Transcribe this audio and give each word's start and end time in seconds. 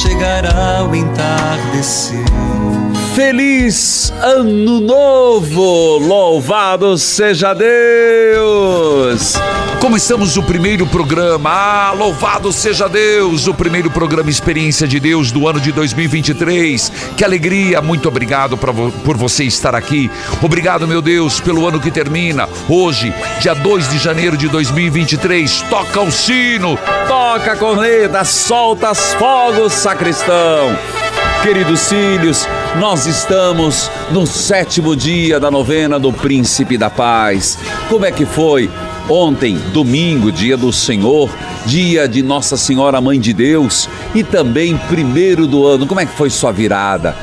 Chegará 0.00 0.86
o 0.88 0.94
entardecer. 0.94 2.24
Feliz 3.14 4.12
Ano 4.22 4.80
Novo! 4.80 5.98
Louvado 5.98 6.96
seja 6.96 7.52
Deus! 7.52 9.34
Como 9.82 9.96
estamos 9.96 10.36
no 10.36 10.44
primeiro 10.44 10.86
programa? 10.86 11.50
Ah, 11.50 11.92
louvado 11.92 12.52
seja 12.52 12.88
Deus! 12.88 13.48
O 13.48 13.52
primeiro 13.52 13.90
programa 13.90 14.30
Experiência 14.30 14.86
de 14.86 15.00
Deus 15.00 15.32
do 15.32 15.48
ano 15.48 15.58
de 15.58 15.72
2023. 15.72 16.92
Que 17.16 17.24
alegria! 17.24 17.82
Muito 17.82 18.06
obrigado 18.06 18.56
por 18.56 19.16
você 19.16 19.42
estar 19.42 19.74
aqui. 19.74 20.08
Obrigado, 20.40 20.86
meu 20.86 21.02
Deus, 21.02 21.40
pelo 21.40 21.66
ano 21.66 21.80
que 21.80 21.90
termina. 21.90 22.48
Hoje, 22.68 23.12
dia 23.40 23.54
2 23.54 23.90
de 23.90 23.98
janeiro 23.98 24.36
de 24.36 24.46
2023. 24.46 25.62
Toca 25.62 26.00
o 26.00 26.12
sino, 26.12 26.78
toca 27.08 27.50
a 27.50 27.56
corneta, 27.56 28.24
solta 28.24 28.92
os 28.92 29.14
fogos, 29.14 29.72
sacristão. 29.72 30.78
Queridos 31.42 31.88
filhos, 31.88 32.48
nós 32.78 33.06
estamos 33.06 33.90
no 34.12 34.28
sétimo 34.28 34.94
dia 34.94 35.40
da 35.40 35.50
novena 35.50 35.98
do 35.98 36.12
Príncipe 36.12 36.78
da 36.78 36.88
Paz. 36.88 37.58
Como 37.88 38.06
é 38.06 38.12
que 38.12 38.24
foi? 38.24 38.70
Ontem, 39.08 39.58
domingo, 39.72 40.30
dia 40.30 40.56
do 40.56 40.72
Senhor, 40.72 41.28
dia 41.66 42.06
de 42.06 42.22
Nossa 42.22 42.56
Senhora 42.56 43.00
Mãe 43.00 43.18
de 43.18 43.32
Deus 43.32 43.88
e 44.14 44.22
também 44.22 44.76
primeiro 44.88 45.46
do 45.46 45.66
ano. 45.66 45.86
Como 45.86 46.00
é 46.00 46.06
que 46.06 46.16
foi 46.16 46.30
sua 46.30 46.52
virada? 46.52 47.16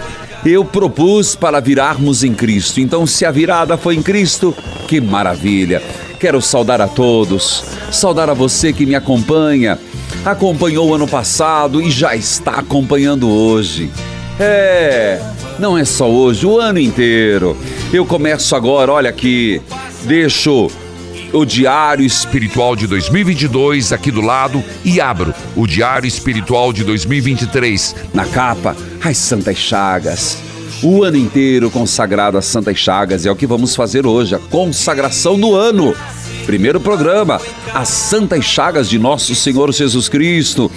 Eu 0.45 0.63
propus 0.63 1.35
para 1.35 1.59
virarmos 1.59 2.23
em 2.23 2.33
Cristo. 2.33 2.79
Então, 2.79 3.05
se 3.05 3.25
a 3.25 3.31
virada 3.31 3.77
foi 3.77 3.95
em 3.95 4.01
Cristo, 4.01 4.55
que 4.87 4.99
maravilha! 4.99 5.81
Quero 6.19 6.41
saudar 6.41 6.81
a 6.81 6.87
todos, 6.87 7.63
saudar 7.91 8.29
a 8.29 8.33
você 8.33 8.73
que 8.73 8.85
me 8.85 8.93
acompanha, 8.93 9.79
acompanhou 10.25 10.89
o 10.89 10.93
ano 10.93 11.07
passado 11.07 11.81
e 11.81 11.89
já 11.89 12.13
está 12.13 12.55
acompanhando 12.55 13.29
hoje. 13.29 13.89
É, 14.37 15.21
não 15.57 15.77
é 15.77 15.85
só 15.85 16.09
hoje, 16.09 16.45
o 16.45 16.59
ano 16.59 16.79
inteiro. 16.79 17.55
Eu 17.91 18.05
começo 18.05 18.53
agora, 18.53 18.91
olha 18.91 19.09
aqui, 19.09 19.61
deixo 20.03 20.69
o 21.31 21.45
Diário 21.45 22.05
Espiritual 22.05 22.75
de 22.75 22.87
2022 22.87 23.93
aqui 23.93 24.11
do 24.11 24.21
lado 24.21 24.63
e 24.83 24.99
abro 24.99 25.33
o 25.55 25.67
Diário 25.67 26.07
Espiritual 26.07 26.73
de 26.73 26.83
2023 26.83 27.95
na 28.13 28.25
capa, 28.25 28.75
as 29.03 29.17
Santas 29.17 29.57
Chagas. 29.57 30.37
O 30.81 31.03
ano 31.03 31.17
inteiro 31.17 31.69
consagrado 31.69 32.37
às 32.37 32.45
Santas 32.45 32.77
Chagas 32.77 33.25
é 33.25 33.31
o 33.31 33.35
que 33.35 33.45
vamos 33.45 33.75
fazer 33.75 34.05
hoje, 34.07 34.33
a 34.33 34.39
consagração 34.39 35.39
do 35.39 35.53
ano. 35.53 35.95
Primeiro 36.45 36.79
programa, 36.79 37.39
as 37.73 37.89
Santas 37.89 38.45
Chagas 38.45 38.89
de 38.89 38.97
Nosso 38.97 39.35
Senhor 39.35 39.71
Jesus 39.71 40.09
Cristo. 40.09 40.71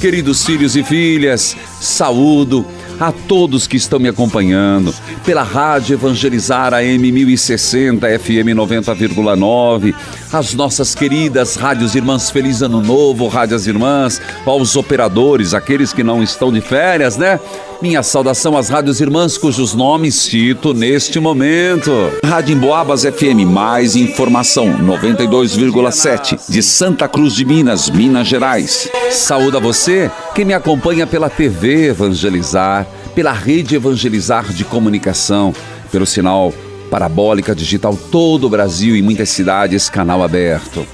Queridos 0.00 0.44
filhos 0.44 0.76
e 0.76 0.82
filhas, 0.82 1.56
saúdo 1.80 2.66
a 2.98 3.12
todos 3.12 3.66
que 3.66 3.76
estão 3.76 3.98
me 3.98 4.08
acompanhando 4.08 4.94
pela 5.24 5.42
Rádio 5.42 5.94
Evangelizar 5.94 6.72
AM 6.74 7.10
1060 7.12 8.06
FM 8.18 8.54
90,9, 8.54 9.94
as 10.32 10.54
nossas 10.54 10.94
queridas 10.94 11.56
rádios 11.56 11.94
irmãs 11.94 12.30
Feliz 12.30 12.62
Ano 12.62 12.80
Novo, 12.80 13.28
rádios 13.28 13.66
irmãs, 13.66 14.20
aos 14.46 14.76
operadores, 14.76 15.54
aqueles 15.54 15.92
que 15.92 16.02
não 16.02 16.22
estão 16.22 16.52
de 16.52 16.60
férias, 16.60 17.16
né? 17.16 17.40
Minha 17.82 18.02
saudação 18.02 18.56
às 18.56 18.68
rádios 18.68 19.00
irmãs 19.00 19.36
cujos 19.36 19.74
nomes 19.74 20.14
cito 20.14 20.72
neste 20.72 21.20
momento. 21.20 21.90
Rádio 22.24 22.56
Emboabas 22.56 23.02
FM, 23.02 23.44
mais 23.46 23.96
informação, 23.96 24.78
92,7 24.78 26.40
de 26.48 26.62
Santa 26.62 27.08
Cruz 27.08 27.34
de 27.34 27.44
Minas, 27.44 27.90
Minas 27.90 28.26
Gerais. 28.26 28.88
Saúde 29.10 29.56
a 29.56 29.60
você 29.60 30.10
que 30.34 30.44
me 30.44 30.54
acompanha 30.54 31.06
pela 31.06 31.28
TV 31.28 31.88
Evangelizar, 31.88 32.86
pela 33.14 33.32
rede 33.32 33.74
Evangelizar 33.74 34.52
de 34.52 34.64
comunicação, 34.64 35.52
pelo 35.90 36.06
sinal 36.06 36.52
parabólica 36.90 37.54
digital 37.54 37.98
todo 38.10 38.46
o 38.46 38.50
Brasil 38.50 38.96
e 38.96 39.02
muitas 39.02 39.28
cidades, 39.28 39.90
canal 39.90 40.22
aberto. 40.22 40.86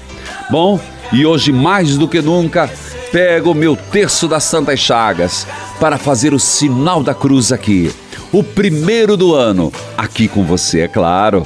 Bom, 0.49 0.79
e 1.13 1.25
hoje 1.25 1.51
mais 1.51 1.97
do 1.97 2.07
que 2.07 2.21
nunca, 2.21 2.69
pego 3.11 3.51
o 3.51 3.55
meu 3.55 3.75
terço 3.75 4.27
das 4.27 4.43
Santas 4.43 4.79
Chagas 4.79 5.45
para 5.79 5.97
fazer 5.97 6.33
o 6.33 6.39
sinal 6.39 7.03
da 7.03 7.13
cruz 7.13 7.51
aqui. 7.51 7.91
O 8.31 8.43
primeiro 8.43 9.17
do 9.17 9.35
ano, 9.35 9.71
aqui 9.97 10.27
com 10.27 10.45
você, 10.45 10.81
é 10.81 10.87
claro. 10.87 11.45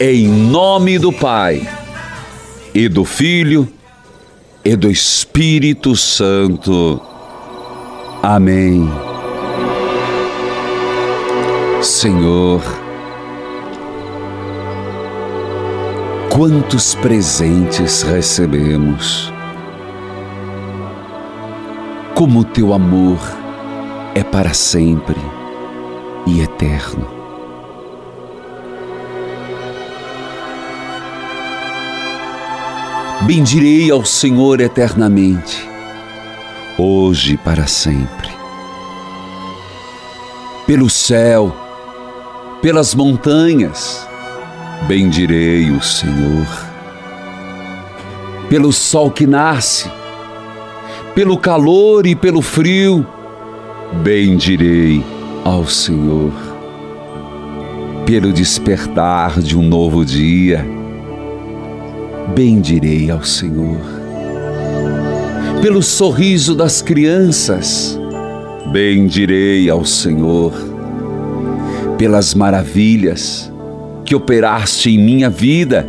Em 0.00 0.26
nome 0.26 0.98
do 0.98 1.12
Pai, 1.12 1.66
e 2.74 2.88
do 2.88 3.04
Filho, 3.04 3.68
e 4.64 4.74
do 4.74 4.90
Espírito 4.90 5.94
Santo. 5.94 7.00
Amém. 8.20 8.90
Senhor, 11.80 12.62
quantos 16.30 16.94
presentes 16.96 18.02
recebemos. 18.02 19.31
Como 22.22 22.38
o 22.38 22.44
teu 22.44 22.72
amor 22.72 23.18
é 24.14 24.22
para 24.22 24.54
sempre 24.54 25.20
e 26.24 26.40
eterno. 26.40 27.04
Bendirei 33.22 33.90
ao 33.90 34.04
Senhor 34.04 34.60
eternamente, 34.60 35.68
hoje 36.78 37.32
e 37.32 37.36
para 37.36 37.66
sempre. 37.66 38.30
Pelo 40.64 40.88
céu, 40.88 41.52
pelas 42.62 42.94
montanhas, 42.94 44.08
bendirei 44.86 45.72
o 45.72 45.82
Senhor. 45.82 46.46
Pelo 48.48 48.72
sol 48.72 49.10
que 49.10 49.26
nasce, 49.26 49.90
pelo 51.14 51.36
calor 51.36 52.06
e 52.06 52.14
pelo 52.14 52.40
frio, 52.40 53.06
bendirei 54.02 55.04
ao 55.44 55.66
Senhor. 55.66 56.32
Pelo 58.06 58.32
despertar 58.32 59.38
de 59.40 59.56
um 59.56 59.62
novo 59.62 60.04
dia, 60.04 60.66
bendirei 62.34 63.10
ao 63.10 63.22
Senhor. 63.22 63.78
Pelo 65.60 65.82
sorriso 65.82 66.54
das 66.54 66.80
crianças, 66.80 67.98
bendirei 68.72 69.68
ao 69.68 69.84
Senhor. 69.84 70.52
Pelas 71.98 72.34
maravilhas 72.34 73.52
que 74.04 74.14
operaste 74.14 74.90
em 74.90 74.98
minha 74.98 75.28
vida 75.28 75.86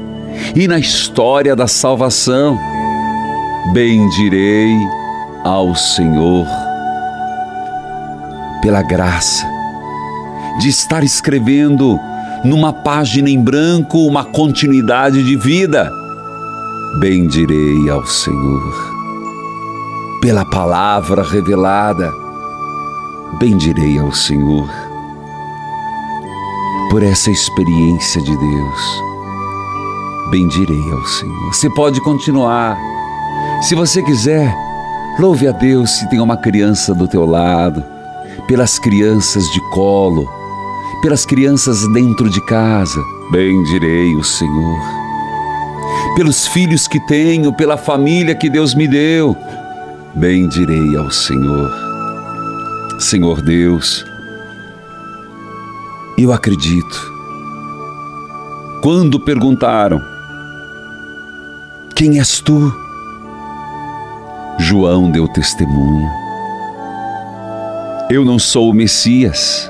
e 0.53 0.67
na 0.67 0.77
história 0.77 1.55
da 1.55 1.65
salvação. 1.65 2.59
Bendirei 3.73 4.75
ao 5.43 5.75
Senhor 5.75 6.47
pela 8.61 8.81
graça 8.81 9.45
de 10.59 10.69
estar 10.69 11.03
escrevendo 11.03 11.99
numa 12.43 12.71
página 12.71 13.29
em 13.29 13.41
branco 13.41 13.99
uma 14.05 14.23
continuidade 14.23 15.23
de 15.23 15.35
vida. 15.35 15.91
Bendirei 16.99 17.89
ao 17.89 18.05
Senhor 18.05 18.93
pela 20.21 20.45
palavra 20.45 21.23
revelada. 21.23 22.11
Bendirei 23.39 23.97
ao 23.97 24.11
Senhor 24.13 24.69
por 26.89 27.01
essa 27.01 27.31
experiência 27.31 28.21
de 28.21 28.37
Deus. 28.37 29.03
Bendirei 30.29 30.91
ao 30.91 31.03
Senhor. 31.05 31.53
Você 31.53 31.69
pode 31.71 31.99
continuar. 32.01 32.77
Se 33.61 33.73
você 33.73 34.03
quiser, 34.03 34.55
louve 35.19 35.47
a 35.47 35.51
Deus 35.51 35.91
se 35.91 36.09
tem 36.09 36.19
uma 36.19 36.37
criança 36.37 36.93
do 36.93 37.07
teu 37.07 37.25
lado, 37.25 37.83
pelas 38.47 38.79
crianças 38.79 39.43
de 39.51 39.59
colo, 39.71 40.27
pelas 41.01 41.25
crianças 41.25 41.87
dentro 41.93 42.29
de 42.29 42.43
casa. 42.45 43.01
Bendirei 43.31 44.15
o 44.15 44.23
Senhor. 44.23 44.79
Pelos 46.15 46.47
filhos 46.47 46.87
que 46.87 46.99
tenho, 47.07 47.53
pela 47.53 47.77
família 47.77 48.35
que 48.35 48.49
Deus 48.49 48.75
me 48.75 48.87
deu. 48.87 49.35
Bendirei 50.15 50.95
ao 50.95 51.09
Senhor. 51.09 51.71
Senhor 52.99 53.41
Deus, 53.41 54.05
eu 56.17 56.31
acredito. 56.31 57.13
Quando 58.81 59.19
perguntaram: 59.19 60.01
Quem 61.95 62.19
és 62.19 62.39
tu? 62.39 62.82
João 64.59 65.09
deu 65.09 65.27
testemunha. 65.27 66.11
Eu 68.09 68.23
não 68.23 68.37
sou 68.37 68.69
o 68.69 68.73
Messias. 68.73 69.69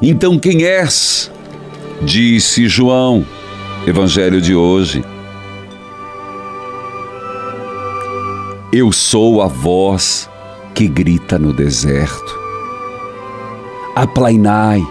Então 0.00 0.38
quem 0.38 0.64
és? 0.64 1.30
Disse 2.02 2.68
João, 2.68 3.24
Evangelho 3.86 4.40
de 4.40 4.54
hoje. 4.54 5.04
Eu 8.72 8.90
sou 8.92 9.42
a 9.42 9.46
voz 9.46 10.28
que 10.74 10.88
grita 10.88 11.38
no 11.38 11.52
deserto 11.52 12.42
aplainai 13.94 14.82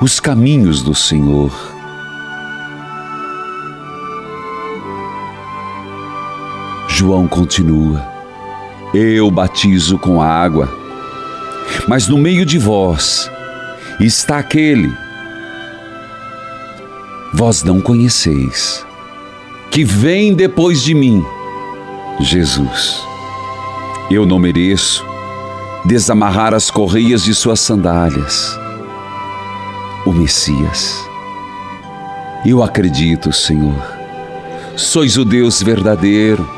os 0.00 0.18
caminhos 0.18 0.82
do 0.82 0.94
Senhor. 0.94 1.52
João 6.98 7.28
continua: 7.28 8.04
Eu 8.92 9.30
batizo 9.30 10.00
com 10.00 10.20
água, 10.20 10.68
mas 11.86 12.08
no 12.08 12.18
meio 12.18 12.44
de 12.44 12.58
vós 12.58 13.30
está 14.00 14.38
aquele, 14.38 14.92
vós 17.32 17.62
não 17.62 17.80
conheceis, 17.80 18.84
que 19.70 19.84
vem 19.84 20.34
depois 20.34 20.82
de 20.82 20.92
mim, 20.92 21.24
Jesus. 22.18 23.00
Eu 24.10 24.26
não 24.26 24.40
mereço 24.40 25.06
desamarrar 25.84 26.52
as 26.52 26.68
correias 26.68 27.22
de 27.22 27.32
suas 27.32 27.60
sandálias. 27.60 28.58
O 30.04 30.12
Messias. 30.12 30.98
Eu 32.44 32.60
acredito, 32.60 33.32
Senhor, 33.32 33.86
sois 34.74 35.16
o 35.16 35.24
Deus 35.24 35.62
verdadeiro 35.62 36.57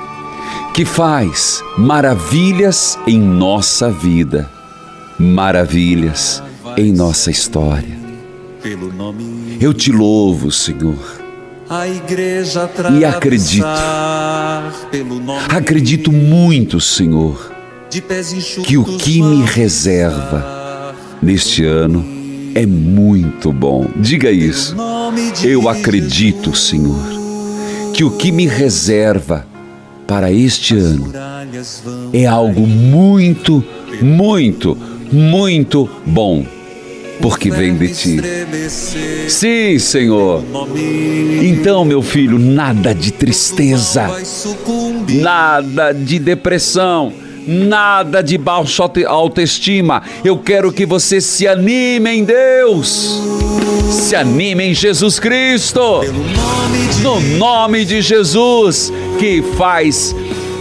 que 0.73 0.85
faz 0.85 1.63
maravilhas 1.77 2.99
em 3.07 3.21
nossa 3.21 3.91
vida, 3.91 4.49
maravilhas 5.19 6.43
em 6.77 6.93
nossa 6.93 7.31
história. 7.31 7.99
Eu 9.61 9.75
te 9.75 9.91
louvo, 9.91 10.51
Senhor. 10.51 11.21
E 12.99 13.05
acredito, 13.05 13.67
acredito 15.49 16.11
muito, 16.11 16.81
Senhor, 16.81 17.53
que 18.65 18.77
o 18.77 18.85
que 18.85 19.23
me 19.23 19.43
reserva 19.43 20.95
neste 21.23 21.65
ano 21.65 22.05
é 22.55 22.67
muito 22.67 23.53
bom. 23.53 23.87
Diga 23.97 24.31
isso. 24.31 24.75
Eu 25.45 25.69
acredito, 25.69 26.57
Senhor, 26.57 27.05
que 27.93 28.03
o 28.03 28.11
que 28.11 28.33
me 28.33 28.47
reserva 28.47 29.47
para 30.11 30.33
este 30.33 30.77
ano 30.77 31.13
é 32.13 32.27
algo 32.27 32.67
muito, 32.67 33.65
muito, 34.03 34.77
muito 35.13 35.89
bom, 36.05 36.45
porque 37.23 37.49
vem 37.49 37.77
de 37.77 37.95
ti. 37.95 38.21
Sim, 39.29 39.79
Senhor. 39.79 40.43
Então, 41.41 41.85
meu 41.85 42.03
filho, 42.03 42.41
nada 42.41 42.93
de 42.93 43.13
tristeza, 43.13 44.11
nada 45.09 45.93
de 45.93 46.19
depressão 46.19 47.13
nada 47.47 48.23
de 48.23 48.37
baixa 48.37 48.85
autoestima. 49.07 50.03
Eu 50.23 50.39
quero 50.39 50.71
que 50.71 50.85
você 50.85 51.21
se 51.21 51.49
anime 51.49 52.11
em 52.11 52.25
Deus. 52.25 53.21
Se 53.91 54.15
anime 54.15 54.65
em 54.65 54.75
Jesus 54.75 55.19
Cristo. 55.19 56.03
No 57.03 57.19
nome 57.39 57.85
de 57.85 58.03
Jesus, 58.03 58.93
que 59.21 59.43
faz 59.59 60.17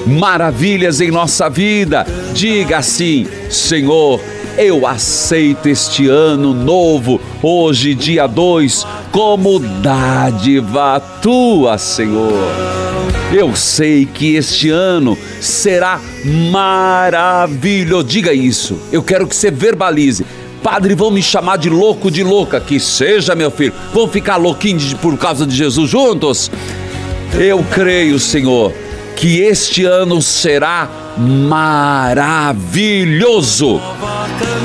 maravilhas 0.05 0.99
em 0.99 1.09
nossa 1.09 1.49
vida. 1.49 2.05
Diga 2.33 2.79
assim: 2.79 3.25
Senhor, 3.49 4.19
eu 4.57 4.85
aceito 4.85 5.69
este 5.69 6.09
ano 6.09 6.53
novo, 6.53 7.21
hoje, 7.41 7.95
dia 7.95 8.27
2, 8.27 8.85
como 9.13 9.59
dádiva 9.59 10.99
tua, 11.21 11.77
Senhor. 11.77 12.51
Eu 13.31 13.55
sei 13.55 14.05
que 14.05 14.35
este 14.35 14.69
ano 14.69 15.17
será 15.39 16.01
maravilhoso. 16.51 18.03
Diga 18.03 18.33
isso. 18.33 18.77
Eu 18.91 19.01
quero 19.01 19.25
que 19.25 19.35
você 19.35 19.49
verbalize. 19.49 20.25
Padre, 20.61 20.95
vão 20.95 21.11
me 21.11 21.23
chamar 21.23 21.57
de 21.57 21.69
louco, 21.69 22.11
de 22.11 22.23
louca. 22.25 22.59
Que 22.59 22.77
seja, 22.77 23.35
meu 23.35 23.51
filho. 23.51 23.71
Vão 23.93 24.07
ficar 24.09 24.35
louquinhos 24.35 24.93
por 24.95 25.17
causa 25.17 25.45
de 25.45 25.55
Jesus 25.55 25.89
juntos? 25.89 26.51
Eu 27.37 27.63
creio, 27.63 28.19
Senhor, 28.19 28.73
que 29.15 29.41
este 29.41 29.85
ano 29.85 30.21
será 30.21 30.89
maravilhoso. 31.17 32.59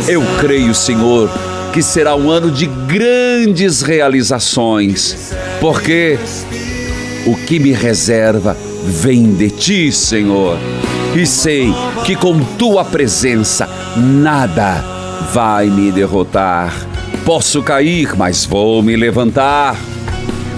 Eu 0.08 0.22
creio, 0.40 0.74
Senhor, 0.74 1.30
que 1.72 1.82
será 1.82 2.14
um 2.16 2.30
ano 2.30 2.50
de 2.50 2.66
grandes 2.66 3.82
realizações, 3.82 5.32
porque 5.60 6.18
o 7.26 7.34
que 7.36 7.58
me 7.58 7.72
reserva 7.72 8.56
vem 8.84 9.34
de 9.34 9.50
ti, 9.50 9.90
Senhor. 9.92 10.58
E 11.14 11.26
sei 11.26 11.72
que 12.04 12.14
com 12.16 12.38
tua 12.58 12.84
presença 12.84 13.68
nada 13.96 14.84
vai 15.32 15.66
me 15.66 15.92
derrotar. 15.92 16.74
Posso 17.24 17.62
cair, 17.62 18.16
mas 18.16 18.44
vou 18.44 18.82
me 18.82 18.96
levantar. 18.96 19.76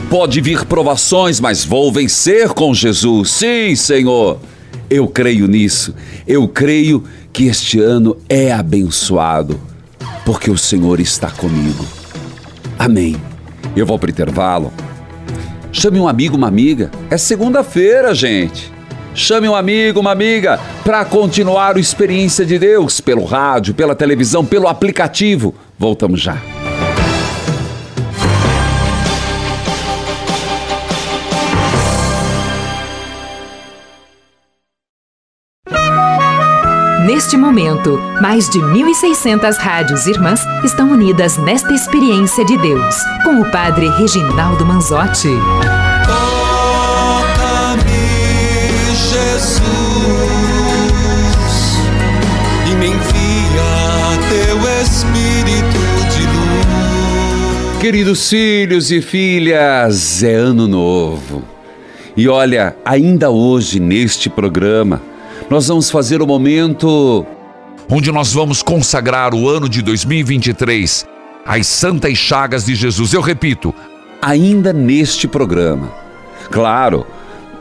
Pode 0.08 0.40
vir 0.40 0.64
provações, 0.64 1.40
mas 1.40 1.64
vou 1.64 1.90
vencer 1.90 2.50
com 2.50 2.72
Jesus. 2.72 3.30
Sim, 3.32 3.74
Senhor. 3.74 4.38
Eu 4.88 5.08
creio 5.08 5.48
nisso. 5.48 5.94
Eu 6.26 6.46
creio 6.46 7.02
que 7.32 7.46
este 7.48 7.80
ano 7.80 8.16
é 8.28 8.52
abençoado, 8.52 9.60
porque 10.24 10.48
o 10.48 10.56
Senhor 10.56 11.00
está 11.00 11.28
comigo. 11.28 11.84
Amém. 12.78 13.16
Eu 13.74 13.84
vou 13.84 13.98
para 13.98 14.06
o 14.06 14.10
intervalo. 14.10 14.72
Chame 15.72 15.98
um 15.98 16.06
amigo, 16.06 16.36
uma 16.36 16.46
amiga. 16.46 16.90
É 17.10 17.18
segunda-feira, 17.18 18.14
gente. 18.14 18.72
Chame 19.12 19.48
um 19.48 19.56
amigo, 19.56 19.98
uma 19.98 20.12
amiga, 20.12 20.60
para 20.84 21.04
continuar 21.04 21.76
a 21.76 21.80
experiência 21.80 22.46
de 22.46 22.58
Deus 22.58 23.00
pelo 23.00 23.24
rádio, 23.24 23.74
pela 23.74 23.94
televisão, 23.94 24.44
pelo 24.44 24.68
aplicativo. 24.68 25.54
Voltamos 25.78 26.20
já. 26.20 26.40
Neste 37.06 37.36
momento, 37.36 37.98
mais 38.20 38.48
de 38.50 38.58
1.600 38.58 39.56
rádios 39.58 40.08
irmãs 40.08 40.40
estão 40.64 40.90
unidas 40.90 41.38
nesta 41.38 41.72
experiência 41.72 42.44
de 42.44 42.58
Deus, 42.58 42.96
com 43.22 43.40
o 43.40 43.48
Padre 43.52 43.88
Reginaldo 43.90 44.66
Manzotti. 44.66 45.28
Toca-me, 46.04 47.84
Jesus, 48.92 49.62
e 52.68 52.74
me 52.74 52.86
envia 52.88 53.62
teu 54.28 54.58
Espírito 54.82 55.78
de 56.12 56.26
luz. 56.26 57.78
Queridos 57.80 58.28
filhos 58.28 58.90
e 58.90 59.00
filhas, 59.00 60.24
é 60.24 60.34
ano 60.34 60.66
novo. 60.66 61.44
E 62.16 62.26
olha, 62.28 62.74
ainda 62.84 63.30
hoje 63.30 63.78
neste 63.78 64.28
programa, 64.28 65.00
nós 65.48 65.68
vamos 65.68 65.90
fazer 65.90 66.20
o 66.20 66.26
momento 66.26 67.24
onde 67.88 68.10
nós 68.10 68.32
vamos 68.32 68.62
consagrar 68.62 69.32
o 69.32 69.48
ano 69.48 69.68
de 69.68 69.80
2023 69.80 71.06
às 71.44 71.66
santas 71.68 72.18
chagas 72.18 72.64
de 72.64 72.74
Jesus. 72.74 73.12
Eu 73.12 73.20
repito, 73.20 73.72
ainda 74.20 74.72
neste 74.72 75.28
programa. 75.28 75.92
Claro, 76.50 77.06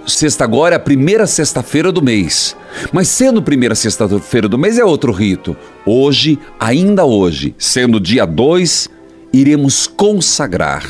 sexta 0.08 0.44
agora 0.44 0.76
é 0.76 0.78
a 0.78 0.80
primeira 0.80 1.28
sexta-feira 1.28 1.92
do 1.92 2.02
mês. 2.02 2.58
Mas 2.92 3.08
sendo 3.08 3.42
primeira 3.42 3.76
sexta-feira 3.76 4.50
do 4.50 4.58
mês 4.58 4.80
é 4.80 4.84
outro 4.84 5.12
rito. 5.12 5.56
Hoje, 5.86 6.40
ainda 6.60 7.06
hoje, 7.06 7.54
sendo 7.58 8.00
dia 8.00 8.26
2, 8.26 8.90
iremos 9.32 9.86
consagrar 9.86 10.84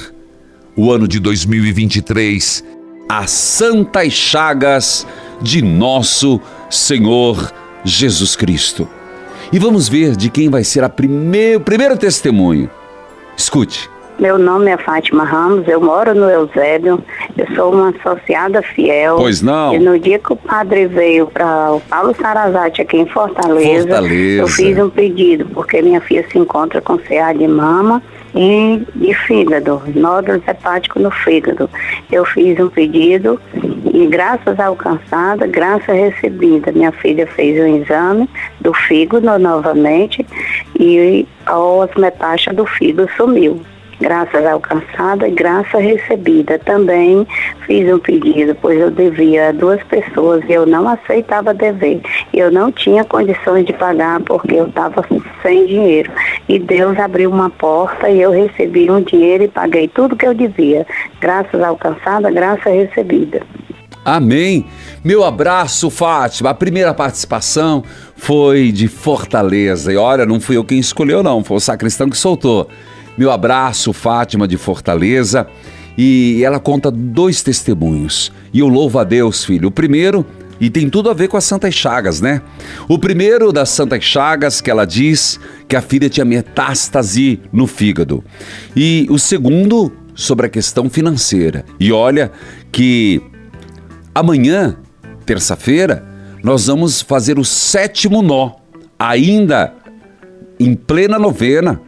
o 0.78 0.92
ano 0.92 1.10
de 1.10 1.20
2023 1.20 2.64
às 3.08 3.32
santas 3.32 4.14
chagas 4.14 5.06
de 5.42 5.62
nosso 5.62 6.40
Senhor 6.70 7.52
Jesus 7.84 8.36
Cristo. 8.36 8.88
E 9.52 9.60
vamos 9.60 9.88
ver 9.88 10.16
de 10.16 10.30
quem 10.30 10.50
vai 10.50 10.64
ser 10.64 10.84
a 10.84 10.90
primeir, 10.90 11.58
o 11.58 11.62
primeiro 11.62 11.98
testemunho. 11.98 12.70
Escute. 13.38 13.90
Meu 14.18 14.40
nome 14.40 14.72
é 14.72 14.78
Fátima 14.78 15.26
Ramos, 15.26 15.68
eu 15.68 15.82
moro 15.82 16.16
no 16.16 16.30
Eusébio, 16.30 17.04
eu 17.38 17.54
sou 17.54 17.74
uma 17.74 17.90
associada 17.90 18.62
fiel. 18.62 19.18
Pois 19.18 19.42
não? 19.42 19.76
E 19.76 19.80
no 19.80 20.00
dia 20.00 20.18
que 20.18 20.32
o 20.32 20.38
padre 20.38 20.88
veio 20.88 21.28
para 21.28 21.74
o 21.74 21.82
Paulo 21.82 22.16
Sarazate 22.16 22.82
aqui 22.82 22.96
em 22.96 23.06
Fortaleza, 23.08 23.88
Fortaleza, 23.88 24.42
eu 24.42 24.48
fiz 24.48 24.78
um 24.78 24.90
pedido, 24.90 25.46
porque 25.48 25.82
minha 25.82 26.00
filha 26.00 26.26
se 26.32 26.38
encontra 26.38 26.80
com 26.82 26.98
CA 26.98 27.34
de 27.34 27.46
mama 27.46 28.02
e 28.36 28.86
de 28.94 29.14
fígado, 29.14 29.82
nódulos 29.96 30.46
hepáticos 30.48 31.02
no 31.02 31.10
fígado. 31.10 31.70
Eu 32.12 32.26
fiz 32.26 32.60
um 32.60 32.70
pedido 32.70 33.40
e 33.94 34.06
graças 34.08 34.60
alcançada, 34.60 35.48
graça 35.48 35.94
recebida, 35.94 36.72
minha 36.72 36.92
filha 36.92 37.26
fez 37.26 37.58
um 37.60 37.82
exame 37.82 38.30
do 38.60 38.74
fígado 38.74 39.40
novamente 39.40 40.26
e 40.78 41.26
as 41.46 41.96
metástases 41.96 42.58
do 42.58 42.66
fígado 42.66 43.10
sumiu 43.16 43.62
graças 44.00 44.46
alcançada 44.46 45.28
e 45.28 45.32
graça 45.32 45.78
recebida. 45.78 46.60
Também 46.60 47.28
fiz 47.66 47.92
um 47.92 48.00
pedido, 48.00 48.56
pois 48.62 48.80
eu 48.80 48.92
devia 48.92 49.50
a 49.50 49.52
duas 49.52 49.82
pessoas 49.84 50.44
e 50.48 50.54
eu 50.54 50.66
não 50.66 50.88
aceitava 50.88 51.54
dever. 51.54 52.02
Eu 52.34 52.52
não 52.52 52.72
tinha 52.72 53.04
condições 53.04 53.66
de 53.66 53.74
pagar 53.74 54.20
porque 54.22 54.56
eu 54.56 54.68
estava 54.68 55.06
sem 55.42 55.66
dinheiro. 55.66 56.12
E 56.48 56.60
Deus 56.60 56.98
abriu 57.00 57.30
uma 57.30 57.50
porta 57.50 58.10
e 58.10 58.22
eu 58.22 58.32
recebi 58.32 58.90
um 58.90 59.02
dinheiro 59.02 59.44
e 59.44 59.48
paguei 59.48 59.88
tudo 59.88 60.16
que 60.16 60.26
eu 60.26 60.34
devia. 60.34 60.86
Graças 61.20 61.62
alcançada, 61.62 62.30
graça 62.32 62.70
recebida. 62.70 63.42
Amém. 64.06 64.68
Meu 65.04 65.24
abraço, 65.24 65.90
Fátima. 65.90 66.52
A 66.52 66.54
primeira 66.54 66.94
participação 66.94 67.84
foi 68.16 68.72
de 68.72 68.88
Fortaleza. 68.88 69.92
E 69.92 69.98
olha, 69.98 70.28
não 70.28 70.40
fui 70.40 70.58
eu 70.58 70.64
quem 70.64 70.78
escolheu, 70.78 71.24
não. 71.24 71.44
Foi 71.44 71.58
o 71.58 71.60
sacristão 71.60 72.08
que 72.08 72.16
soltou. 72.16 72.70
Meu 73.18 73.32
abraço, 73.32 73.94
Fátima 73.94 74.48
de 74.48 74.58
Fortaleza. 74.58 75.48
E 75.98 76.42
ela 76.44 76.60
conta 76.60 76.92
dois 76.92 77.42
testemunhos. 77.42 78.32
E 78.54 78.60
eu 78.60 78.68
louvo 78.68 79.00
a 79.00 79.04
Deus, 79.04 79.46
filho. 79.46 79.70
O 79.70 79.72
primeiro, 79.72 80.26
e 80.60 80.70
tem 80.70 80.90
tudo 80.90 81.10
a 81.10 81.14
ver 81.14 81.28
com 81.28 81.38
as 81.38 81.46
Santas 81.46 81.74
Chagas, 81.74 82.20
né? 82.20 82.42
O 82.88 83.00
primeiro 83.00 83.52
das 83.52 83.70
Santas 83.70 84.04
Chagas 84.04 84.60
que 84.60 84.70
ela 84.70 84.86
diz 84.86 85.40
que 85.68 85.76
a 85.76 85.82
filha 85.82 86.10
tinha 86.10 86.26
metástase 86.26 87.40
no 87.52 87.66
fígado. 87.68 88.24
E 88.76 89.08
o 89.10 89.18
segundo, 89.18 89.92
sobre 90.16 90.46
a 90.46 90.50
questão 90.50 90.90
financeira. 90.90 91.66
E 91.80 91.92
olha 91.92 92.32
que 92.72 93.22
amanhã, 94.14 94.78
terça-feira, 95.26 96.04
nós 96.42 96.68
vamos 96.68 97.02
fazer 97.02 97.38
o 97.38 97.44
sétimo 97.44 98.22
nó, 98.22 98.54
ainda 98.98 99.74
em 100.58 100.74
plena 100.74 101.20
novena 101.20 101.82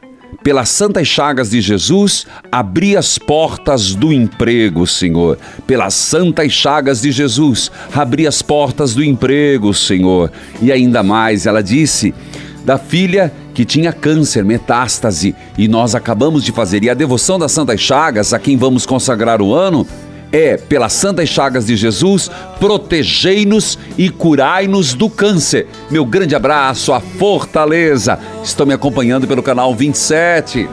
pelas 0.48 0.70
santas 0.70 1.06
chagas 1.06 1.50
de 1.50 1.60
Jesus, 1.60 2.25
abri 2.50 2.96
as 2.96 3.18
portas 3.18 3.94
do 3.94 4.13
emprego, 4.13 4.88
Senhor. 4.88 5.38
Pelas 5.68 5.94
santas 5.94 6.54
chagas 6.54 7.01
de 7.01 7.12
Jesus, 7.12 7.70
abri 7.94 8.25
as 8.25 8.42
portas 8.42 8.96
do 8.96 9.04
emprego, 9.04 9.74
Senhor. 9.74 10.32
E 10.62 10.72
ainda 10.72 11.04
mais, 11.04 11.46
ela 11.46 11.62
disse 11.62 12.16
da 12.63 12.77
filha 12.77 13.30
que 13.54 13.66
tinha 13.66 13.92
câncer, 13.92 14.46
metástase, 14.46 15.36
e 15.58 15.68
nós 15.68 15.96
acabamos 15.96 16.46
de 16.46 16.54
fazer. 16.54 16.82
E 16.82 16.89
a 16.89 16.94
devoção 16.94 17.38
das 17.38 17.51
Santas 17.51 17.82
Chagas, 17.82 18.34
a 18.34 18.39
quem 18.39 18.56
vamos 18.56 18.86
consagrar 18.86 19.42
o 19.42 19.54
ano, 19.54 19.86
é, 20.31 20.57
pelas 20.57 20.93
santas 20.93 21.29
chagas 21.29 21.65
de 21.67 21.75
Jesus, 21.75 22.29
protegei-nos 22.60 23.77
e 23.98 24.10
curai-nos 24.10 24.93
do 24.93 25.10
câncer. 25.10 25.67
Meu 25.89 26.05
grande 26.05 26.36
abraço, 26.36 26.93
a 26.93 27.00
fortaleza. 27.00 28.19
Estão 28.43 28.65
me 28.65 28.74
acompanhando 28.74 29.27
pelo 29.27 29.43
canal 29.43 29.74
27. 29.74 30.67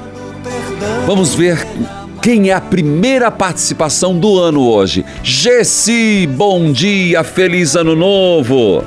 Vamos 1.07 1.35
ver 1.35 1.59
quem 2.23 2.51
é 2.51 2.55
a 2.55 2.61
primeira 2.61 3.31
participação 3.31 4.19
do 4.19 4.39
ano 4.39 4.67
hoje. 4.67 5.05
Gessi, 5.23 6.27
bom 6.27 6.73
dia, 6.73 7.23
feliz 7.23 7.77
ano 7.77 7.95
novo. 7.95 8.83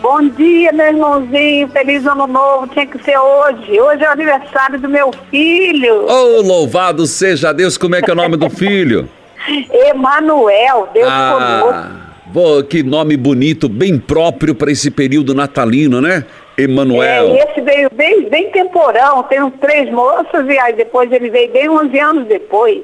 Bom 0.00 0.28
dia, 0.28 0.72
meu 0.72 0.86
irmãozinho. 0.86 1.68
Feliz 1.68 2.06
ano 2.06 2.26
novo. 2.26 2.68
Tinha 2.68 2.86
que 2.86 3.02
ser 3.04 3.18
hoje. 3.18 3.80
Hoje 3.80 4.04
é 4.04 4.08
o 4.08 4.12
aniversário 4.12 4.80
do 4.80 4.88
meu 4.88 5.10
filho. 5.30 6.06
Oh, 6.08 6.40
louvado 6.40 7.06
seja 7.06 7.52
Deus. 7.52 7.76
Como 7.76 7.96
é 7.96 8.00
que 8.00 8.08
é 8.08 8.14
o 8.14 8.16
nome 8.16 8.36
do 8.36 8.48
filho? 8.48 9.08
Emanuel, 9.90 10.88
Deus 10.92 11.10
conosco. 11.10 12.08
Pô, 12.32 12.62
que 12.62 12.82
nome 12.82 13.16
bonito, 13.16 13.68
bem 13.68 13.98
próprio 13.98 14.54
para 14.54 14.70
esse 14.70 14.90
período 14.90 15.34
natalino, 15.34 16.00
né? 16.00 16.24
Emanuel. 16.58 17.28
É, 17.28 17.44
esse 17.44 17.60
veio 17.60 17.88
bem, 17.92 18.28
bem 18.28 18.50
temporão, 18.50 19.22
tem 19.22 19.42
uns 19.42 19.54
três 19.60 19.90
moças 19.90 20.46
e 20.48 20.58
aí 20.58 20.74
depois 20.74 21.10
ele 21.12 21.30
veio 21.30 21.50
bem 21.52 21.70
11 21.70 21.98
anos 22.00 22.26
depois. 22.26 22.82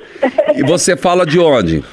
E 0.54 0.62
você 0.62 0.96
fala 0.96 1.26
de 1.26 1.38
onde? 1.38 1.84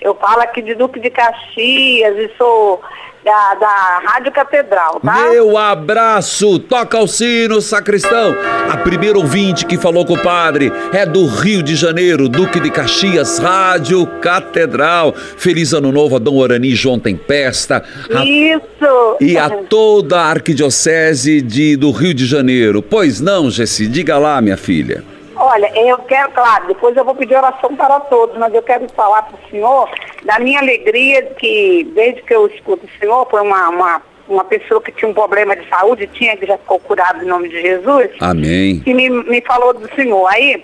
Eu 0.00 0.14
falo 0.16 0.42
aqui 0.42 0.60
de 0.60 0.74
Duque 0.74 0.98
de 0.98 1.10
Caxias 1.10 2.16
e 2.16 2.30
sou 2.36 2.80
da, 3.24 3.54
da 3.54 4.00
Rádio 4.04 4.32
Catedral, 4.32 5.00
tá? 5.00 5.28
Meu 5.30 5.56
abraço, 5.56 6.58
toca 6.58 6.98
o 6.98 7.06
sino, 7.06 7.60
sacristão. 7.60 8.34
A 8.70 8.76
primeira 8.76 9.18
ouvinte 9.18 9.66
que 9.66 9.76
falou 9.76 10.04
com 10.04 10.14
o 10.14 10.22
padre 10.22 10.72
é 10.92 11.04
do 11.04 11.26
Rio 11.26 11.62
de 11.62 11.76
Janeiro, 11.76 12.28
Duque 12.28 12.60
de 12.60 12.70
Caxias, 12.70 13.38
Rádio 13.38 14.06
Catedral. 14.20 15.12
Feliz 15.14 15.72
ano 15.72 15.92
novo 15.92 16.16
a 16.16 16.18
Dom 16.18 16.36
Orani 16.36 16.74
João 16.74 16.98
Tempesta. 16.98 17.82
A, 18.14 18.24
Isso! 18.24 19.16
E 19.20 19.36
a 19.36 19.50
toda 19.50 20.20
a 20.20 20.26
arquidiocese 20.30 21.42
de, 21.42 21.76
do 21.76 21.90
Rio 21.90 22.14
de 22.14 22.26
Janeiro. 22.26 22.82
Pois 22.82 23.20
não, 23.20 23.50
Gessi, 23.50 23.86
diga 23.86 24.18
lá, 24.18 24.40
minha 24.40 24.56
filha. 24.56 25.04
Olha, 25.42 25.72
eu 25.74 25.96
quero, 26.00 26.30
claro, 26.32 26.66
depois 26.66 26.94
eu 26.94 27.02
vou 27.02 27.14
pedir 27.14 27.34
oração 27.34 27.74
para 27.74 27.98
todos, 28.00 28.36
mas 28.36 28.52
eu 28.52 28.62
quero 28.62 28.86
falar 28.90 29.22
para 29.22 29.38
o 29.38 29.50
senhor 29.50 29.88
da 30.22 30.38
minha 30.38 30.60
alegria 30.60 31.22
que, 31.38 31.84
desde 31.94 32.20
que 32.20 32.34
eu 32.34 32.46
escuto 32.46 32.84
o 32.84 32.98
senhor, 32.98 33.26
foi 33.30 33.40
uma, 33.40 33.70
uma, 33.70 34.02
uma 34.32 34.44
pessoa 34.44 34.80
que 34.80 34.92
tinha 34.92 35.10
um 35.10 35.14
problema 35.14 35.56
de 35.56 35.68
saúde, 35.68 36.08
tinha, 36.12 36.36
que 36.36 36.46
já 36.46 36.56
ficou 36.56 36.78
curado 36.78 37.22
em 37.22 37.26
nome 37.26 37.48
de 37.48 37.60
Jesus. 37.60 38.10
Amém. 38.20 38.80
Que 38.80 38.94
me, 38.94 39.08
me 39.08 39.40
falou 39.40 39.74
do 39.74 39.92
senhor. 39.94 40.26
Aí, 40.28 40.62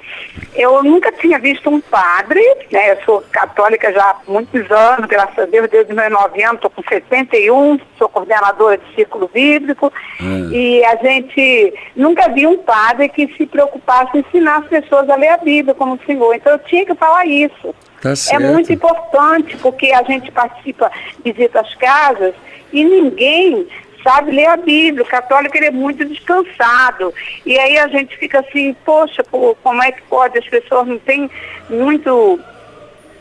eu 0.55 0.83
nunca 0.83 1.13
tinha 1.13 1.39
visto 1.39 1.69
um 1.69 1.81
padre, 1.81 2.41
né? 2.71 2.93
Eu 2.93 2.99
sou 3.05 3.25
católica 3.31 3.93
já 3.93 4.03
há 4.03 4.17
muitos 4.27 4.71
anos, 4.71 5.07
graças 5.07 5.39
a 5.39 5.47
Deus, 5.47 5.69
desde 5.69 5.93
19 5.93 6.43
anos, 6.43 6.57
estou 6.57 6.71
com 6.71 6.83
71, 6.83 7.81
sou 7.99 8.09
coordenadora 8.09 8.79
de 8.79 8.95
círculo 8.95 9.31
bíblico. 9.33 9.93
Hum. 10.21 10.51
E 10.51 10.85
a 10.85 10.97
gente 10.97 11.75
nunca 11.95 12.29
viu 12.31 12.51
um 12.51 12.59
padre 12.59 13.09
que 13.09 13.27
se 13.37 13.47
preocupasse 13.47 14.17
em 14.17 14.21
ensinar 14.21 14.59
as 14.59 14.69
pessoas 14.69 15.09
a 15.11 15.17
ler 15.17 15.29
a 15.29 15.37
Bíblia 15.37 15.75
como 15.75 15.95
o 15.95 16.01
senhor. 16.07 16.35
Então 16.35 16.53
eu 16.53 16.59
tinha 16.61 16.85
que 16.87 16.95
falar 16.95 17.27
isso. 17.27 17.75
Tá 18.01 18.13
É 18.33 18.39
muito 18.39 18.73
importante, 18.73 19.57
porque 19.57 19.93
a 19.93 20.03
gente 20.03 20.31
participa, 20.31 20.91
visita 21.25 21.61
as 21.61 21.75
casas 21.75 22.35
e 22.73 22.85
ninguém 22.85 23.67
sabe 24.03 24.31
ler 24.31 24.47
a 24.47 24.57
Bíblia. 24.57 25.03
O 25.03 25.09
católico 25.09 25.57
ele 25.57 25.67
é 25.67 25.71
muito 25.71 26.05
descansado. 26.05 27.13
E 27.45 27.59
aí 27.59 27.77
a 27.79 27.89
gente 27.89 28.17
fica 28.17 28.41
assim, 28.41 28.75
poxa, 28.85 29.25
pô, 29.25 29.57
como 29.63 29.83
é 29.83 29.91
que 29.93 30.03
pode? 30.03 30.39
As 30.39 30.49
pessoas 30.49 30.87
não 30.87 30.99
têm 30.99 31.31
muito. 31.69 32.39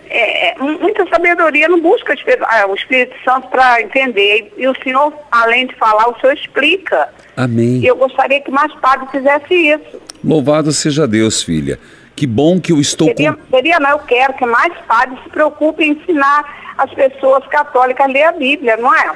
é, 0.09 0.49
é, 0.49 0.55
muita 0.59 1.07
sabedoria, 1.07 1.67
não 1.67 1.79
busca 1.81 2.11
o 2.11 2.15
Espírito, 2.15 2.45
ah, 2.47 2.67
o 2.67 2.75
Espírito 2.75 3.15
Santo 3.23 3.47
para 3.47 3.81
entender. 3.81 4.53
E, 4.57 4.67
o 4.67 4.75
senhor, 4.83 5.13
além 5.31 5.67
de 5.67 5.75
falar, 5.75 6.09
o 6.09 6.19
senhor 6.19 6.33
explica. 6.33 7.09
Amém. 7.35 7.79
E 7.79 7.87
eu 7.87 7.95
gostaria 7.95 8.39
que 8.39 8.51
mais 8.51 8.73
padres 8.75 9.09
fizessem 9.11 9.73
isso. 9.73 10.01
Louvado 10.23 10.71
seja 10.71 11.07
Deus, 11.07 11.43
filha. 11.43 11.79
Que 12.15 12.25
bom 12.25 12.61
que 12.61 12.71
eu 12.71 12.79
estou 12.79 13.07
Seria, 13.07 13.33
com... 13.33 13.41
seria, 13.49 13.79
não, 13.79 13.89
eu 13.89 13.99
quero 13.99 14.33
que 14.35 14.45
mais 14.45 14.73
padres 14.87 15.21
se 15.23 15.29
preocupem 15.29 15.89
em 15.89 15.91
ensinar 15.91 16.73
as 16.77 16.93
pessoas 16.93 17.45
católicas 17.47 18.05
a 18.05 18.09
ler 18.09 18.23
a 18.23 18.31
Bíblia, 18.31 18.77
não 18.77 18.93
é? 18.95 19.11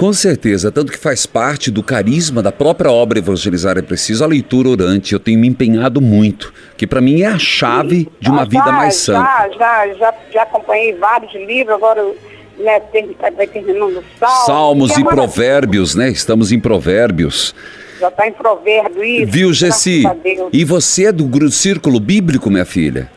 Com 0.00 0.14
certeza, 0.14 0.72
tanto 0.72 0.90
que 0.90 0.96
faz 0.96 1.26
parte 1.26 1.70
do 1.70 1.82
carisma 1.82 2.42
da 2.42 2.50
própria 2.50 2.90
obra 2.90 3.18
Evangelizar 3.18 3.76
é 3.76 3.82
Preciso, 3.82 4.24
a 4.24 4.26
leitura 4.26 4.70
orante. 4.70 5.12
Eu 5.12 5.20
tenho 5.20 5.38
me 5.38 5.46
empenhado 5.46 6.00
muito, 6.00 6.54
que 6.74 6.86
para 6.86 7.02
mim 7.02 7.20
é 7.20 7.26
a 7.26 7.38
chave 7.38 8.08
de 8.18 8.30
uma 8.30 8.40
Ah, 8.40 8.44
vida 8.46 8.64
já, 8.64 8.72
mais 8.72 8.94
santa. 8.94 9.20
Já, 9.20 9.48
já, 9.58 9.94
já, 9.98 10.14
já 10.32 10.42
acompanhei 10.44 10.94
vários 10.94 11.34
livros, 11.34 11.74
agora 11.74 12.02
né, 12.58 12.80
tem, 12.90 13.14
vai 13.36 13.46
terminando. 13.46 14.02
Salmos 14.46 14.90
Que 14.92 15.02
e 15.02 15.04
é 15.04 15.06
provérbios, 15.06 15.94
né? 15.94 16.08
Estamos 16.08 16.50
em 16.50 16.58
provérbios. 16.58 17.54
Já 18.00 18.08
está 18.08 18.26
em 18.26 18.32
provérbio 18.32 19.04
isso. 19.04 19.30
Viu, 19.30 19.52
Gessi? 19.52 20.04
Deus. 20.24 20.48
E 20.50 20.64
você 20.64 21.08
é 21.08 21.12
do 21.12 21.50
círculo 21.50 22.00
bíblico, 22.00 22.48
minha 22.48 22.64
filha? 22.64 23.10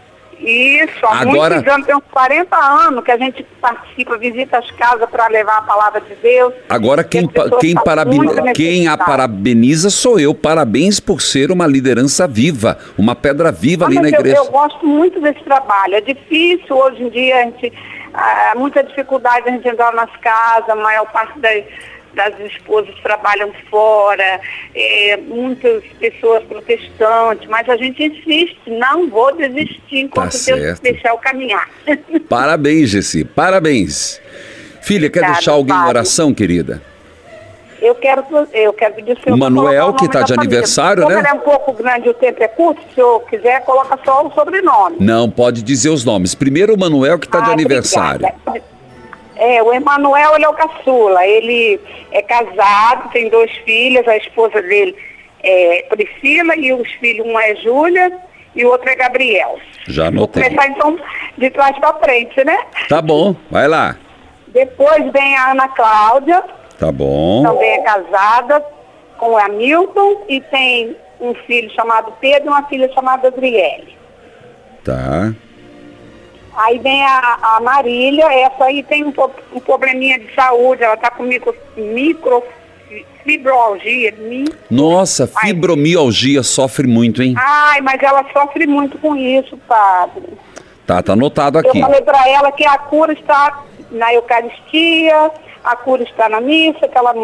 Isso, 0.46 1.06
há 1.06 1.22
Agora- 1.22 1.56
muitos 1.56 1.74
anos, 1.74 1.88
tem 1.88 1.96
uns 1.96 2.04
40 2.12 2.56
anos 2.58 3.04
que 3.04 3.12
a 3.12 3.18
gente 3.18 3.44
participa, 3.62 4.18
visita 4.18 4.58
as 4.58 4.70
casas 4.72 5.10
para 5.10 5.28
levar 5.28 5.60
a 5.60 5.62
palavra 5.62 6.02
de 6.02 6.14
Deus. 6.16 6.54
Agora 6.68 7.04
quem, 7.04 7.30
quem, 7.62 7.74
paraben- 7.76 8.54
quem 8.54 8.88
a 8.88 8.98
parabeniza 8.98 9.90
sou 9.90 10.20
eu. 10.20 10.34
Parabéns 10.36 11.00
por 11.00 11.22
ser 11.22 11.50
uma 11.52 11.66
liderança 11.66 12.28
viva, 12.28 12.78
uma 12.98 13.16
pedra 13.16 13.52
viva 13.52 13.86
Ah, 13.86 13.88
ali 13.88 13.96
na 14.00 14.10
eu, 14.10 14.20
igreja. 14.20 14.38
eu 14.38 14.46
gosto 14.52 14.86
muito 14.86 15.22
desse 15.22 15.42
trabalho. 15.44 15.96
É 15.96 16.02
difícil 16.02 16.76
hoje 16.76 17.04
em 17.04 17.10
dia, 17.10 17.36
a 17.38 17.42
gente, 17.44 17.72
há 18.14 18.54
muita 18.56 18.84
dificuldade 18.84 19.48
a 19.48 19.52
gente 19.54 19.68
entrar 19.68 19.94
nas 19.94 20.10
casas, 20.18 20.70
a 20.70 20.76
maior 20.76 21.06
parte 21.12 21.40
das, 21.40 21.64
das 22.14 22.40
esposas 22.40 22.94
trabalham 23.02 23.52
fora, 23.70 24.40
é, 24.76 25.18
muitas 25.18 25.84
pessoas 26.00 26.44
protestantes, 26.44 27.48
mas 27.50 27.68
a 27.70 27.76
gente 27.78 28.04
insiste, 28.04 28.60
não 28.68 29.10
vou 29.10 29.36
desistir 29.36 30.00
enquanto 30.00 30.34
Tá 30.34 30.56
Deus 30.56 30.80
deixar 30.80 31.10
eu 31.10 31.18
caminhar. 31.18 31.70
Parabéns, 32.30 32.90
Gessi, 32.90 33.24
parabéns. 33.26 34.22
Filha, 34.82 35.10
quer 35.10 35.20
Obrigada, 35.20 35.34
deixar 35.34 35.52
alguém 35.54 35.76
em 35.76 35.88
oração, 35.88 36.34
querida? 36.34 36.82
Eu 37.82 37.96
quero, 37.96 38.24
eu 38.54 38.72
quero 38.72 38.94
pedir 38.94 39.12
ao 39.12 39.18
senhor 39.24 39.36
O 39.36 39.38
Manuel, 39.38 39.88
o 39.90 39.94
que 39.94 40.08
tá 40.08 40.20
da 40.20 40.26
de 40.26 40.34
aniversário, 40.34 41.04
Como 41.04 41.16
né? 41.16 41.30
é 41.30 41.34
um 41.34 41.40
pouco 41.40 41.74
grande 41.74 42.08
o 42.08 42.14
tempo 42.14 42.42
é 42.42 42.48
curto, 42.48 42.82
se 42.82 42.88
o 42.92 42.94
senhor 42.96 43.20
quiser, 43.26 43.62
coloca 43.66 44.00
só 44.06 44.26
o 44.26 44.32
sobrenome. 44.34 44.98
Não, 45.02 45.30
pode 45.30 45.62
dizer 45.62 45.90
os 45.90 46.06
nomes. 46.06 46.34
Primeiro 46.34 46.74
o 46.76 46.80
Manuel, 46.80 47.20
que 47.20 47.26
está 47.26 47.42
de 47.42 47.50
Ah, 47.50 47.54
aniversário. 47.54 48.26
obrigada. 48.46 48.73
É, 49.44 49.62
o 49.62 49.74
Emanuel, 49.74 50.36
ele 50.36 50.46
é 50.46 50.50
o 50.50 50.54
caçula. 50.54 51.26
Ele 51.28 51.80
é 52.12 52.22
casado, 52.22 53.10
tem 53.12 53.30
dois 53.30 53.52
filhos, 53.66 54.08
a 54.08 54.16
esposa 54.18 54.62
dele 54.62 54.96
é 55.44 55.86
Priscila 55.90 56.56
e 56.56 56.72
os 56.72 56.90
filhos, 56.94 57.26
um 57.28 57.38
é 57.38 57.56
Júlia 57.56 58.18
e 58.56 58.64
o 58.66 58.70
outro 58.70 58.90
é 58.90 58.96
Gabriel. 58.96 59.60
Já 59.88 60.04
Vou 60.04 60.10
anotei. 60.24 60.44
começar 60.44 60.68
então 60.70 60.98
de 61.38 61.50
trás 61.50 61.78
para 61.80 61.94
frente, 61.96 62.44
né? 62.46 62.58
Tá 62.88 63.02
bom, 63.02 63.36
vai 63.52 63.68
lá. 63.68 63.98
Depois 64.48 65.12
vem 65.12 65.36
a 65.36 65.52
Ana 65.52 65.68
Cláudia, 65.70 66.44
Tá 66.80 66.92
bom. 66.92 67.44
também 67.44 67.70
é 67.72 67.82
casada 67.82 68.64
com 69.18 69.32
o 69.32 69.38
Hamilton 69.38 70.24
e 70.30 70.40
tem 70.40 70.96
um 71.20 71.34
filho 71.34 71.70
chamado 71.72 72.14
Pedro 72.22 72.46
e 72.46 72.50
uma 72.50 72.64
filha 72.68 72.90
chamada 72.94 73.28
Adriele. 73.28 73.98
Tá. 74.84 75.34
Aí 76.56 76.78
vem 76.80 77.04
a, 77.04 77.38
a 77.42 77.60
Marília, 77.62 78.26
essa 78.32 78.66
aí 78.66 78.84
tem 78.84 79.04
um, 79.04 79.14
um 79.54 79.60
probleminha 79.60 80.20
de 80.20 80.32
saúde, 80.36 80.84
ela 80.84 80.94
está 80.94 81.10
com 81.10 81.24
micro, 81.24 81.56
microfibroalgia. 81.76 84.14
Mi, 84.18 84.46
Nossa, 84.70 85.26
fibromialgia 85.28 86.44
sofre 86.44 86.86
muito, 86.88 87.24
hein? 87.24 87.34
ai, 87.38 87.82
mas 87.82 88.02
ela 88.04 88.24
sofre 88.32 88.68
muito 88.68 88.98
com 89.00 89.16
isso, 89.16 89.58
padre. 89.68 90.24
Tá, 90.86 91.02
tá 91.02 91.14
anotado 91.14 91.58
Eu 91.60 91.70
aqui. 91.70 91.80
falei 91.82 92.02
para 92.02 92.28
ela 92.30 92.52
que 92.52 92.66
a 92.66 92.78
cura 92.78 93.14
está 93.14 93.64
na 93.90 94.14
Eucaristia, 94.14 95.32
a 95.64 95.76
cura 95.78 96.04
está 96.04 96.28
na 96.28 96.42
missa, 96.42 96.88
que 96.88 96.98
ela 96.98 97.16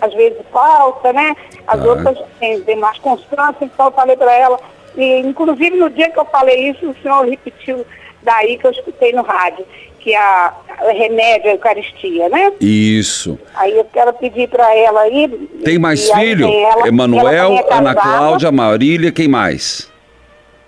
às 0.00 0.12
vezes 0.14 0.38
falta, 0.52 1.12
né? 1.12 1.34
As 1.66 1.80
Tá. 1.82 1.88
outras 1.88 2.18
têm, 2.38 2.60
têm 2.60 2.76
mais 2.76 2.98
constância, 2.98 3.64
então 3.64 3.86
eu 3.86 3.92
falei 3.92 4.16
para 4.16 4.32
ela. 4.32 4.60
E, 4.96 5.20
inclusive, 5.20 5.70
no 5.76 5.88
dia 5.90 6.10
que 6.10 6.18
eu 6.18 6.24
falei 6.26 6.70
isso, 6.70 6.90
o 6.90 6.94
senhor 7.02 7.24
repetiu 7.26 7.84
daí 8.28 8.58
que 8.58 8.66
eu 8.66 8.70
escutei 8.70 9.12
no 9.12 9.22
rádio, 9.22 9.64
que 10.00 10.14
a, 10.14 10.52
a 10.80 10.92
remédio 10.92 11.50
a 11.50 11.54
Eucaristia, 11.54 12.28
né? 12.28 12.52
Isso. 12.60 13.38
Aí 13.54 13.76
eu 13.76 13.84
quero 13.92 14.12
pedir 14.12 14.48
para 14.48 14.74
ela 14.76 15.00
aí. 15.02 15.28
Tem 15.64 15.78
mais 15.78 16.10
filho? 16.10 16.46
tem 16.46 16.62
ela- 16.64 16.72
ela 16.80 16.88
Emanuel, 16.88 17.52
é 17.54 17.74
Ana. 17.74 17.94
Cláudia, 17.94 18.52
Marília, 18.52 19.10
quem 19.10 19.28
mais? 19.28 19.90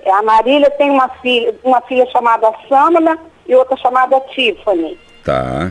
É, 0.03 0.11
A 0.11 0.23
Marília 0.23 0.71
tem 0.71 0.89
uma 0.91 1.09
filha, 1.21 1.55
uma 1.63 1.81
filha 1.83 2.07
chamada 2.11 2.51
Samana 2.69 3.19
e 3.47 3.55
outra 3.55 3.77
chamada 3.77 4.19
Tiffany. 4.35 4.99
Tá. 5.25 5.71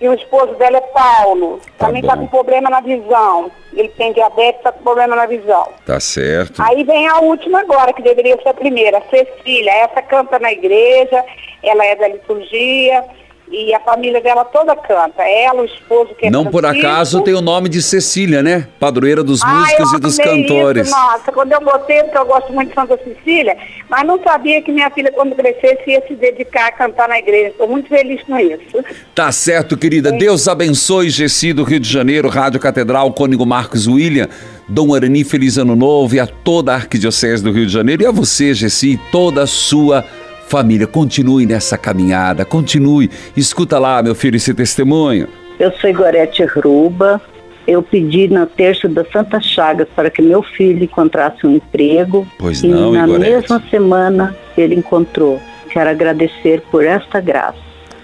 E 0.00 0.08
o 0.08 0.14
esposo 0.14 0.54
dela 0.54 0.78
é 0.78 0.80
Paulo. 0.80 1.60
Tá 1.76 1.86
Também 1.86 2.00
está 2.00 2.16
com 2.16 2.26
problema 2.26 2.70
na 2.70 2.80
visão. 2.80 3.50
Ele 3.72 3.88
tem 3.90 4.12
diabetes, 4.12 4.58
está 4.58 4.72
com 4.72 4.82
problema 4.82 5.14
na 5.14 5.26
visão. 5.26 5.68
Tá 5.84 6.00
certo. 6.00 6.62
Aí 6.62 6.82
vem 6.84 7.06
a 7.06 7.18
última 7.18 7.60
agora, 7.60 7.92
que 7.92 8.02
deveria 8.02 8.40
ser 8.42 8.48
a 8.48 8.54
primeira, 8.54 8.98
a 8.98 9.02
Cecília. 9.02 9.72
Essa 9.72 10.00
canta 10.00 10.38
na 10.38 10.52
igreja, 10.52 11.22
ela 11.62 11.84
é 11.84 11.94
da 11.96 12.08
liturgia 12.08 13.04
e 13.50 13.74
a 13.74 13.80
família 13.80 14.20
dela 14.20 14.44
toda 14.44 14.76
canta. 14.76 15.22
Ela, 15.22 15.62
o 15.62 15.64
esposo 15.64 16.14
que 16.14 16.26
é 16.26 16.30
Não 16.30 16.46
por 16.46 16.64
acaso 16.64 17.20
tem 17.22 17.34
o 17.34 17.40
nome 17.40 17.68
de 17.68 17.82
Cecília, 17.82 18.42
né? 18.42 18.68
Padroeira 18.78 19.24
dos 19.24 19.42
Ah, 19.42 19.46
músicos 19.48 19.92
eu 19.92 19.98
e 19.98 20.00
dos 20.00 20.16
cantores. 20.16 20.86
Isso, 20.86 20.96
nossa, 20.96 21.32
quando 21.32 21.52
eu 21.52 21.60
botei, 21.60 22.02
porque 22.04 22.18
eu 22.18 22.26
gosto 22.26 22.52
muito 22.52 22.68
de 22.68 22.74
Santa 22.74 22.98
Cecília, 22.98 23.56
mas 23.88 24.06
não 24.06 24.22
sabia 24.22 24.62
que 24.62 24.70
minha 24.70 24.90
filha, 24.90 25.10
quando 25.12 25.34
crescesse, 25.34 25.90
ia 25.90 26.02
se 26.06 26.14
dedicar 26.14 26.68
a 26.68 26.72
cantar 26.72 27.08
na 27.08 27.18
igreja. 27.18 27.48
Estou 27.48 27.68
muito 27.68 27.88
feliz 27.88 28.22
com 28.22 28.38
isso. 28.38 28.84
Tá 29.14 29.32
certo, 29.32 29.76
querida. 29.76 30.12
Deus 30.12 30.46
abençoe 30.46 31.10
Gessi 31.10 31.52
do 31.52 31.64
Rio 31.64 31.80
de 31.80 31.88
Janeiro, 31.88 32.28
Rádio 32.28 32.60
Catedral, 32.60 33.12
Cônigo 33.12 33.44
Marcos 33.44 33.86
William, 33.88 34.28
Dom 34.68 34.94
Arani, 34.94 35.24
feliz 35.24 35.58
ano 35.58 35.74
novo 35.74 36.14
e 36.14 36.20
a 36.20 36.26
toda 36.26 36.72
a 36.72 36.76
Arquidiocese 36.76 37.42
do 37.42 37.50
Rio 37.50 37.66
de 37.66 37.72
Janeiro 37.72 38.02
e 38.02 38.06
a 38.06 38.12
você, 38.12 38.54
Gessi, 38.54 38.92
e 38.92 38.96
toda 39.10 39.42
a 39.42 39.46
sua 39.46 40.04
família. 40.50 40.86
Continue 40.86 41.46
nessa 41.46 41.78
caminhada, 41.78 42.44
continue. 42.44 43.08
Escuta 43.36 43.78
lá, 43.78 44.02
meu 44.02 44.14
filho, 44.14 44.36
esse 44.36 44.52
testemunho. 44.52 45.28
Eu 45.58 45.72
sou 45.72 45.88
Igorete 45.88 46.44
Ruba. 46.44 47.20
Eu 47.66 47.82
pedi 47.82 48.26
na 48.26 48.46
terça 48.46 48.88
da 48.88 49.04
Santa 49.04 49.40
Chagas 49.40 49.86
para 49.94 50.10
que 50.10 50.20
meu 50.20 50.42
filho 50.42 50.82
encontrasse 50.82 51.46
um 51.46 51.54
emprego. 51.54 52.26
Pois 52.36 52.62
e 52.62 52.66
não, 52.66 52.92
na 52.92 53.04
Igorete. 53.04 53.30
mesma 53.30 53.62
semana 53.70 54.36
ele 54.56 54.74
encontrou. 54.74 55.40
Quero 55.70 55.88
agradecer 55.88 56.62
por 56.70 56.84
esta 56.84 57.20
graça. 57.20 57.58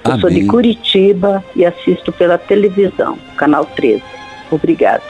Eu 0.04 0.20
sou 0.20 0.30
de 0.30 0.36
Amém. 0.36 0.46
Curitiba 0.46 1.44
e 1.56 1.64
assisto 1.64 2.12
pela 2.12 2.38
televisão, 2.38 3.18
canal 3.36 3.64
13. 3.64 4.02
Obrigada. 4.52 5.02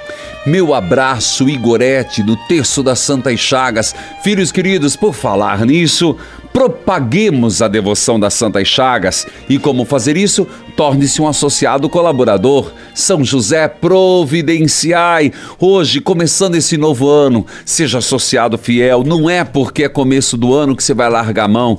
Meu 0.46 0.72
abraço, 0.72 1.48
Igorete, 1.48 2.22
do 2.22 2.36
Terço 2.46 2.80
das 2.80 3.00
Santas 3.00 3.40
Chagas. 3.40 3.94
Filhos 4.22 4.52
queridos, 4.52 4.94
por 4.94 5.12
falar 5.12 5.66
nisso, 5.66 6.16
propaguemos 6.56 7.60
a 7.60 7.68
devoção 7.68 8.18
das 8.18 8.32
Santas 8.32 8.66
Chagas. 8.66 9.26
E 9.46 9.58
como 9.58 9.84
fazer 9.84 10.16
isso? 10.16 10.46
Torne-se 10.74 11.20
um 11.20 11.28
associado 11.28 11.86
colaborador. 11.86 12.72
São 12.94 13.22
José, 13.22 13.68
providenciai. 13.68 15.34
Hoje, 15.60 16.00
começando 16.00 16.54
esse 16.54 16.78
novo 16.78 17.10
ano, 17.10 17.44
seja 17.62 17.98
associado 17.98 18.56
fiel. 18.56 19.04
Não 19.04 19.28
é 19.28 19.44
porque 19.44 19.84
é 19.84 19.88
começo 19.90 20.34
do 20.38 20.54
ano 20.54 20.74
que 20.74 20.82
você 20.82 20.94
vai 20.94 21.10
largar 21.10 21.44
a 21.44 21.48
mão. 21.48 21.78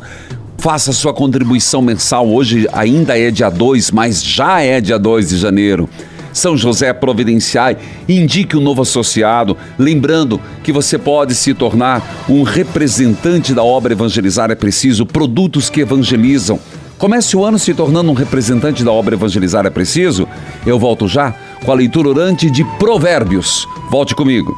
Faça 0.59 0.93
sua 0.93 1.11
contribuição 1.11 1.81
mensal. 1.81 2.29
Hoje 2.29 2.67
ainda 2.71 3.17
é 3.17 3.31
dia 3.31 3.49
2, 3.49 3.89
mas 3.89 4.23
já 4.23 4.61
é 4.61 4.79
dia 4.79 4.99
2 4.99 5.29
de 5.29 5.37
janeiro. 5.39 5.89
São 6.37 6.55
José 6.55 6.93
Providenciai, 6.93 7.77
indique 8.07 8.55
um 8.55 8.61
novo 8.61 8.83
associado, 8.83 9.57
lembrando 9.75 10.39
que 10.63 10.71
você 10.71 10.95
pode 10.95 11.33
se 11.33 11.51
tornar 11.51 12.25
um 12.29 12.43
representante 12.43 13.55
da 13.55 13.63
obra 13.63 13.93
Evangelizar 13.93 14.51
é 14.51 14.55
Preciso, 14.55 15.03
produtos 15.03 15.67
que 15.67 15.81
evangelizam. 15.81 16.59
Comece 16.99 17.35
o 17.35 17.43
ano 17.43 17.57
se 17.57 17.73
tornando 17.73 18.11
um 18.11 18.13
representante 18.13 18.83
da 18.83 18.91
obra 18.91 19.15
Evangelizar 19.15 19.65
é 19.65 19.71
Preciso. 19.71 20.27
Eu 20.63 20.77
volto 20.77 21.07
já 21.07 21.33
com 21.65 21.71
a 21.71 21.75
leitura 21.75 22.09
orante 22.09 22.51
de 22.51 22.63
Provérbios. 22.77 23.67
Volte 23.89 24.13
comigo. 24.13 24.55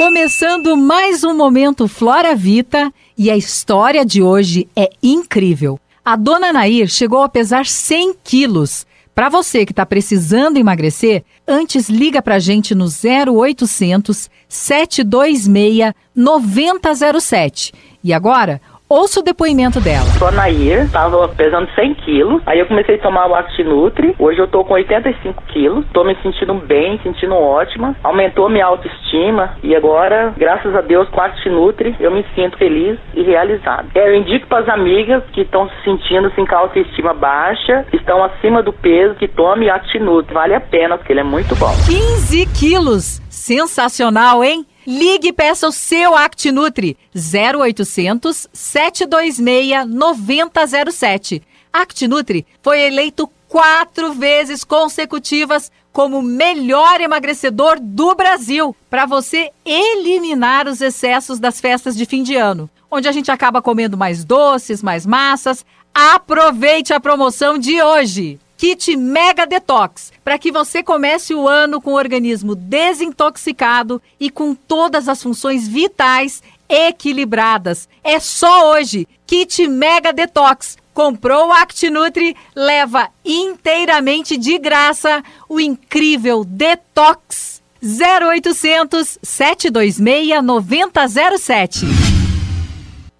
Começando 0.00 0.78
mais 0.78 1.24
um 1.24 1.36
momento 1.36 1.86
Flora 1.86 2.34
Vita 2.34 2.90
e 3.18 3.30
a 3.30 3.36
história 3.36 4.02
de 4.02 4.22
hoje 4.22 4.66
é 4.74 4.88
incrível. 5.02 5.78
A 6.02 6.16
dona 6.16 6.54
Nair 6.54 6.88
chegou 6.88 7.22
a 7.22 7.28
pesar 7.28 7.66
100 7.66 8.14
quilos. 8.24 8.86
Para 9.14 9.28
você 9.28 9.66
que 9.66 9.72
está 9.72 9.84
precisando 9.84 10.56
emagrecer, 10.56 11.22
antes 11.46 11.90
liga 11.90 12.22
para 12.22 12.36
a 12.36 12.38
gente 12.38 12.74
no 12.74 12.86
0800 12.86 14.30
726 14.48 15.92
9007. 16.16 17.74
E 18.02 18.14
agora, 18.14 18.58
Ouça 18.92 19.20
o 19.20 19.22
depoimento 19.22 19.80
dela. 19.80 20.04
Sou 20.18 20.26
a 20.26 20.32
Nair, 20.32 20.82
estava 20.82 21.28
pesando 21.28 21.68
100 21.76 21.94
quilos. 21.94 22.42
Aí 22.44 22.58
eu 22.58 22.66
comecei 22.66 22.96
a 22.96 22.98
tomar 23.00 23.28
o 23.28 23.36
Actinutri. 23.36 24.16
Hoje 24.18 24.40
eu 24.40 24.48
tô 24.48 24.64
com 24.64 24.74
85 24.74 25.44
quilos. 25.44 25.86
Tô 25.92 26.02
me 26.02 26.16
sentindo 26.20 26.54
bem, 26.54 26.98
sentindo 27.00 27.36
ótima. 27.36 27.94
Aumentou 28.02 28.48
minha 28.48 28.66
autoestima. 28.66 29.56
E 29.62 29.76
agora, 29.76 30.34
graças 30.36 30.74
a 30.74 30.80
Deus, 30.80 31.08
com 31.10 31.20
o 31.20 31.22
Actinutri, 31.22 31.94
eu 32.00 32.10
me 32.10 32.26
sinto 32.34 32.58
feliz 32.58 32.98
e 33.14 33.22
realizado. 33.22 33.86
É, 33.94 34.08
eu 34.08 34.16
indico 34.16 34.48
para 34.48 34.64
as 34.64 34.68
amigas 34.68 35.22
que 35.32 35.42
estão 35.42 35.68
se 35.68 35.84
sentindo 35.84 36.26
assim, 36.26 36.44
com 36.44 36.56
a 36.56 36.58
autoestima 36.58 37.14
baixa, 37.14 37.86
estão 37.92 38.24
acima 38.24 38.60
do 38.60 38.72
peso, 38.72 39.14
que 39.14 39.28
tome 39.28 39.70
Actinutri. 39.70 40.34
Vale 40.34 40.56
a 40.56 40.60
pena, 40.60 40.98
porque 40.98 41.12
ele 41.12 41.20
é 41.20 41.24
muito 41.24 41.54
bom. 41.54 41.72
15 41.86 42.44
quilos! 42.58 43.22
Sensacional, 43.28 44.42
hein? 44.42 44.66
Ligue 44.90 45.28
e 45.28 45.32
peça 45.32 45.68
o 45.68 45.72
seu 45.72 46.16
ActiNutri 46.16 46.98
0800 47.14 48.48
726 48.52 49.86
9007. 49.86 51.40
ActiNutri 51.72 52.44
foi 52.60 52.80
eleito 52.80 53.30
quatro 53.46 54.12
vezes 54.14 54.64
consecutivas 54.64 55.70
como 55.92 56.20
melhor 56.20 57.00
emagrecedor 57.00 57.78
do 57.78 58.16
Brasil 58.16 58.74
para 58.90 59.06
você 59.06 59.52
eliminar 59.64 60.66
os 60.66 60.80
excessos 60.80 61.38
das 61.38 61.60
festas 61.60 61.96
de 61.96 62.04
fim 62.04 62.24
de 62.24 62.34
ano, 62.34 62.68
onde 62.90 63.06
a 63.06 63.12
gente 63.12 63.30
acaba 63.30 63.62
comendo 63.62 63.96
mais 63.96 64.24
doces, 64.24 64.82
mais 64.82 65.06
massas. 65.06 65.64
Aproveite 65.94 66.92
a 66.92 66.98
promoção 66.98 67.56
de 67.56 67.80
hoje! 67.80 68.40
Kit 68.60 68.94
Mega 68.94 69.46
Detox, 69.46 70.12
para 70.22 70.38
que 70.38 70.52
você 70.52 70.82
comece 70.82 71.34
o 71.34 71.48
ano 71.48 71.80
com 71.80 71.92
o 71.92 71.96
organismo 71.96 72.54
desintoxicado 72.54 74.02
e 74.20 74.28
com 74.28 74.54
todas 74.54 75.08
as 75.08 75.22
funções 75.22 75.66
vitais 75.66 76.42
equilibradas. 76.68 77.88
É 78.04 78.20
só 78.20 78.72
hoje. 78.72 79.08
Kit 79.26 79.66
Mega 79.66 80.12
Detox. 80.12 80.76
Comprou 80.92 81.48
o 81.48 81.52
ActiNutri, 81.52 82.36
leva 82.54 83.08
inteiramente 83.24 84.36
de 84.36 84.58
graça 84.58 85.24
o 85.48 85.58
incrível 85.58 86.44
Detox. 86.44 87.62
0800 87.82 89.20
726 89.22 90.44
9007. 90.44 91.99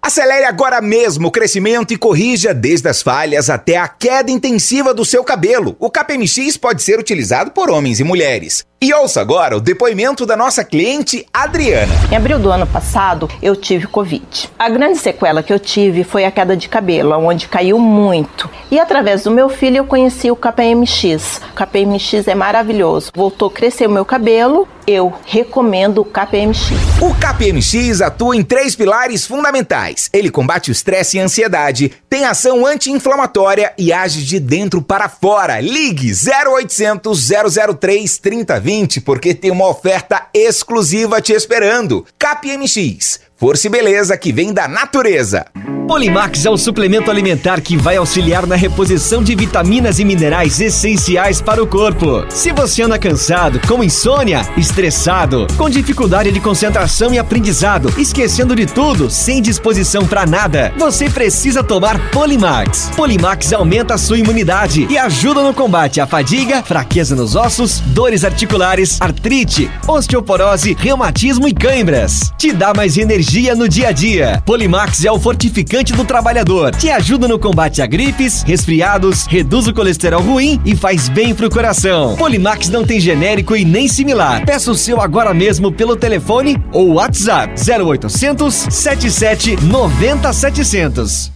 Acelere 0.03 0.45
agora 0.45 0.81
mesmo 0.81 1.27
o 1.27 1.31
crescimento 1.31 1.93
e 1.93 1.97
corrija 1.97 2.55
desde 2.55 2.89
as 2.89 3.03
falhas 3.03 3.51
até 3.51 3.77
a 3.77 3.87
queda 3.87 4.31
intensiva 4.31 4.95
do 4.95 5.05
seu 5.05 5.23
cabelo. 5.23 5.75
O 5.79 5.91
KPMX 5.91 6.57
pode 6.57 6.81
ser 6.81 6.97
utilizado 6.97 7.51
por 7.51 7.69
homens 7.69 7.99
e 7.99 8.03
mulheres. 8.03 8.65
E 8.83 8.91
ouça 8.95 9.21
agora 9.21 9.55
o 9.55 9.61
depoimento 9.61 10.25
da 10.25 10.35
nossa 10.35 10.63
cliente 10.63 11.23
Adriana. 11.31 11.93
Em 12.11 12.15
abril 12.15 12.39
do 12.39 12.49
ano 12.49 12.65
passado, 12.65 13.29
eu 13.39 13.55
tive 13.55 13.85
Covid. 13.85 14.49
A 14.57 14.69
grande 14.69 14.97
sequela 14.97 15.43
que 15.43 15.53
eu 15.53 15.59
tive 15.59 16.03
foi 16.03 16.25
a 16.25 16.31
queda 16.31 16.57
de 16.57 16.67
cabelo, 16.67 17.15
onde 17.15 17.47
caiu 17.47 17.77
muito. 17.77 18.49
E 18.71 18.79
através 18.79 19.21
do 19.21 19.29
meu 19.29 19.49
filho 19.49 19.77
eu 19.77 19.85
conheci 19.85 20.31
o 20.31 20.35
KPMX. 20.35 21.41
O 21.51 21.53
KPMX 21.53 22.27
é 22.27 22.33
maravilhoso. 22.33 23.11
Voltou 23.15 23.49
a 23.49 23.51
crescer 23.51 23.85
o 23.85 23.91
meu 23.91 24.03
cabelo, 24.03 24.67
eu 24.87 25.13
recomendo 25.27 26.01
o 26.01 26.05
KPMX. 26.05 26.71
O 26.99 27.13
KPMX 27.13 28.01
atua 28.01 28.35
em 28.35 28.41
três 28.41 28.75
pilares 28.75 29.27
fundamentais. 29.27 30.09
Ele 30.11 30.31
combate 30.31 30.71
o 30.71 30.73
estresse 30.73 31.17
e 31.17 31.19
a 31.19 31.23
ansiedade, 31.25 31.91
tem 32.09 32.25
ação 32.25 32.65
anti-inflamatória 32.65 33.73
e 33.77 33.93
age 33.93 34.23
de 34.23 34.39
dentro 34.39 34.81
para 34.81 35.07
fora. 35.07 35.59
Ligue 35.59 36.11
0800 36.11 37.29
003 37.77 38.17
3020 38.17 38.70
porque 39.01 39.33
tem 39.33 39.51
uma 39.51 39.67
oferta 39.67 40.27
exclusiva 40.33 41.21
te 41.21 41.33
esperando. 41.33 42.05
KPMX, 42.17 43.19
força 43.41 43.65
e 43.65 43.71
beleza 43.71 44.15
que 44.15 44.31
vem 44.31 44.53
da 44.53 44.67
natureza. 44.67 45.47
Polimax 45.87 46.45
é 46.45 46.49
um 46.49 46.55
suplemento 46.55 47.09
alimentar 47.09 47.59
que 47.59 47.75
vai 47.75 47.97
auxiliar 47.97 48.45
na 48.45 48.55
reposição 48.55 49.21
de 49.23 49.35
vitaminas 49.35 49.99
e 49.99 50.05
minerais 50.05 50.61
essenciais 50.61 51.41
para 51.41 51.61
o 51.61 51.67
corpo. 51.67 52.23
Se 52.29 52.51
você 52.53 52.83
anda 52.83 52.99
cansado, 52.99 53.59
com 53.67 53.83
insônia, 53.83 54.47
estressado, 54.55 55.47
com 55.57 55.69
dificuldade 55.69 56.31
de 56.31 56.39
concentração 56.39 57.11
e 57.13 57.19
aprendizado, 57.19 57.91
esquecendo 57.97 58.55
de 58.55 58.67
tudo, 58.67 59.09
sem 59.09 59.41
disposição 59.41 60.05
para 60.05 60.25
nada, 60.25 60.71
você 60.77 61.09
precisa 61.09 61.63
tomar 61.63 62.11
Polimax. 62.11 62.91
Polimax 62.95 63.51
aumenta 63.51 63.95
a 63.95 63.97
sua 63.97 64.19
imunidade 64.19 64.87
e 64.87 64.97
ajuda 64.97 65.41
no 65.41 65.53
combate 65.53 65.99
à 65.99 66.05
fadiga, 66.05 66.61
fraqueza 66.61 67.15
nos 67.15 67.35
ossos, 67.35 67.79
dores 67.87 68.23
articulares, 68.23 69.01
artrite, 69.01 69.69
osteoporose, 69.87 70.77
reumatismo 70.79 71.47
e 71.47 71.53
câimbras. 71.53 72.31
Te 72.37 72.53
dá 72.53 72.71
mais 72.73 72.97
energia 72.97 73.30
no 73.31 73.69
dia 73.69 73.87
a 73.87 73.91
dia. 73.93 74.43
Polimax 74.45 75.05
é 75.05 75.11
o 75.11 75.17
fortificante 75.17 75.93
do 75.93 76.03
trabalhador. 76.03 76.75
Te 76.75 76.89
ajuda 76.89 77.29
no 77.29 77.39
combate 77.39 77.81
a 77.81 77.85
gripes, 77.85 78.43
resfriados, 78.43 79.25
reduz 79.25 79.67
o 79.67 79.73
colesterol 79.73 80.21
ruim 80.21 80.59
e 80.65 80.75
faz 80.75 81.07
bem 81.07 81.33
pro 81.33 81.49
coração. 81.49 82.17
Polimax 82.17 82.67
não 82.67 82.85
tem 82.85 82.99
genérico 82.99 83.55
e 83.55 83.63
nem 83.63 83.87
similar. 83.87 84.45
Peça 84.45 84.69
o 84.69 84.75
seu 84.75 84.99
agora 84.99 85.33
mesmo 85.33 85.71
pelo 85.71 85.95
telefone 85.95 86.61
ou 86.73 86.95
WhatsApp 86.95 87.53
0800 87.57 88.53
77 88.53 89.63
90 89.63 90.33
700. 90.33 91.31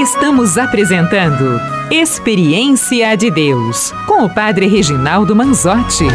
Estamos 0.00 0.58
apresentando 0.58 1.60
Experiência 1.92 3.16
de 3.16 3.30
Deus 3.30 3.92
com 4.06 4.24
o 4.24 4.30
Padre 4.30 4.66
Reginaldo 4.66 5.36
Manzotti. 5.36 6.06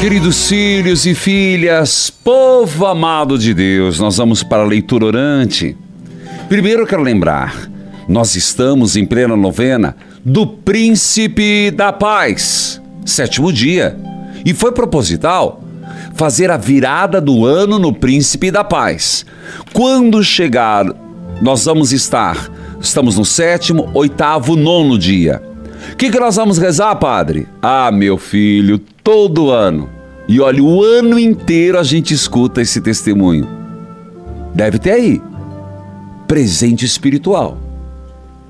Queridos 0.00 0.48
filhos 0.48 1.04
e 1.04 1.14
filhas, 1.14 2.08
povo 2.08 2.86
amado 2.86 3.36
de 3.36 3.52
Deus, 3.52 4.00
nós 4.00 4.16
vamos 4.16 4.42
para 4.42 4.62
a 4.62 4.66
leitura 4.66 5.04
orante. 5.04 5.76
Primeiro 6.48 6.82
eu 6.82 6.86
quero 6.86 7.02
lembrar, 7.02 7.70
nós 8.08 8.34
estamos 8.34 8.96
em 8.96 9.04
plena 9.04 9.36
novena 9.36 9.94
do 10.24 10.46
Príncipe 10.46 11.70
da 11.70 11.92
Paz, 11.92 12.80
sétimo 13.04 13.52
dia. 13.52 13.94
E 14.42 14.54
foi 14.54 14.72
proposital 14.72 15.62
fazer 16.14 16.50
a 16.50 16.56
virada 16.56 17.20
do 17.20 17.44
ano 17.44 17.78
no 17.78 17.92
Príncipe 17.92 18.50
da 18.50 18.64
Paz. 18.64 19.26
Quando 19.70 20.24
chegar, 20.24 20.86
nós 21.42 21.66
vamos 21.66 21.92
estar, 21.92 22.50
estamos 22.80 23.18
no 23.18 23.24
sétimo, 23.26 23.90
oitavo, 23.92 24.56
nono 24.56 24.98
dia. 24.98 25.49
O 25.92 25.96
que, 25.96 26.10
que 26.10 26.18
nós 26.18 26.36
vamos 26.36 26.58
rezar, 26.58 26.94
padre? 26.96 27.46
Ah, 27.60 27.90
meu 27.92 28.16
filho, 28.16 28.78
todo 29.02 29.50
ano. 29.50 29.88
E 30.28 30.40
olha, 30.40 30.62
o 30.62 30.82
ano 30.82 31.18
inteiro 31.18 31.78
a 31.78 31.82
gente 31.82 32.14
escuta 32.14 32.62
esse 32.62 32.80
testemunho. 32.80 33.48
Deve 34.54 34.78
ter 34.78 34.92
aí. 34.92 35.20
Presente 36.26 36.84
espiritual. 36.84 37.58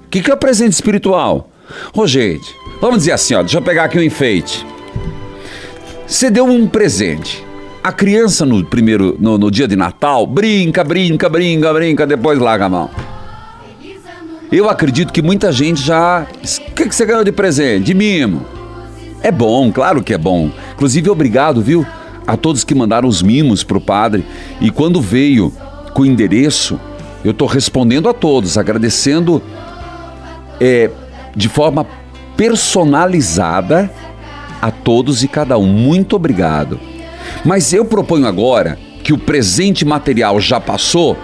O 0.07 0.09
que, 0.11 0.21
que 0.21 0.31
é 0.31 0.37
presente 0.37 0.73
espiritual? 0.73 1.51
Ô, 1.95 2.07
gente, 2.07 2.55
vamos 2.81 2.99
dizer 2.99 3.13
assim, 3.13 3.35
ó, 3.35 3.41
deixa 3.41 3.59
eu 3.59 3.63
pegar 3.63 3.85
aqui 3.85 3.99
um 3.99 4.03
enfeite. 4.03 4.67
Você 6.07 6.31
deu 6.31 6.45
um 6.45 6.67
presente. 6.67 7.45
A 7.83 7.93
criança 7.93 8.45
no 8.45 8.63
primeiro, 8.65 9.17
no, 9.19 9.39
no 9.39 9.51
dia 9.51 9.67
de 9.67 9.77
Natal, 9.77 10.27
brinca, 10.27 10.85
brinca, 10.85 11.29
brinca, 11.29 11.73
brinca, 11.73 12.07
depois 12.07 12.39
larga 12.39 12.67
a 12.67 12.69
mão. 12.69 12.91
Eu 14.53 14.69
acredito 14.69 15.13
que 15.13 15.23
muita 15.23 15.53
gente 15.53 15.81
já. 15.81 16.27
O 16.69 16.73
que, 16.73 16.85
você 16.87 17.07
ganhou 17.07 17.23
de 17.23 17.31
presente? 17.31 17.85
De 17.85 17.95
mimo. 17.95 18.45
É 19.23 19.31
bom, 19.31 19.71
claro 19.71 20.03
que 20.03 20.13
é 20.13 20.19
bom. 20.19 20.51
Inclusive, 20.75 21.09
obrigado, 21.09 21.63
viu? 21.63 21.87
A 22.27 22.37
todos 22.37 22.65
que 22.65 22.75
mandaram 22.75 23.09
os 23.09 23.23
mimos 23.23 23.63
pro 23.63 23.81
padre. 23.81 24.25
E 24.61 24.71
quando 24.71 25.01
veio 25.01 25.53
com 25.95 26.03
o 26.03 26.07
endereço, 26.07 26.81
eu 27.25 27.33
tô 27.33 27.47
respondendo 27.47 28.09
a 28.09 28.15
todos, 28.15 28.59
agradecendo 28.59 29.41
é, 30.61 30.91
de 31.37 31.49
forma 31.49 31.87
personalizada 32.37 33.91
a 34.61 34.71
todos 34.73 35.23
e 35.23 35.29
cada 35.29 35.57
um. 35.59 35.67
Muito 35.67 36.17
obrigado. 36.17 36.81
Mas 37.45 37.73
eu 37.73 37.85
proponho 37.85 38.27
agora 38.27 38.77
que 39.05 39.13
o 39.13 39.19
presente 39.19 39.85
material 39.85 40.41
já 40.41 40.61
passou, 40.61 41.17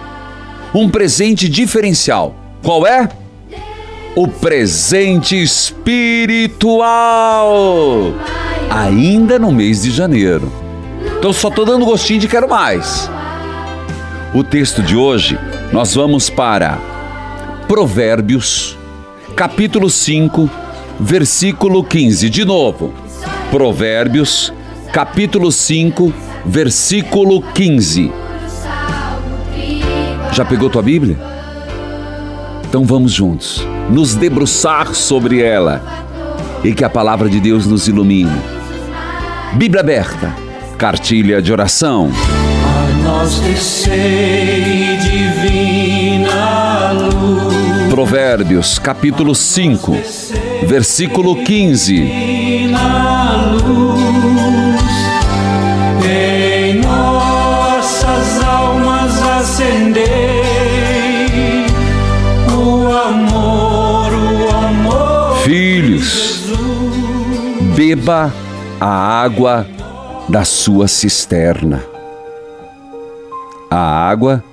um 0.73 0.89
presente 0.89 1.49
diferencial. 1.49 2.46
Qual 2.63 2.85
é? 2.85 3.09
O 4.15 4.27
presente 4.27 5.41
espiritual. 5.41 6.83
Ainda 8.69 9.39
no 9.39 9.51
mês 9.51 9.83
de 9.83 9.91
janeiro. 9.91 10.51
Então 11.17 11.31
só 11.31 11.49
tô 11.49 11.65
dando 11.65 11.85
gostinho 11.85 12.19
de 12.19 12.27
quero 12.27 12.49
mais. 12.49 13.09
O 14.33 14.43
texto 14.43 14.81
de 14.83 14.95
hoje, 14.95 15.39
nós 15.71 15.95
vamos 15.95 16.29
para 16.29 16.77
Provérbios, 17.67 18.77
capítulo 19.35 19.89
5, 19.89 20.49
versículo 20.99 21.83
15. 21.83 22.29
De 22.29 22.45
novo. 22.45 22.93
Provérbios, 23.51 24.53
capítulo 24.91 25.51
5, 25.51 26.13
versículo 26.45 27.41
15. 27.41 28.11
Já 30.33 30.45
pegou 30.45 30.69
tua 30.69 30.81
Bíblia? 30.81 31.36
Então 32.77 32.85
vamos 32.85 33.11
juntos 33.11 33.65
nos 33.89 34.13
debruçar 34.13 34.93
sobre 34.93 35.41
ela 35.41 35.81
e 36.63 36.75
que 36.75 36.83
a 36.83 36.89
palavra 36.89 37.27
de 37.27 37.39
Deus 37.39 37.65
nos 37.65 37.87
ilumine. 37.87 38.39
Bíblia 39.53 39.81
aberta, 39.81 40.31
cartilha 40.77 41.41
de 41.41 41.51
oração. 41.51 42.11
A 42.13 43.03
nós 43.03 43.39
descei 43.39 44.95
divina 44.97 46.91
luz. 46.91 47.89
Provérbios, 47.89 48.77
capítulo 48.77 49.33
5, 49.33 49.97
versículo 50.67 51.43
15. 51.43 51.95
Divina 51.95 53.53
luz. 53.53 54.81
Em 56.07 56.75
nossas 56.75 58.43
almas 58.43 59.19
acendei 59.23 60.26
Filhos, 65.47 66.43
beba 67.73 68.33
a 68.81 68.85
água 68.85 69.65
da 70.27 70.43
sua 70.43 70.89
cisterna. 70.89 71.85
A 73.71 73.77
água 73.77 74.43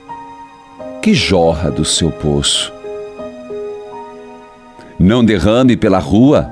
que 1.02 1.12
jorra 1.12 1.68
do 1.68 1.84
seu 1.84 2.12
poço. 2.12 2.72
Não 4.96 5.24
derrame 5.24 5.76
pela 5.76 5.98
rua 5.98 6.48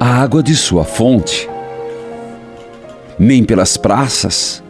a 0.00 0.20
água 0.20 0.42
de 0.42 0.56
sua 0.56 0.82
fonte, 0.82 1.48
nem 3.16 3.44
pelas 3.44 3.76
praças 3.76 4.60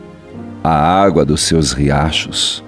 a 0.63 0.71
água 0.71 1.25
dos 1.25 1.41
seus 1.41 1.73
riachos. 1.73 2.63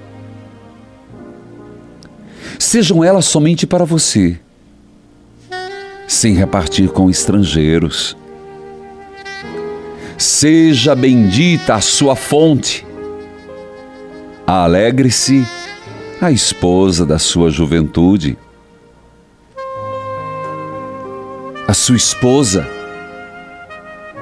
Sejam 2.58 3.04
elas 3.04 3.26
somente 3.26 3.66
para 3.66 3.84
você, 3.84 4.40
sem 6.14 6.34
repartir 6.34 6.88
com 6.90 7.10
estrangeiros. 7.10 8.16
Seja 10.16 10.94
bendita 10.94 11.74
a 11.74 11.80
sua 11.80 12.14
fonte. 12.14 12.86
Alegre-se 14.46 15.44
a 16.20 16.30
esposa 16.30 17.04
da 17.04 17.18
sua 17.18 17.50
juventude. 17.50 18.38
A 21.66 21.74
sua 21.74 21.96
esposa, 21.96 22.68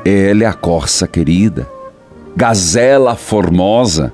é 0.05 0.33
a 0.47 0.53
corça 0.53 1.07
querida, 1.07 1.69
gazela 2.35 3.15
formosa, 3.15 4.13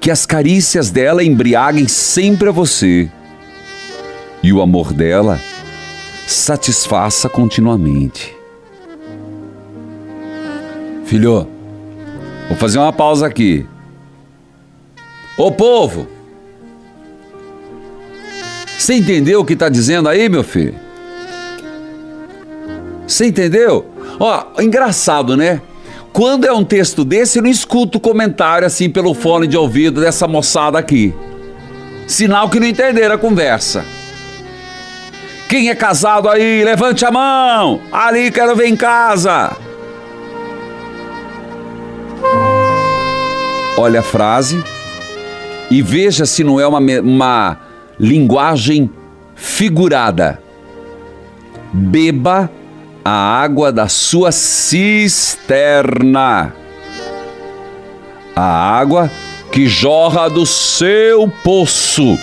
que 0.00 0.10
as 0.10 0.26
carícias 0.26 0.90
dela 0.90 1.22
embriaguem 1.22 1.86
sempre 1.86 2.48
a 2.48 2.52
você 2.52 3.08
e 4.42 4.52
o 4.52 4.60
amor 4.60 4.92
dela 4.92 5.38
satisfaça 6.28 7.26
continuamente. 7.26 8.36
Filho, 11.06 11.48
vou 12.48 12.56
fazer 12.58 12.78
uma 12.78 12.92
pausa 12.92 13.26
aqui. 13.26 13.66
Ô 15.38 15.50
povo! 15.50 16.06
Você 18.78 18.94
entendeu 18.94 19.40
o 19.40 19.44
que 19.44 19.54
está 19.54 19.70
dizendo 19.70 20.06
aí, 20.06 20.28
meu 20.28 20.44
filho? 20.44 20.74
Você 23.06 23.26
entendeu? 23.26 23.86
Ó, 24.20 24.60
engraçado, 24.60 25.34
né? 25.34 25.62
Quando 26.12 26.44
é 26.44 26.52
um 26.52 26.64
texto 26.64 27.06
desse, 27.06 27.38
eu 27.38 27.42
não 27.42 27.50
escuto 27.50 27.98
comentário 27.98 28.66
assim 28.66 28.90
pelo 28.90 29.14
fone 29.14 29.46
de 29.46 29.56
ouvido 29.56 30.02
dessa 30.02 30.28
moçada 30.28 30.78
aqui. 30.78 31.14
Sinal 32.06 32.50
que 32.50 32.60
não 32.60 32.66
entenderam 32.66 33.14
a 33.14 33.18
conversa. 33.18 33.82
Quem 35.48 35.70
é 35.70 35.74
casado 35.74 36.28
aí, 36.28 36.62
levante 36.62 37.06
a 37.06 37.10
mão. 37.10 37.80
Ali, 37.90 38.30
quero 38.30 38.54
ver 38.54 38.68
em 38.68 38.76
casa. 38.76 39.56
Olha 43.78 44.00
a 44.00 44.02
frase 44.02 44.62
e 45.70 45.80
veja 45.80 46.26
se 46.26 46.44
não 46.44 46.60
é 46.60 46.66
uma, 46.66 46.80
uma 47.00 47.56
linguagem 47.98 48.90
figurada. 49.34 50.42
Beba 51.72 52.50
a 53.02 53.10
água 53.10 53.72
da 53.72 53.88
sua 53.88 54.30
cisterna. 54.30 55.72
A 58.36 58.78
água 58.78 59.10
que 59.50 59.66
jorra 59.66 60.28
do 60.28 60.44
seu 60.44 61.26
poço. 61.42 62.18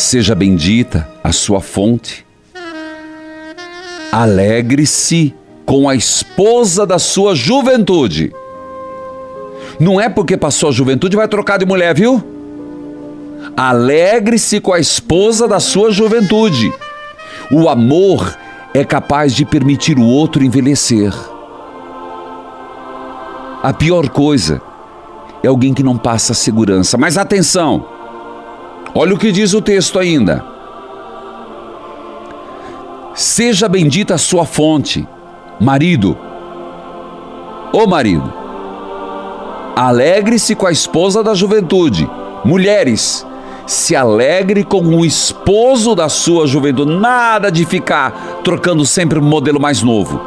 Seja 0.00 0.34
bendita 0.34 1.06
a 1.22 1.30
sua 1.30 1.60
fonte. 1.60 2.26
Alegre-se 4.10 5.34
com 5.66 5.90
a 5.90 5.94
esposa 5.94 6.86
da 6.86 6.98
sua 6.98 7.34
juventude. 7.34 8.32
Não 9.78 10.00
é 10.00 10.08
porque 10.08 10.38
passou 10.38 10.70
a 10.70 10.72
juventude 10.72 11.16
vai 11.16 11.28
trocar 11.28 11.58
de 11.58 11.66
mulher, 11.66 11.94
viu? 11.94 12.24
Alegre-se 13.54 14.58
com 14.58 14.72
a 14.72 14.80
esposa 14.80 15.46
da 15.46 15.60
sua 15.60 15.92
juventude. 15.92 16.72
O 17.52 17.68
amor 17.68 18.34
é 18.72 18.82
capaz 18.82 19.34
de 19.34 19.44
permitir 19.44 19.98
o 19.98 20.06
outro 20.06 20.42
envelhecer. 20.42 21.12
A 23.62 23.74
pior 23.74 24.08
coisa 24.08 24.62
é 25.42 25.46
alguém 25.46 25.74
que 25.74 25.82
não 25.82 25.98
passa 25.98 26.32
segurança. 26.32 26.96
Mas 26.96 27.18
atenção! 27.18 27.99
Olha 28.94 29.14
o 29.14 29.18
que 29.18 29.30
diz 29.30 29.54
o 29.54 29.62
texto 29.62 29.98
ainda. 29.98 30.44
Seja 33.14 33.68
bendita 33.68 34.14
a 34.14 34.18
sua 34.18 34.44
fonte, 34.44 35.06
marido. 35.60 36.16
Ô 37.72 37.86
marido, 37.86 38.32
alegre-se 39.76 40.54
com 40.56 40.66
a 40.66 40.72
esposa 40.72 41.22
da 41.22 41.34
juventude. 41.34 42.10
Mulheres, 42.44 43.24
se 43.66 43.94
alegre 43.94 44.64
com 44.64 44.80
o 44.80 45.04
esposo 45.04 45.94
da 45.94 46.08
sua 46.08 46.46
juventude. 46.46 46.92
Nada 46.92 47.50
de 47.50 47.64
ficar 47.64 48.40
trocando 48.42 48.84
sempre 48.84 49.20
um 49.20 49.22
modelo 49.22 49.60
mais 49.60 49.82
novo. 49.82 50.20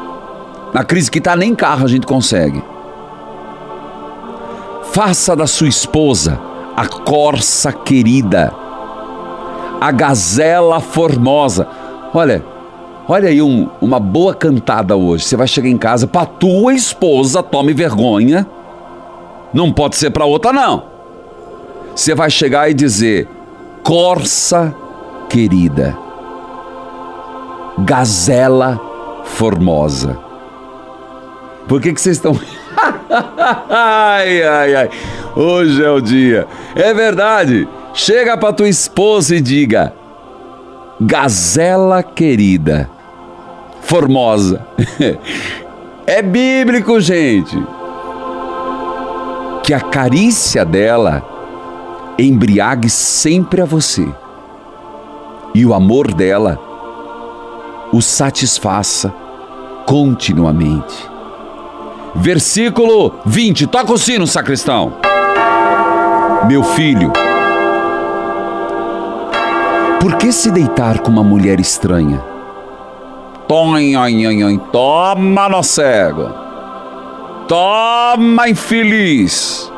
Na 0.73 0.85
crise 0.85 1.11
que 1.11 1.19
está, 1.19 1.35
nem 1.35 1.53
carro 1.53 1.83
a 1.83 1.89
gente 1.89 2.07
consegue. 2.07 2.63
Faça 4.93 5.35
da 5.35 5.47
sua 5.47 5.67
esposa 5.67 6.52
a 6.75 6.87
corça 6.87 7.71
querida, 7.71 8.53
a 9.79 9.91
gazela 9.91 10.79
formosa. 10.79 11.67
Olha, 12.13 12.43
olha 13.07 13.29
aí 13.29 13.41
um, 13.41 13.69
uma 13.81 13.99
boa 13.99 14.33
cantada 14.33 14.95
hoje. 14.95 15.25
Você 15.25 15.35
vai 15.35 15.47
chegar 15.47 15.69
em 15.69 15.77
casa 15.77 16.07
para 16.07 16.25
tua 16.25 16.73
esposa, 16.73 17.43
tome 17.43 17.73
vergonha. 17.73 18.47
Não 19.53 19.71
pode 19.71 19.95
ser 19.95 20.09
para 20.09 20.25
outra 20.25 20.51
não. 20.51 20.83
Você 21.95 22.15
vai 22.15 22.29
chegar 22.29 22.69
e 22.69 22.73
dizer: 22.73 23.27
corça 23.83 24.73
querida, 25.29 25.95
gazela 27.77 28.81
formosa. 29.23 30.17
Por 31.67 31.79
que 31.81 31.93
que 31.93 32.01
vocês 32.01 32.17
estão 32.17 32.37
ai, 33.69 34.43
ai, 34.43 34.75
ai. 34.75 34.89
Hoje 35.35 35.83
é 35.83 35.89
o 35.89 36.01
dia. 36.01 36.47
É 36.75 36.93
verdade. 36.93 37.67
Chega 37.93 38.37
para 38.37 38.53
tua 38.53 38.67
esposa 38.67 39.35
e 39.35 39.41
diga: 39.41 39.93
Gazela 40.99 42.01
querida, 42.01 42.89
formosa. 43.81 44.65
é 46.05 46.21
bíblico, 46.21 46.99
gente. 46.99 47.61
Que 49.63 49.73
a 49.73 49.79
carícia 49.79 50.65
dela 50.65 51.23
embriague 52.17 52.89
sempre 52.89 53.61
a 53.61 53.65
você. 53.65 54.07
E 55.55 55.65
o 55.65 55.73
amor 55.73 56.13
dela 56.13 56.59
o 57.93 58.01
satisfaça 58.01 59.13
continuamente. 59.85 61.12
Versículo 62.15 63.15
20. 63.25 63.67
Toca 63.67 63.93
o 63.93 63.97
sino, 63.97 64.27
sacristão. 64.27 64.93
Meu 66.47 66.63
filho, 66.63 67.11
por 69.99 70.17
que 70.17 70.31
se 70.31 70.51
deitar 70.51 70.99
com 70.99 71.09
uma 71.09 71.23
mulher 71.23 71.59
estranha? 71.59 72.23
Toma 74.71 75.49
no 75.49 75.63
cego. 75.63 76.29
Toma 77.47 78.49
infeliz. 78.49 79.71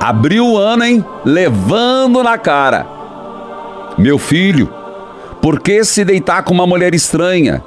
Abriu 0.00 0.46
o 0.46 0.58
ano, 0.58 0.84
hein? 0.84 1.04
Levando 1.24 2.22
na 2.22 2.36
cara. 2.36 2.86
Meu 3.98 4.18
filho, 4.18 4.72
por 5.40 5.60
que 5.60 5.84
se 5.84 6.04
deitar 6.04 6.42
com 6.42 6.52
uma 6.52 6.66
mulher 6.66 6.94
estranha? 6.94 7.62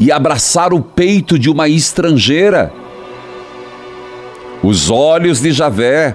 E 0.00 0.12
abraçar 0.12 0.72
o 0.72 0.80
peito 0.80 1.38
de 1.38 1.50
uma 1.50 1.68
estrangeira. 1.68 2.72
Os 4.62 4.90
olhos 4.90 5.40
de 5.40 5.52
Javé 5.52 6.14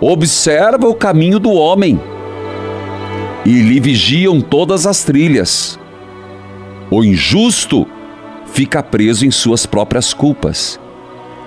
observam 0.00 0.90
o 0.90 0.94
caminho 0.94 1.38
do 1.38 1.52
homem 1.52 2.00
e 3.44 3.60
lhe 3.60 3.80
vigiam 3.80 4.40
todas 4.40 4.86
as 4.86 5.04
trilhas. 5.04 5.78
O 6.90 7.02
injusto 7.02 7.86
fica 8.46 8.82
preso 8.82 9.26
em 9.26 9.30
suas 9.30 9.66
próprias 9.66 10.12
culpas 10.12 10.78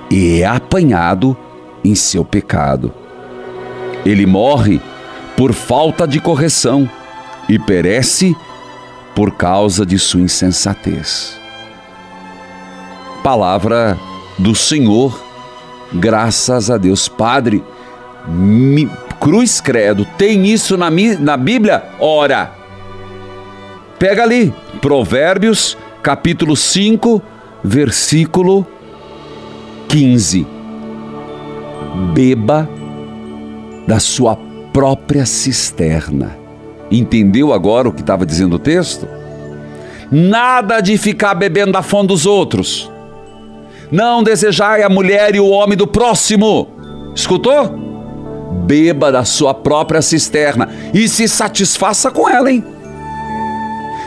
e 0.10 0.42
é 0.42 0.46
apanhado 0.46 1.38
em 1.84 1.96
seu 1.96 2.26
pecado. 2.26 2.94
Ele 4.06 4.26
morre 4.26 4.82
por 5.36 5.54
falta 5.54 6.08
de 6.08 6.20
correção 6.20 6.90
e 7.48 7.58
perece 7.58 8.36
por 9.16 9.32
causa 9.32 9.86
de 9.86 9.98
sua 9.98 10.22
insensatez. 10.22 11.40
Palavra 13.24 13.98
do 14.38 14.56
Senhor, 14.56 15.22
graças 15.94 16.70
a 16.70 16.78
Deus. 16.78 17.08
Padre, 17.08 17.64
mi, 18.28 18.90
cruz 19.20 19.60
credo, 19.60 20.06
tem 20.18 20.48
isso 20.48 20.78
na, 20.78 20.90
na 21.20 21.36
Bíblia? 21.36 21.84
Ora, 22.00 22.52
pega 23.98 24.24
ali, 24.24 24.54
Provérbios, 24.82 25.78
capítulo 26.02 26.56
5, 26.56 27.22
versículo 27.64 28.66
15. 29.90 30.48
Beba 32.14 32.70
da 33.86 34.00
sua 34.00 34.38
própria 34.72 35.26
cisterna. 35.26 36.39
Entendeu 36.92 37.54
agora 37.54 37.88
o 37.88 37.94
que 37.94 38.02
estava 38.02 38.26
dizendo 38.26 38.56
o 38.56 38.60
texto? 38.60 39.08
Nada 40.12 40.82
de 40.82 40.98
ficar 40.98 41.36
bebendo 41.36 41.72
da 41.72 41.84
fonte 41.84 42.08
dos 42.08 42.26
outros. 42.26 42.90
Não 43.92 44.24
desejai 44.24 44.82
a 44.82 44.90
mulher 44.90 45.36
e 45.36 45.40
o 45.40 45.48
homem 45.48 45.78
do 45.78 45.86
próximo. 45.86 46.68
Escutou? 47.14 47.70
Beba 48.66 49.12
da 49.12 49.24
sua 49.24 49.54
própria 49.54 50.02
cisterna 50.02 50.70
e 50.94 51.08
se 51.08 51.28
satisfaça 51.28 52.10
com 52.10 52.28
ela, 52.28 52.52
hein? 52.52 52.64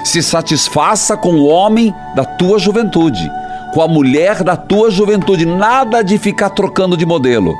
Se 0.04 0.20
satisfaça 0.22 1.16
com 1.16 1.34
o 1.34 1.46
homem 1.46 1.94
da 2.16 2.24
tua 2.24 2.58
juventude, 2.58 3.30
com 3.72 3.80
a 3.80 3.86
mulher 3.86 4.42
da 4.42 4.56
tua 4.56 4.90
juventude. 4.90 5.46
Nada 5.46 6.02
de 6.02 6.18
ficar 6.18 6.50
trocando 6.50 6.96
de 6.96 7.06
modelo. 7.06 7.54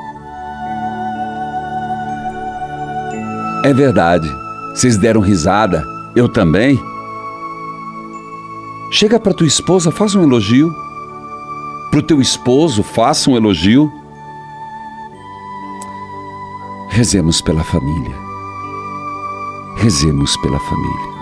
É 3.65 3.73
verdade. 3.73 4.42
Vocês 4.75 4.97
deram 4.97 5.21
risada. 5.21 5.87
Eu 6.15 6.29
também. 6.29 6.81
Chega 8.91 9.19
para 9.19 9.35
tua 9.35 9.47
esposa, 9.47 9.91
faz 9.91 10.15
um 10.15 10.23
elogio. 10.23 10.75
Para 11.91 12.01
o 12.01 12.03
teu 12.03 12.21
esposo, 12.21 12.83
faça 12.83 13.31
um 13.31 13.37
elogio. 13.37 13.93
Rezemos 16.89 17.41
pela 17.41 17.65
família. 17.65 18.15
Rezemos 19.77 20.37
pela 20.39 20.59
família. 20.61 21.13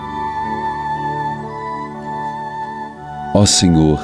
Ó 3.33 3.45
Senhor, 3.45 3.99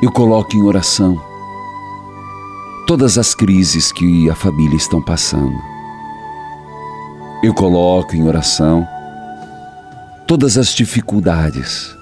eu 0.00 0.12
coloco 0.12 0.56
em 0.56 0.62
oração 0.62 1.20
todas 2.86 3.18
as 3.18 3.34
crises 3.34 3.90
que 3.90 4.30
a 4.30 4.34
família 4.34 4.76
estão 4.76 5.02
passando. 5.02 5.73
Eu 7.44 7.52
coloco 7.52 8.16
em 8.16 8.26
oração 8.26 8.88
todas 10.26 10.56
as 10.56 10.68
dificuldades. 10.68 11.94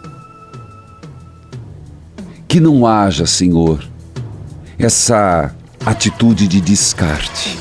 Que 2.46 2.60
não 2.60 2.86
haja, 2.86 3.26
Senhor, 3.26 3.84
essa 4.78 5.52
atitude 5.84 6.46
de 6.46 6.60
descarte. 6.60 7.58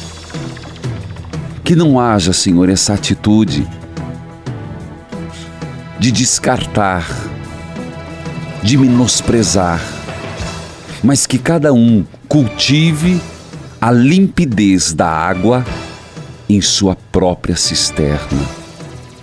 Que 1.63 1.75
não 1.75 1.99
haja, 1.99 2.33
Senhor, 2.33 2.69
essa 2.69 2.93
atitude 2.93 3.67
de 5.97 6.11
descartar, 6.11 7.09
de 8.61 8.77
menosprezar, 8.77 9.81
mas 11.03 11.25
que 11.25 11.39
cada 11.39 11.73
um 11.73 12.05
cultive 12.27 13.19
a 13.81 13.91
limpidez 13.91 14.93
da 14.93 15.09
água 15.09 15.65
em 16.55 16.61
sua 16.61 16.95
própria 17.11 17.55
cisterna. 17.55 18.45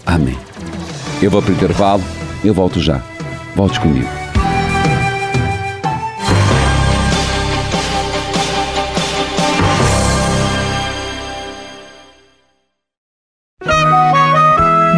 Amém. 0.06 0.38
Eu 1.20 1.30
vou 1.30 1.42
para 1.42 1.50
o 1.50 1.54
intervalo, 1.54 2.02
eu 2.44 2.54
volto 2.54 2.80
já. 2.80 3.02
Volte 3.54 3.78
comigo. 3.80 4.08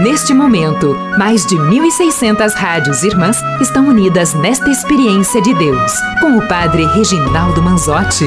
Neste 0.03 0.33
momento, 0.33 0.95
mais 1.19 1.45
de 1.47 1.57
1.600 1.57 2.53
rádios 2.55 3.03
irmãs 3.03 3.38
estão 3.61 3.88
unidas 3.88 4.35
nesta 4.35 4.71
experiência 4.71 5.40
de 5.43 5.53
Deus, 5.55 5.93
com 6.21 6.37
o 6.37 6.49
Padre 6.49 6.85
Reginaldo 6.87 7.62
Manzotti. 7.62 8.27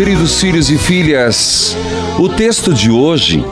Queridos 0.00 0.40
filhos 0.40 0.70
e 0.70 0.78
filhas, 0.78 1.76
o 2.18 2.26
texto 2.26 2.72
de 2.72 2.90
hoje, 2.90 3.44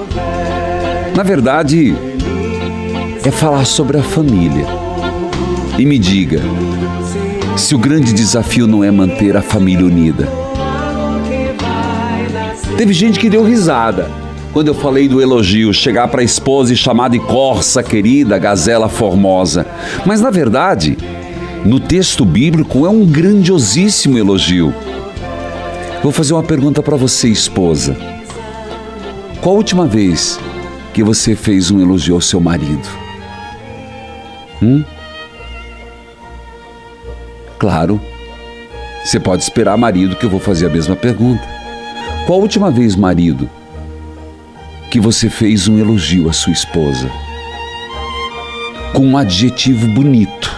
na 1.14 1.22
verdade, 1.22 1.94
é 3.22 3.30
falar 3.30 3.66
sobre 3.66 3.98
a 3.98 4.02
família. 4.02 4.64
E 5.78 5.84
me 5.84 5.98
diga, 5.98 6.40
se 7.54 7.74
o 7.74 7.78
grande 7.78 8.14
desafio 8.14 8.66
não 8.66 8.82
é 8.82 8.90
manter 8.90 9.36
a 9.36 9.42
família 9.42 9.84
unida. 9.84 10.26
Teve 12.78 12.94
gente 12.94 13.20
que 13.20 13.28
deu 13.28 13.44
risada 13.44 14.10
quando 14.50 14.68
eu 14.68 14.74
falei 14.74 15.06
do 15.06 15.20
elogio, 15.20 15.74
chegar 15.74 16.08
para 16.08 16.22
a 16.22 16.24
esposa 16.24 16.72
e 16.72 16.76
chamar 16.76 17.10
de 17.10 17.18
corça 17.18 17.82
querida, 17.82 18.38
gazela 18.38 18.88
formosa. 18.88 19.66
Mas 20.06 20.22
na 20.22 20.30
verdade, 20.30 20.96
no 21.62 21.78
texto 21.78 22.24
bíblico 22.24 22.86
é 22.86 22.88
um 22.88 23.04
grandiosíssimo 23.04 24.16
elogio. 24.16 24.72
Vou 26.02 26.12
fazer 26.12 26.32
uma 26.32 26.44
pergunta 26.44 26.80
para 26.80 26.96
você, 26.96 27.28
esposa. 27.28 27.96
Qual 29.40 29.54
a 29.54 29.58
última 29.58 29.84
vez 29.84 30.38
que 30.94 31.02
você 31.02 31.34
fez 31.34 31.70
um 31.70 31.80
elogio 31.80 32.14
ao 32.14 32.20
seu 32.20 32.40
marido? 32.40 32.88
Hum? 34.62 34.84
Claro. 37.58 38.00
Você 39.04 39.18
pode 39.18 39.42
esperar, 39.42 39.76
marido, 39.76 40.14
que 40.14 40.24
eu 40.24 40.30
vou 40.30 40.38
fazer 40.38 40.66
a 40.66 40.70
mesma 40.70 40.94
pergunta. 40.94 41.42
Qual 42.26 42.38
a 42.38 42.42
última 42.42 42.70
vez, 42.70 42.94
marido, 42.94 43.50
que 44.90 45.00
você 45.00 45.28
fez 45.28 45.66
um 45.66 45.78
elogio 45.78 46.28
à 46.28 46.32
sua 46.32 46.52
esposa? 46.52 47.10
Com 48.92 49.04
um 49.04 49.16
adjetivo 49.16 49.88
bonito. 49.88 50.56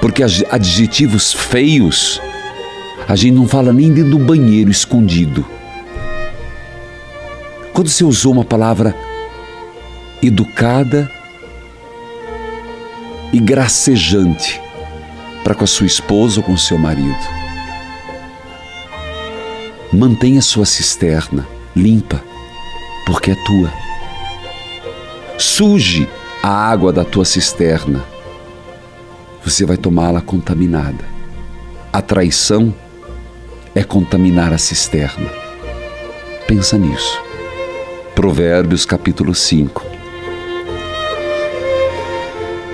Porque 0.00 0.22
adjetivos 0.22 1.32
feios, 1.32 2.20
a 3.08 3.16
gente 3.16 3.34
não 3.34 3.46
fala 3.46 3.72
nem 3.72 3.92
dentro 3.92 4.12
do 4.12 4.18
banheiro 4.18 4.70
escondido. 4.70 5.44
Quando 7.72 7.88
você 7.88 8.04
usou 8.04 8.32
uma 8.32 8.44
palavra 8.44 8.94
educada 10.22 11.10
e 13.32 13.40
gracejante, 13.40 14.60
para 15.42 15.54
com 15.54 15.64
a 15.64 15.66
sua 15.66 15.86
esposa 15.86 16.40
ou 16.40 16.44
com 16.44 16.52
o 16.52 16.58
seu 16.58 16.78
marido. 16.78 17.18
Mantenha 19.92 20.40
sua 20.40 20.64
cisterna 20.64 21.46
limpa, 21.74 22.22
porque 23.04 23.32
é 23.32 23.34
tua. 23.34 23.72
Suje 25.38 26.08
a 26.42 26.48
água 26.48 26.92
da 26.92 27.04
tua 27.04 27.24
cisterna, 27.24 28.04
você 29.44 29.66
vai 29.66 29.76
tomá-la 29.76 30.20
contaminada. 30.20 31.04
A 31.92 32.00
traição 32.00 32.72
é 33.74 33.82
contaminar 33.82 34.52
a 34.52 34.58
cisterna. 34.58 35.30
Pensa 36.46 36.76
nisso. 36.76 37.20
Provérbios 38.14 38.84
capítulo 38.84 39.34
5 39.34 39.92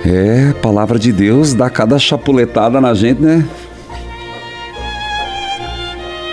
é, 0.05 0.53
palavra 0.61 0.97
de 0.97 1.11
Deus 1.11 1.53
dá 1.53 1.69
cada 1.69 1.99
chapuletada 1.99 2.79
na 2.79 2.93
gente, 2.93 3.21
né? 3.21 3.45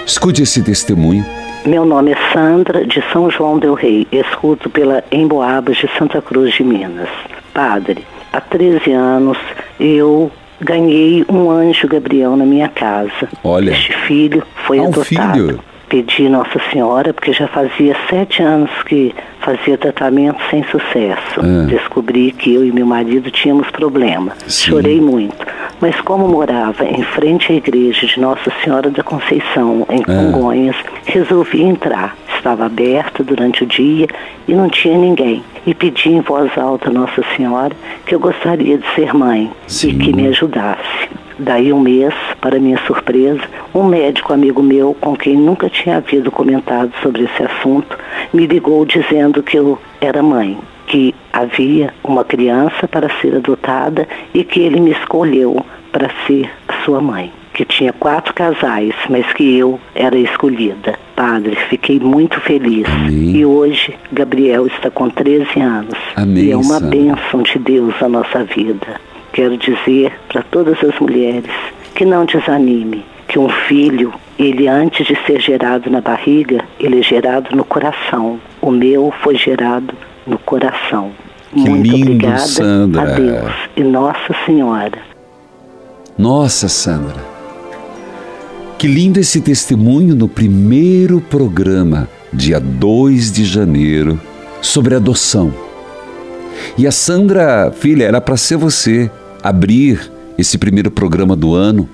Escute 0.06 0.42
esse 0.42 0.62
testemunho. 0.62 1.24
Meu 1.64 1.84
nome 1.84 2.12
é 2.12 2.32
Sandra, 2.32 2.86
de 2.86 3.02
São 3.12 3.28
João 3.28 3.58
del 3.58 3.74
Rei. 3.74 4.06
Escuto 4.12 4.70
pela 4.70 5.02
Emboabas 5.10 5.76
de 5.78 5.90
Santa 5.98 6.22
Cruz 6.22 6.54
de 6.54 6.62
Minas. 6.62 7.08
Padre, 7.52 8.06
há 8.32 8.40
13 8.40 8.92
anos 8.92 9.36
eu 9.80 10.30
ganhei 10.60 11.24
um 11.28 11.50
anjo 11.50 11.88
Gabriel 11.88 12.36
na 12.36 12.44
minha 12.44 12.68
casa. 12.68 13.28
Olha. 13.42 13.70
Este 13.70 13.92
filho 13.92 14.42
foi 14.66 14.78
ah, 14.78 14.82
um 14.82 14.86
adotado. 14.86 15.32
Filho. 15.34 15.60
Pedi 15.88 16.28
Nossa 16.28 16.60
Senhora, 16.70 17.12
porque 17.12 17.32
já 17.32 17.48
fazia 17.48 17.96
sete 18.08 18.42
anos 18.42 18.70
que 18.84 19.14
fazia 19.40 19.78
tratamento 19.78 20.38
sem 20.50 20.64
sucesso. 20.64 21.40
Ah. 21.40 21.66
Descobri 21.68 22.32
que 22.32 22.54
eu 22.54 22.64
e 22.64 22.72
meu 22.72 22.86
marido 22.86 23.30
tínhamos 23.30 23.70
problema. 23.70 24.32
Sim. 24.46 24.70
Chorei 24.70 25.00
muito. 25.00 25.36
Mas 25.80 26.00
como 26.00 26.26
morava 26.26 26.84
em 26.84 27.02
frente 27.02 27.52
à 27.52 27.54
igreja 27.54 28.06
de 28.06 28.18
Nossa 28.18 28.50
Senhora 28.62 28.90
da 28.90 29.02
Conceição, 29.02 29.86
em 29.90 30.02
Congonhas, 30.02 30.76
resolvi 31.04 31.62
entrar. 31.62 32.16
Estava 32.34 32.66
aberta 32.66 33.22
durante 33.22 33.64
o 33.64 33.66
dia 33.66 34.06
e 34.48 34.54
não 34.54 34.68
tinha 34.68 34.96
ninguém. 34.96 35.42
E 35.66 35.74
pedi 35.74 36.10
em 36.10 36.20
voz 36.20 36.50
alta 36.56 36.88
a 36.88 36.92
Nossa 36.92 37.22
Senhora 37.36 37.74
que 38.06 38.14
eu 38.14 38.20
gostaria 38.20 38.78
de 38.78 38.86
ser 38.94 39.12
mãe 39.12 39.50
e 39.84 39.94
que 39.94 40.12
me 40.12 40.28
ajudasse. 40.28 41.25
Daí 41.38 41.72
um 41.72 41.80
mês, 41.80 42.14
para 42.40 42.58
minha 42.58 42.78
surpresa, 42.86 43.42
um 43.74 43.84
médico 43.84 44.32
amigo 44.32 44.62
meu, 44.62 44.96
com 44.98 45.14
quem 45.14 45.36
nunca 45.36 45.68
tinha 45.68 45.98
havido 45.98 46.30
comentado 46.30 46.92
sobre 47.02 47.24
esse 47.24 47.42
assunto, 47.42 47.98
me 48.32 48.46
ligou 48.46 48.84
dizendo 48.86 49.42
que 49.42 49.58
eu 49.58 49.78
era 50.00 50.22
mãe, 50.22 50.56
que 50.86 51.14
havia 51.32 51.92
uma 52.02 52.24
criança 52.24 52.88
para 52.88 53.10
ser 53.20 53.36
adotada 53.36 54.08
e 54.32 54.42
que 54.42 54.60
ele 54.60 54.80
me 54.80 54.92
escolheu 54.92 55.64
para 55.92 56.10
ser 56.26 56.50
sua 56.84 57.00
mãe. 57.00 57.32
Que 57.52 57.64
tinha 57.64 57.92
quatro 57.92 58.34
casais, 58.34 58.94
mas 59.08 59.26
que 59.32 59.56
eu 59.56 59.80
era 59.94 60.16
escolhida. 60.16 60.98
Padre, 61.14 61.56
fiquei 61.70 61.98
muito 61.98 62.38
feliz. 62.42 62.86
E 63.08 63.46
hoje, 63.46 63.94
Gabriel 64.12 64.66
está 64.66 64.90
com 64.90 65.08
13 65.08 65.60
anos. 65.60 65.98
Amém, 66.14 66.44
E 66.44 66.50
é 66.52 66.56
uma 66.56 66.78
bênção 66.78 67.42
de 67.42 67.58
Deus 67.58 67.94
na 67.98 68.10
nossa 68.10 68.44
vida. 68.44 69.00
Quero 69.36 69.58
dizer 69.58 70.14
para 70.30 70.42
todas 70.44 70.82
as 70.82 70.98
mulheres 70.98 71.50
que 71.94 72.06
não 72.06 72.24
desanime, 72.24 73.04
que 73.28 73.38
um 73.38 73.50
filho, 73.50 74.14
ele 74.38 74.66
antes 74.66 75.06
de 75.06 75.14
ser 75.26 75.42
gerado 75.42 75.90
na 75.90 76.00
barriga, 76.00 76.64
ele 76.80 77.00
é 77.00 77.02
gerado 77.02 77.54
no 77.54 77.62
coração. 77.62 78.40
O 78.62 78.70
meu 78.70 79.12
foi 79.22 79.36
gerado 79.36 79.92
no 80.26 80.38
coração. 80.38 81.10
Que 81.52 81.68
Muito 81.68 81.86
lindo, 81.86 82.12
obrigada 82.12 82.38
Sandra. 82.38 83.02
a 83.02 83.04
Deus 83.04 83.52
e 83.76 83.82
Nossa 83.82 84.34
Senhora. 84.46 84.98
Nossa, 86.16 86.66
Sandra. 86.66 87.22
Que 88.78 88.86
lindo 88.86 89.20
esse 89.20 89.42
testemunho 89.42 90.14
no 90.14 90.28
primeiro 90.28 91.20
programa, 91.20 92.08
dia 92.32 92.58
2 92.58 93.32
de 93.32 93.44
janeiro, 93.44 94.18
sobre 94.62 94.94
adoção. 94.94 95.52
E 96.78 96.86
a 96.86 96.90
Sandra, 96.90 97.70
filha, 97.70 98.04
era 98.04 98.18
para 98.18 98.38
ser 98.38 98.56
você 98.56 99.10
abrir 99.48 100.10
esse 100.36 100.58
primeiro 100.58 100.90
programa 100.90 101.36
do 101.36 101.54
ano 101.54 101.88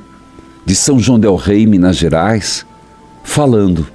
de 0.64 0.74
São 0.74 0.98
João 0.98 1.18
del 1.18 1.36
Rei, 1.36 1.66
Minas 1.66 1.96
Gerais, 1.96 2.64
falando 3.22 3.86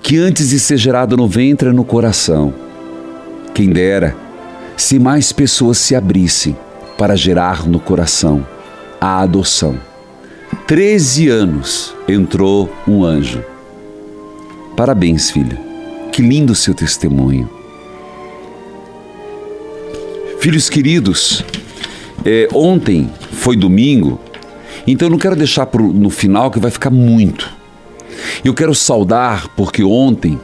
que 0.00 0.16
antes 0.16 0.48
de 0.48 0.58
ser 0.58 0.78
gerado 0.78 1.18
no 1.18 1.28
ventre 1.28 1.68
é 1.68 1.72
no 1.72 1.84
coração. 1.84 2.54
Quem 3.52 3.68
dera 3.68 4.16
se 4.74 4.98
mais 4.98 5.32
pessoas 5.32 5.76
se 5.76 5.94
abrissem 5.94 6.56
para 6.96 7.14
gerar 7.14 7.68
no 7.68 7.78
coração 7.78 8.46
a 8.98 9.20
adoção. 9.20 9.78
Treze 10.66 11.28
anos 11.28 11.94
entrou 12.08 12.72
um 12.88 13.04
anjo. 13.04 13.44
Parabéns, 14.74 15.30
filha. 15.30 15.60
Que 16.10 16.22
lindo 16.22 16.54
seu 16.54 16.72
testemunho. 16.72 17.50
Filhos 20.40 20.70
queridos, 20.70 21.44
é, 22.24 22.48
ontem 22.52 23.10
foi 23.32 23.56
domingo, 23.56 24.20
então 24.86 25.06
eu 25.06 25.10
não 25.10 25.18
quero 25.18 25.36
deixar 25.36 25.66
pro, 25.66 25.92
no 25.92 26.10
final 26.10 26.50
que 26.50 26.58
vai 26.58 26.70
ficar 26.70 26.90
muito. 26.90 27.50
Eu 28.44 28.54
quero 28.54 28.74
saudar 28.74 29.48
porque 29.56 29.82
ontem, 29.82 30.38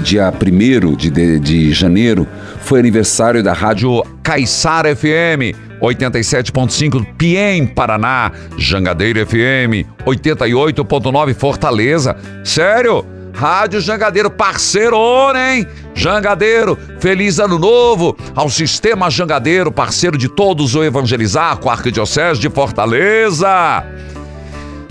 dia 0.00 0.32
1 0.32 0.96
de, 0.96 1.10
de, 1.10 1.38
de 1.38 1.72
janeiro, 1.72 2.26
foi 2.60 2.80
aniversário 2.80 3.42
da 3.42 3.52
rádio 3.52 4.02
Caiçara 4.22 4.94
FM 4.94 5.56
87.5 5.80 7.04
Piem, 7.18 7.66
Paraná, 7.66 8.30
Jangadeiro 8.56 9.26
FM 9.26 9.84
88.9 10.06 11.34
Fortaleza. 11.34 12.16
Sério? 12.44 13.04
Rádio 13.34 13.80
Jangadeiro, 13.80 14.30
parceirona, 14.30 15.54
hein? 15.54 15.66
Jangadeiro, 15.94 16.78
feliz 17.00 17.38
ano 17.38 17.58
novo 17.58 18.16
ao 18.34 18.48
Sistema 18.48 19.10
Jangadeiro, 19.10 19.72
parceiro 19.72 20.16
de 20.16 20.28
todos 20.28 20.74
o 20.74 20.82
Evangelizar 20.82 21.58
com 21.58 21.68
a 21.68 21.72
Arquidiocese 21.72 22.40
de 22.40 22.48
Fortaleza. 22.50 23.84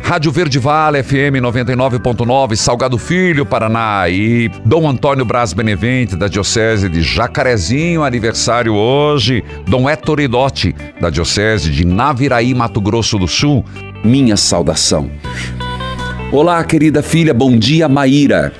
Rádio 0.03 0.31
Verde 0.31 0.59
Vale 0.59 1.01
FM 1.03 1.39
99.9, 1.41 2.55
Salgado 2.55 2.97
Filho, 2.97 3.45
Paraná 3.45 4.09
e 4.09 4.49
Dom 4.65 4.89
Antônio 4.89 5.23
Braz 5.23 5.53
Benevente, 5.53 6.17
da 6.17 6.27
Diocese 6.27 6.89
de 6.89 7.01
Jacarezinho, 7.01 8.03
aniversário 8.03 8.73
hoje. 8.73 9.43
Dom 9.67 9.89
Héctor 9.89 10.19
Idotti, 10.19 10.75
da 10.99 11.09
Diocese 11.09 11.69
de 11.69 11.85
Naviraí, 11.85 12.53
Mato 12.53 12.81
Grosso 12.81 13.17
do 13.17 13.27
Sul, 13.27 13.63
minha 14.03 14.35
saudação. 14.35 15.09
Olá, 16.31 16.63
querida 16.63 17.03
filha, 17.03 17.33
bom 17.33 17.57
dia, 17.57 17.89
Maíra. 17.89 18.53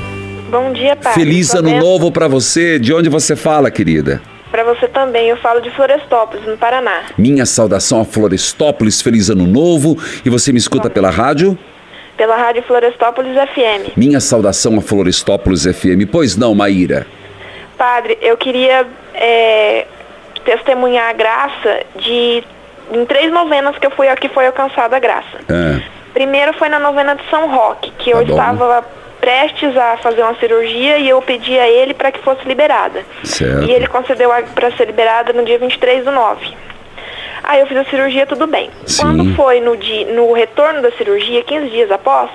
Bom 0.50 0.74
dia, 0.74 0.94
pai. 0.94 1.14
Feliz 1.14 1.54
ano 1.56 1.74
novo 1.80 2.12
pra 2.12 2.28
você. 2.28 2.78
De 2.78 2.94
onde 2.94 3.08
você 3.08 3.34
fala, 3.34 3.72
querida? 3.72 4.22
Para 4.52 4.66
você 4.66 4.90
também. 4.90 5.30
Eu 5.30 5.38
falo 5.38 5.62
de 5.62 5.72
Florestópolis, 5.72 6.46
no 6.46 6.58
Paraná. 6.58 7.04
Minha 7.18 7.46
saudação 7.46 8.02
a 8.02 8.06
Florestópolis, 8.06 9.02
feliz 9.02 9.30
ano 9.30 9.48
novo. 9.48 9.98
E 10.26 10.30
você 10.30 10.52
me 10.52 10.58
escuta 10.58 10.90
pela 10.90 11.10
rádio? 11.10 11.58
Pela 12.18 12.36
Rádio 12.36 12.62
Florestópolis 12.64 13.32
FM. 13.32 13.96
Minha 13.96 14.20
saudação 14.20 14.78
a 14.78 14.82
Florestópolis 14.82 15.64
FM. 15.64 16.12
Pois 16.12 16.36
não, 16.36 16.54
Maíra? 16.54 17.08
Padre, 17.78 18.18
eu 18.22 18.36
queria 18.36 18.86
é, 19.14 19.88
testemunhar 20.44 21.10
a 21.10 21.14
graça 21.14 21.84
de 21.98 22.44
em 22.92 23.06
três 23.06 23.32
novenas 23.32 23.78
que 23.78 23.88
eu 23.88 23.92
fui 23.92 24.14
que 24.18 24.28
foi 24.28 24.46
alcançada 24.46 24.98
a 24.98 25.00
graça. 25.00 25.40
Ah, 25.48 25.80
Primeiro 26.14 26.54
foi 26.54 26.70
na 26.70 26.80
novena 26.80 27.16
de 27.16 27.24
São 27.30 27.50
Roque, 27.50 27.92
que 27.98 28.12
Tá 28.12 28.18
eu 28.20 28.26
bom. 28.26 28.32
estava 28.34 28.84
prestes 29.20 29.78
a 29.78 29.98
fazer 29.98 30.24
uma 30.24 30.34
cirurgia 30.36 30.98
e 30.98 31.08
eu 31.08 31.22
pedi 31.22 31.58
a 31.60 31.68
ele 31.70 31.94
para 31.94 32.12
que 32.12 32.20
fosse 32.20 32.44
liberada. 32.48 33.04
certo. 33.24 33.64
E 33.66 33.72
ele 33.72 33.88
concedeu 33.88 34.32
para 34.56 34.72
ser 34.72 34.86
liberada 34.86 35.32
no 35.32 35.46
dia 35.46 35.60
23 35.60 36.04
do 36.06 36.12
9. 36.12 36.58
Aí 37.52 37.60
eu 37.60 37.68
fiz 37.68 37.76
a 37.76 37.84
cirurgia, 37.84 38.26
tudo 38.26 38.48
bem. 38.48 38.70
Sim. 38.86 39.02
Quando 39.02 39.36
foi 39.36 39.60
no, 39.60 39.76
dia, 39.76 40.06
no 40.14 40.32
retorno 40.32 40.82
da 40.82 40.90
cirurgia, 40.94 41.44
15 41.44 41.70
dias 41.70 41.92
após, 41.92 42.30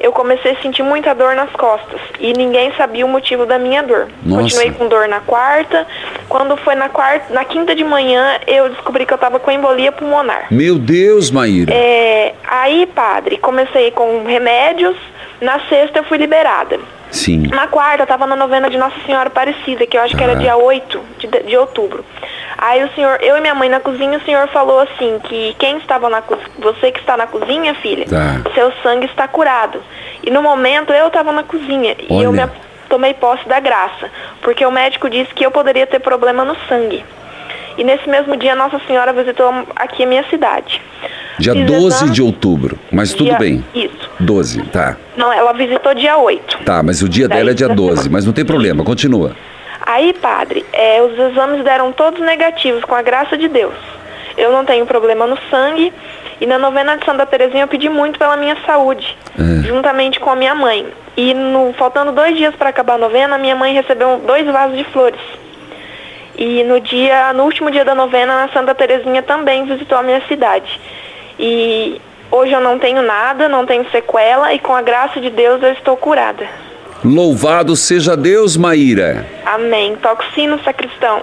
eu 0.00 0.10
comecei 0.10 0.50
a 0.50 0.56
sentir 0.56 0.82
muita 0.82 1.14
dor 1.14 1.36
nas 1.36 1.50
costas. 1.50 2.00
E 2.18 2.32
ninguém 2.32 2.72
sabia 2.76 3.06
o 3.06 3.08
motivo 3.08 3.46
da 3.46 3.60
minha 3.60 3.80
dor. 3.80 4.08
Nossa. 4.24 4.42
Continuei 4.42 4.72
com 4.72 4.88
dor 4.88 5.06
na 5.06 5.20
quarta. 5.20 5.86
Quando 6.28 6.56
foi 6.56 6.74
na 6.74 6.88
quarta, 6.88 7.32
na 7.32 7.44
quinta 7.44 7.76
de 7.76 7.84
manhã, 7.84 8.40
eu 8.44 8.70
descobri 8.70 9.06
que 9.06 9.12
eu 9.12 9.16
estava 9.16 9.38
com 9.38 9.52
embolia 9.52 9.92
pulmonar. 9.92 10.48
Meu 10.50 10.80
Deus, 10.80 11.30
Maíra. 11.30 11.72
É, 11.72 12.34
aí, 12.42 12.86
padre, 12.86 13.38
comecei 13.38 13.92
com 13.92 14.24
remédios. 14.24 14.96
Na 15.40 15.60
sexta 15.68 16.00
eu 16.00 16.04
fui 16.04 16.18
liberada. 16.18 16.76
Sim. 17.12 17.44
Na 17.54 17.68
quarta, 17.68 18.02
eu 18.02 18.06
tava 18.06 18.26
na 18.26 18.34
novena 18.34 18.68
de 18.68 18.76
Nossa 18.76 18.96
Senhora 19.06 19.28
Aparecida, 19.28 19.86
que 19.86 19.96
eu 19.96 20.00
acho 20.02 20.16
que 20.16 20.22
era 20.22 20.32
Ah. 20.32 20.36
dia 20.36 20.56
8 20.56 21.00
de, 21.18 21.26
de 21.44 21.56
outubro. 21.56 22.04
Aí 22.62 22.84
o 22.84 22.92
senhor, 22.94 23.18
eu 23.22 23.38
e 23.38 23.40
minha 23.40 23.54
mãe 23.54 23.70
na 23.70 23.80
cozinha, 23.80 24.18
o 24.18 24.22
senhor 24.22 24.46
falou 24.48 24.80
assim, 24.80 25.18
que 25.24 25.56
quem 25.58 25.78
estava 25.78 26.10
na 26.10 26.20
cozinha, 26.20 26.46
você 26.58 26.92
que 26.92 27.00
está 27.00 27.16
na 27.16 27.26
cozinha, 27.26 27.74
filha, 27.76 28.04
Tá. 28.04 28.42
seu 28.54 28.70
sangue 28.82 29.06
está 29.06 29.26
curado. 29.26 29.82
E 30.22 30.30
no 30.30 30.42
momento 30.42 30.92
eu 30.92 31.06
estava 31.06 31.32
na 31.32 31.42
cozinha 31.42 31.96
e 31.98 32.22
eu 32.22 32.28
Olha. 32.30 32.46
me 32.46 32.52
tomei 32.90 33.14
posse 33.14 33.48
da 33.48 33.58
graça, 33.60 34.10
porque 34.42 34.64
o 34.66 34.70
médico 34.70 35.08
disse 35.08 35.32
que 35.32 35.44
eu 35.46 35.50
poderia 35.50 35.86
ter 35.86 36.00
problema 36.00 36.44
no 36.44 36.54
sangue. 36.68 37.02
E 37.78 37.84
nesse 37.84 38.06
mesmo 38.10 38.36
dia 38.36 38.54
Nossa 38.54 38.78
Senhora 38.86 39.10
visitou 39.14 39.50
aqui 39.74 40.02
a 40.02 40.06
minha 40.06 40.24
cidade. 40.28 40.82
Dia 41.38 41.54
Fiz 41.54 41.64
12 41.66 41.86
exame- 41.96 42.10
de 42.10 42.22
outubro. 42.22 42.78
Mas 42.92 43.14
tudo 43.14 43.28
Dia- 43.30 43.38
bem. 43.38 43.64
Isso. 43.74 44.10
12, 44.20 44.60
tá. 44.64 44.98
Não, 45.16 45.32
ela 45.32 45.54
visitou 45.54 45.94
dia 45.94 46.18
8. 46.18 46.58
Tá, 46.64 46.82
mas 46.82 47.00
o 47.00 47.08
dia 47.08 47.26
Daí 47.26 47.38
dela 47.38 47.52
é 47.52 47.54
dia 47.54 47.68
da 47.68 47.74
12. 47.74 48.02
semana. 48.02 48.10
Mas 48.12 48.26
não 48.26 48.34
tem 48.34 48.44
problema, 48.44 48.84
continua. 48.84 49.34
Aí, 49.82 50.12
padre, 50.12 50.64
é, 50.72 51.02
os 51.02 51.18
exames 51.18 51.64
deram 51.64 51.92
todos 51.92 52.20
negativos, 52.20 52.84
com 52.84 52.94
a 52.94 53.02
graça 53.02 53.36
de 53.36 53.48
Deus. 53.48 53.74
Eu 54.36 54.52
não 54.52 54.64
tenho 54.64 54.86
problema 54.86 55.26
no 55.26 55.38
sangue. 55.50 55.92
E 56.40 56.46
na 56.46 56.58
novena 56.58 56.96
de 56.96 57.04
Santa 57.04 57.26
Terezinha 57.26 57.64
eu 57.64 57.68
pedi 57.68 57.90
muito 57.90 58.18
pela 58.18 58.34
minha 58.34 58.56
saúde, 58.64 59.14
É. 59.38 59.62
juntamente 59.62 60.18
com 60.18 60.30
a 60.30 60.36
minha 60.36 60.54
mãe. 60.54 60.86
E 61.14 61.34
no, 61.34 61.74
faltando 61.74 62.12
dois 62.12 62.34
dias 62.34 62.54
para 62.54 62.70
acabar 62.70 62.94
a 62.94 62.98
novena, 62.98 63.36
minha 63.36 63.54
mãe 63.54 63.74
recebeu 63.74 64.16
dois 64.24 64.46
vasos 64.46 64.78
de 64.78 64.84
flores. 64.84 65.20
E 66.38 66.64
no 66.64 66.80
dia, 66.80 67.34
no 67.34 67.44
último 67.44 67.70
dia 67.70 67.84
da 67.84 67.94
novena, 67.94 68.44
a 68.44 68.48
Santa 68.48 68.74
Terezinha 68.74 69.22
também 69.22 69.66
visitou 69.66 69.98
a 69.98 70.02
minha 70.02 70.22
cidade. 70.28 70.80
E 71.38 72.00
hoje 72.30 72.52
eu 72.52 72.60
não 72.60 72.78
tenho 72.78 73.02
nada, 73.02 73.46
não 73.46 73.66
tenho 73.66 73.84
sequela 73.90 74.54
e 74.54 74.58
com 74.58 74.74
a 74.74 74.80
graça 74.80 75.20
de 75.20 75.28
Deus 75.28 75.62
eu 75.62 75.72
estou 75.72 75.94
curada. 75.94 76.48
Louvado 77.04 77.74
seja 77.76 78.16
Deus, 78.16 78.56
Maíra. 78.56 79.26
Amém. 79.46 79.96
Toca 79.96 80.22
o 80.22 80.34
sino, 80.34 80.62
sacristão. 80.62 81.22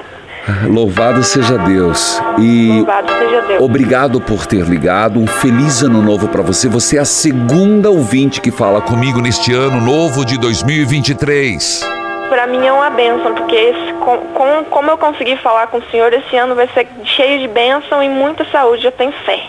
Louvado 0.65 1.23
seja 1.23 1.57
Deus. 1.57 2.21
E 2.39 2.77
Louvado 2.77 3.11
seja 3.11 3.41
Deus. 3.41 3.61
obrigado 3.61 4.21
por 4.21 4.45
ter 4.45 4.63
ligado. 4.63 5.19
Um 5.19 5.27
feliz 5.27 5.81
ano 5.83 6.01
novo 6.01 6.27
para 6.29 6.41
você. 6.41 6.67
Você 6.69 6.97
é 6.97 7.01
a 7.01 7.05
segunda 7.05 7.89
ouvinte 7.89 8.39
que 8.39 8.49
fala 8.49 8.81
comigo 8.81 9.19
neste 9.19 9.53
ano 9.53 9.81
novo 9.81 10.25
de 10.25 10.37
2023. 10.37 11.96
Pra 12.29 12.45
mim 12.45 12.65
é 12.65 12.71
uma 12.73 12.89
bênção, 12.89 13.33
porque 13.33 13.55
esse, 13.55 13.93
com, 13.93 14.17
com- 14.33 14.63
como 14.69 14.91
eu 14.91 14.97
consegui 14.97 15.37
falar 15.37 15.67
com 15.67 15.77
o 15.77 15.83
senhor, 15.89 16.11
esse 16.13 16.35
ano 16.35 16.55
vai 16.55 16.67
ser 16.73 16.85
cheio 17.05 17.39
de 17.39 17.47
bênção 17.47 18.03
e 18.03 18.09
muita 18.09 18.45
saúde, 18.51 18.85
eu 18.85 18.91
tenho 18.91 19.13
fé. 19.25 19.41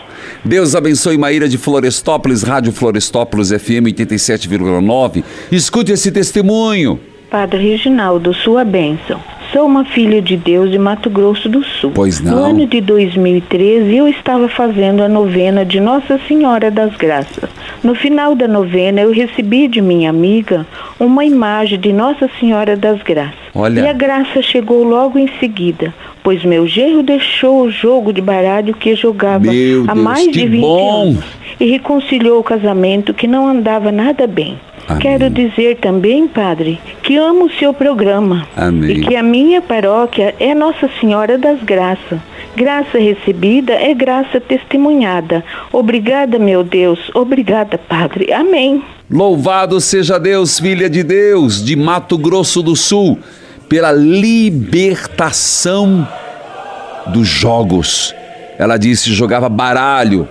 Deus 0.45 0.75
abençoe 0.75 1.19
Maíra 1.19 1.49
de 1.49 1.59
Florestópolis, 1.59 2.43
Rádio 2.43 2.73
Florestópolis 2.73 3.51
FM 3.51 3.87
87,9. 3.93 5.25
Escute 5.51 5.93
esse 5.93 6.13
testemunho. 6.13 7.01
Padre 7.31 7.71
Reginaldo, 7.71 8.33
sua 8.33 8.65
bênção. 8.65 9.21
Sou 9.53 9.65
uma 9.65 9.85
filha 9.85 10.21
de 10.21 10.37
Deus 10.37 10.71
de 10.71 10.79
Mato 10.79 11.09
Grosso 11.09 11.49
do 11.49 11.65
Sul. 11.65 11.93
Pois 11.95 12.21
não. 12.21 12.33
No 12.37 12.45
ano 12.45 12.67
de 12.67 12.83
2013, 12.83 13.97
eu 13.97 14.07
estava 14.07 14.47
fazendo 14.47 15.03
a 15.03 15.09
novena 15.09 15.65
de 15.65 15.81
Nossa 15.81 16.21
Senhora 16.29 16.71
das 16.71 16.95
Graças. 16.97 17.49
No 17.83 17.95
final 17.95 18.35
da 18.35 18.47
novena, 18.47 19.01
eu 19.01 19.11
recebi 19.11 19.67
de 19.67 19.81
minha 19.81 20.11
amiga 20.11 20.67
uma 21.01 21.25
imagem 21.25 21.81
de 21.81 21.95
Nossa 21.95 22.29
Senhora 22.39 22.77
das 22.77 23.03
Graças. 23.03 23.39
Olha. 23.55 23.81
E 23.81 23.89
a 23.89 23.93
graça 23.95 24.43
chegou 24.43 24.85
logo 24.85 25.19
em 25.19 25.29
seguida, 25.41 25.95
pois 26.23 26.45
meu 26.45 26.67
genro 26.67 27.03
deixou 27.03 27.63
o 27.63 27.71
jogo 27.71 28.13
de 28.13 28.21
baralho 28.21 28.75
que 28.75 28.95
jogava 28.95 29.51
Meu 29.51 29.85
há 29.89 29.95
Deus, 29.95 30.05
mais 30.05 30.31
de 30.31 30.47
20 30.47 30.61
bom. 30.61 31.03
anos 31.03 31.25
e 31.59 31.71
reconciliou 31.71 32.39
o 32.39 32.45
casamento 32.45 33.15
que 33.15 33.27
não 33.27 33.49
andava 33.49 33.91
nada 33.91 34.27
bem. 34.27 34.59
Amém. 34.89 35.03
Quero 35.03 35.29
dizer 35.29 35.77
também, 35.77 36.27
padre, 36.27 36.81
que 37.03 37.17
amo 37.17 37.45
o 37.45 37.53
seu 37.53 37.75
programa 37.75 38.49
Amém. 38.57 38.91
e 38.91 39.01
que 39.03 39.15
a 39.15 39.23
minha 39.23 39.61
paróquia 39.61 40.35
é 40.41 40.55
Nossa 40.55 40.89
Senhora 40.99 41.37
das 41.37 41.63
Graças. 41.63 42.19
Graça 42.57 42.99
recebida 42.99 43.75
é 43.75 43.93
graça 43.93 44.41
testemunhada. 44.41 45.45
Obrigada, 45.71 46.39
meu 46.39 46.65
Deus. 46.65 46.99
Obrigada, 47.15 47.77
Padre. 47.77 48.33
Amém. 48.33 48.83
Louvado 49.11 49.81
seja 49.81 50.19
Deus, 50.19 50.59
filha 50.59 50.89
de 50.89 51.03
Deus, 51.03 51.63
de 51.63 51.77
Mato 51.77 52.17
Grosso 52.17 52.63
do 52.63 52.75
Sul, 52.75 53.19
pela 53.69 53.93
libertação 53.93 55.29
dos 57.09 57.29
jogos. 57.29 58.15
Ela 58.59 58.79
disse: 58.79 59.13
jogava 59.13 59.49
baralho. 59.49 60.29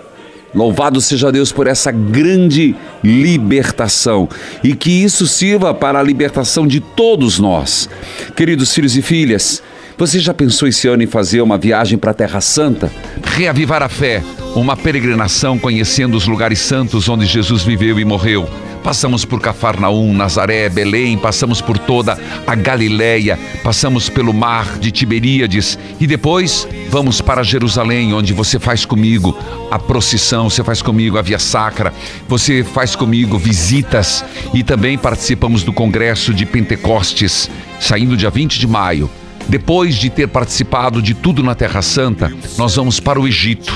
Louvado 0.55 1.01
seja 1.01 1.31
Deus 1.31 1.51
por 1.51 1.67
essa 1.67 1.91
grande 1.91 2.75
libertação 3.03 4.27
e 4.63 4.73
que 4.73 4.89
isso 4.89 5.27
sirva 5.27 5.73
para 5.73 5.99
a 5.99 6.03
libertação 6.03 6.65
de 6.65 6.79
todos 6.79 7.37
nós. 7.37 7.89
Queridos 8.35 8.73
filhos 8.73 8.95
e 8.95 9.01
filhas, 9.01 9.61
você 9.97 10.19
já 10.19 10.33
pensou 10.33 10.67
esse 10.67 10.87
ano 10.87 11.03
em 11.03 11.07
fazer 11.07 11.41
uma 11.41 11.57
viagem 11.57 11.97
para 11.97 12.11
a 12.11 12.13
Terra 12.13 12.39
Santa? 12.39 12.91
Reavivar 13.23 13.81
a 13.81 13.89
fé, 13.89 14.23
uma 14.55 14.77
peregrinação 14.77 15.57
conhecendo 15.57 16.15
os 16.15 16.27
lugares 16.27 16.59
santos 16.59 17.09
onde 17.09 17.25
Jesus 17.25 17.63
viveu 17.63 17.99
e 17.99 18.05
morreu. 18.05 18.47
Passamos 18.87 19.25
por 19.25 19.41
Cafarnaum, 19.41 20.13
Nazaré, 20.13 20.69
Belém, 20.69 21.17
passamos 21.17 21.59
por 21.59 21.77
toda 21.77 22.17
a 22.47 22.55
Galileia, 22.55 23.37
passamos 23.61 24.07
pelo 24.07 24.33
mar 24.33 24.79
de 24.79 24.91
Tiberíades 24.91 25.77
e 25.99 26.07
depois 26.07 26.65
vamos 26.89 27.19
para 27.19 27.43
Jerusalém, 27.43 28.13
onde 28.13 28.31
você 28.31 28.57
faz 28.57 28.85
comigo 28.85 29.37
a 29.69 29.77
procissão, 29.77 30.49
você 30.49 30.63
faz 30.63 30.81
comigo 30.81 31.17
a 31.17 31.21
via 31.21 31.37
sacra, 31.37 31.93
você 32.29 32.63
faz 32.63 32.95
comigo 32.95 33.37
visitas 33.37 34.23
e 34.53 34.63
também 34.63 34.97
participamos 34.97 35.63
do 35.63 35.73
congresso 35.73 36.33
de 36.33 36.45
Pentecostes, 36.45 37.49
saindo 37.81 38.15
dia 38.15 38.29
20 38.29 38.57
de 38.57 38.67
maio. 38.67 39.11
Depois 39.49 39.95
de 39.95 40.09
ter 40.09 40.27
participado 40.27 41.01
de 41.01 41.13
tudo 41.13 41.41
na 41.41 41.55
Terra 41.55 41.81
Santa, 41.81 42.31
nós 42.57 42.75
vamos 42.75 42.99
para 42.99 43.19
o 43.19 43.27
Egito. 43.27 43.73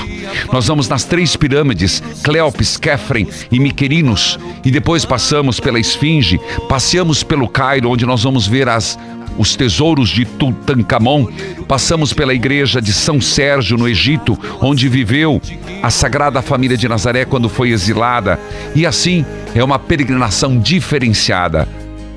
Nós 0.52 0.66
vamos 0.66 0.88
nas 0.88 1.04
três 1.04 1.34
pirâmides, 1.34 2.02
Cleopes, 2.22 2.76
Kefren 2.76 3.26
e 3.50 3.58
Miquerinos, 3.58 4.38
e 4.64 4.70
depois 4.70 5.04
passamos 5.04 5.58
pela 5.58 5.80
Esfinge, 5.80 6.38
passeamos 6.68 7.22
pelo 7.22 7.48
Cairo, 7.48 7.90
onde 7.90 8.04
nós 8.04 8.22
vamos 8.22 8.46
ver 8.46 8.68
as 8.68 8.98
os 9.38 9.56
tesouros 9.56 10.10
de 10.10 10.24
Tutankhamon, 10.24 11.26
passamos 11.66 12.12
pela 12.12 12.34
igreja 12.34 12.82
de 12.82 12.92
São 12.92 13.18
Sérgio 13.18 13.78
no 13.78 13.88
Egito, 13.88 14.38
onde 14.60 14.88
viveu 14.88 15.40
a 15.82 15.90
Sagrada 15.90 16.42
Família 16.42 16.76
de 16.76 16.86
Nazaré 16.86 17.24
quando 17.24 17.48
foi 17.48 17.70
exilada, 17.70 18.38
e 18.74 18.84
assim 18.84 19.24
é 19.54 19.64
uma 19.64 19.78
peregrinação 19.78 20.58
diferenciada. 20.58 21.66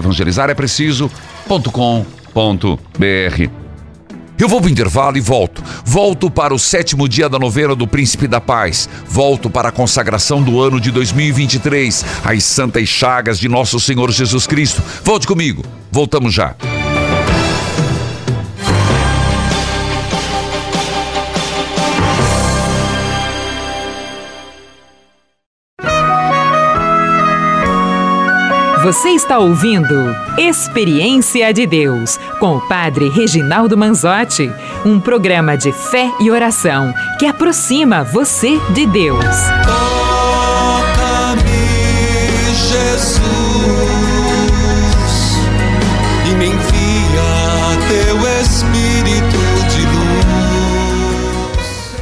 eu 4.42 4.48
vou 4.48 4.60
pro 4.60 4.70
intervalo 4.70 5.16
e 5.16 5.20
volto. 5.20 5.62
Volto 5.84 6.30
para 6.30 6.54
o 6.54 6.58
sétimo 6.58 7.08
dia 7.08 7.28
da 7.28 7.38
novena 7.38 7.74
do 7.74 7.86
Príncipe 7.86 8.26
da 8.26 8.40
Paz. 8.40 8.88
Volto 9.06 9.50
para 9.50 9.68
a 9.68 9.72
consagração 9.72 10.42
do 10.42 10.60
ano 10.60 10.80
de 10.80 10.90
2023, 10.90 12.04
as 12.24 12.44
santas 12.44 12.88
chagas 12.88 13.38
de 13.38 13.48
nosso 13.48 13.80
Senhor 13.80 14.10
Jesus 14.10 14.46
Cristo. 14.46 14.82
Volte 15.02 15.26
comigo. 15.26 15.64
Voltamos 15.90 16.32
já. 16.32 16.54
Você 28.82 29.08
está 29.08 29.38
ouvindo 29.38 30.14
Experiência 30.38 31.52
de 31.52 31.66
Deus 31.66 32.16
com 32.38 32.56
o 32.56 32.60
Padre 32.68 33.08
Reginaldo 33.08 33.76
Manzotti, 33.76 34.52
um 34.84 35.00
programa 35.00 35.56
de 35.56 35.72
fé 35.72 36.12
e 36.20 36.30
oração 36.30 36.94
que 37.18 37.26
aproxima 37.26 38.04
você 38.04 38.60
de 38.72 38.86
Deus. 38.86 39.24
Toca-me, 39.64 41.42
Jesus, 42.54 43.18
e 46.30 46.34
me 46.36 46.46
envia 46.46 47.76
teu 47.88 48.16
Espírito 48.40 49.38
de 49.70 49.80
luz. 49.86 49.98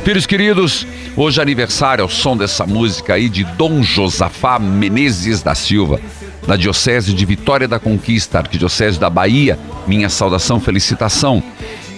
Filhos 0.05 0.27
queridos, 0.27 0.87
hoje 1.17 1.41
é 1.41 1.43
aniversário 1.43 2.03
ao 2.03 2.11
som 2.11 2.37
dessa 2.37 2.67
música 2.67 3.15
aí 3.15 3.31
de 3.31 3.45
Dom 3.45 3.83
Josafá 3.83 4.59
Menezes 4.59 5.43
da 5.43 5.55
Silva, 5.55 5.99
da 6.47 6.57
Diocese 6.57 7.13
de 7.13 7.25
Vitória 7.25 7.67
da 7.67 7.79
Conquista, 7.79 8.39
Arquidiocese 8.39 9.01
da 9.01 9.11
Bahia. 9.11 9.59
Minha 9.87 10.09
saudação, 10.09 10.61
felicitação. 10.61 11.43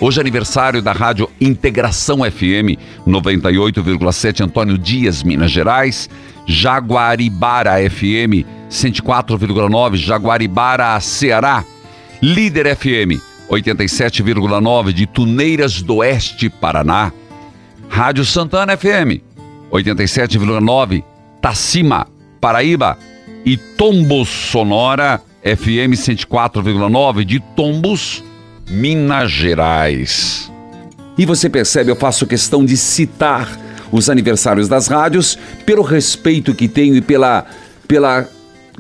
Hoje 0.01 0.19
é 0.19 0.21
aniversário 0.21 0.81
da 0.81 0.93
Rádio 0.93 1.29
Integração 1.41 2.19
FM 2.19 2.79
98,7 3.07 4.45
Antônio 4.45 4.79
Dias, 4.79 5.23
Minas 5.23 5.51
Gerais, 5.51 6.09
Jaguaribara 6.47 7.73
FM 7.91 8.47
104,9 8.71 9.97
Jaguaribara, 9.97 10.99
Ceará, 11.01 11.65
Líder 12.23 12.75
FM 12.77 13.21
87,9 13.51 14.93
de 14.93 15.07
Tuneiras 15.07 15.83
do 15.83 15.97
Oeste, 15.97 16.49
Paraná, 16.49 17.13
Rádio 17.89 18.25
Santana 18.25 18.77
FM 18.77 19.21
87,9 19.73 21.03
Tacima, 21.41 22.07
Paraíba 22.41 22.97
e 23.49 23.57
Tombos 23.57 24.29
Sonora 24.29 25.23
FM 25.43 25.97
104,9 25.97 27.25
de 27.25 27.41
Tombos, 27.41 28.23
Minas 28.69 29.31
Gerais. 29.31 30.53
E 31.17 31.25
você 31.25 31.49
percebe, 31.49 31.91
eu 31.91 31.97
faço 31.97 32.27
questão 32.27 32.63
de 32.63 32.77
citar 32.77 33.59
os 33.91 34.11
aniversários 34.11 34.69
das 34.69 34.87
rádios 34.87 35.39
pelo 35.65 35.81
respeito 35.81 36.55
que 36.55 36.69
tenho 36.69 36.95
e 36.95 37.01
pela, 37.01 37.47
pela 37.89 38.29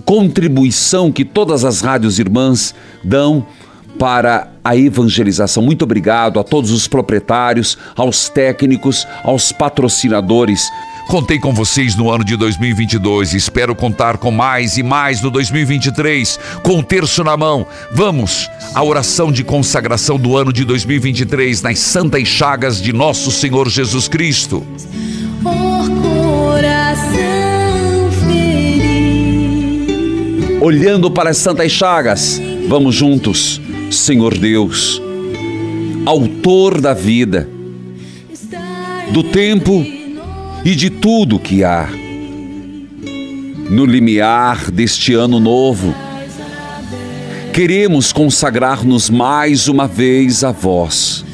contribuição 0.05 1.11
que 1.11 1.25
todas 1.25 1.65
as 1.65 1.81
rádios 1.81 2.19
irmãs 2.19 2.75
dão 3.03 3.47
para 3.99 4.49
a 4.63 4.77
evangelização. 4.77 5.63
Muito 5.63 5.85
obrigado 5.85 6.39
a 6.39 6.45
todos 6.45 6.73
os 6.73 6.87
proprietários, 6.87 7.79
aos 7.97 8.29
técnicos, 8.29 9.09
aos 9.25 9.51
patrocinadores. 9.51 10.69
Contei 11.09 11.39
com 11.39 11.55
vocês 11.55 11.97
no 11.97 12.11
ano 12.11 12.23
de 12.23 12.37
2022 12.37 13.33
e 13.33 13.39
espero 13.39 13.75
contar 13.75 14.19
com 14.19 14.31
mais 14.31 14.77
e 14.77 14.83
mais 14.83 15.23
no 15.23 15.31
2023, 15.31 16.39
com 16.63 16.81
o 16.81 16.83
terço 16.83 17.25
na 17.25 17.35
mão. 17.35 17.67
Vamos 17.91 18.47
à 18.75 18.85
oração 18.85 19.33
de 19.33 19.43
consagração 19.43 20.19
do 20.19 20.37
ano 20.37 20.53
de 20.53 20.67
2023 20.67 21.63
nas 21.63 21.79
santas 21.79 22.29
chagas 22.29 22.83
de 22.83 22.93
nosso 22.93 23.31
Senhor 23.31 23.71
Jesus 23.71 24.07
Cristo. 24.07 24.67
Olhando 30.61 31.11
para 31.11 31.31
as 31.31 31.39
santas 31.39 31.73
chagas, 31.73 32.39
vamos 32.69 32.95
juntos 32.95 33.59
Senhor 33.91 34.37
Deus, 34.37 35.01
Autor 36.05 36.83
da 36.83 36.93
vida, 36.93 37.49
do 39.11 39.23
tempo 39.23 39.98
e 40.65 40.75
de 40.75 40.91
tudo 40.91 41.39
que 41.39 41.65
há. 41.65 41.89
No 43.71 43.85
limiar 43.85 44.71
deste 44.71 45.15
ano 45.15 45.39
novo, 45.39 45.95
queremos 47.53 48.13
consagrar-nos 48.13 49.11
mais 49.11 49.69
uma 49.69 49.87
vez 49.87 50.43
a 50.43 50.53
vós. 50.53 51.25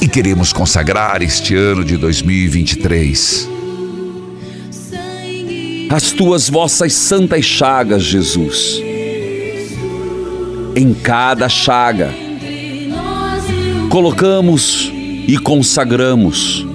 E 0.00 0.08
queremos 0.08 0.52
consagrar 0.52 1.22
este 1.22 1.54
ano 1.54 1.84
de 1.84 1.96
2023 1.96 3.52
as 5.94 6.10
tuas 6.10 6.48
vossas 6.48 6.94
santas 6.94 7.44
chagas, 7.44 8.02
Jesus. 8.02 8.80
Em 10.74 10.94
cada 10.94 11.50
chaga, 11.50 12.14
colocamos 13.90 14.90
e 15.28 15.36
consagramos 15.36 16.66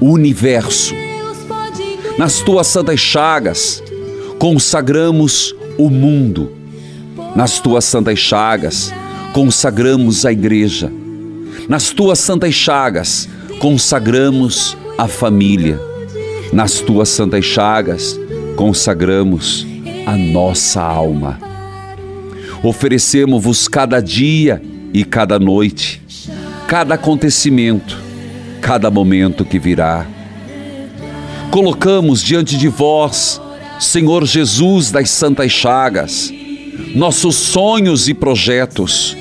universo. 0.00 0.94
Nas 2.18 2.40
tuas 2.40 2.66
santas 2.66 3.00
chagas, 3.00 3.82
consagramos 4.38 5.54
o 5.78 5.88
mundo. 5.88 6.52
Nas 7.34 7.60
tuas 7.60 7.84
santas 7.84 8.18
chagas, 8.18 8.92
consagramos 9.32 10.24
a 10.26 10.32
igreja. 10.32 10.90
Nas 11.68 11.90
tuas 11.90 12.18
santas 12.18 12.54
chagas, 12.54 13.28
consagramos 13.58 14.76
a 14.98 15.06
família. 15.06 15.78
Nas 16.52 16.80
tuas 16.80 17.08
santas 17.08 17.44
chagas, 17.44 18.18
consagramos 18.56 19.66
a 20.06 20.16
nossa 20.16 20.82
alma. 20.82 21.38
Oferecemos-vos 22.62 23.68
cada 23.68 24.00
dia 24.00 24.60
e 24.92 25.04
cada 25.04 25.38
noite, 25.38 26.02
cada 26.66 26.94
acontecimento, 26.96 27.96
cada 28.60 28.90
momento 28.90 29.44
que 29.44 29.58
virá. 29.58 30.06
Colocamos 31.50 32.22
diante 32.22 32.56
de 32.56 32.68
vós, 32.68 33.40
Senhor 33.78 34.24
Jesus 34.24 34.90
das 34.90 35.10
Santas 35.10 35.50
Chagas, 35.50 36.32
nossos 36.94 37.34
sonhos 37.34 38.08
e 38.08 38.14
projetos, 38.14 39.16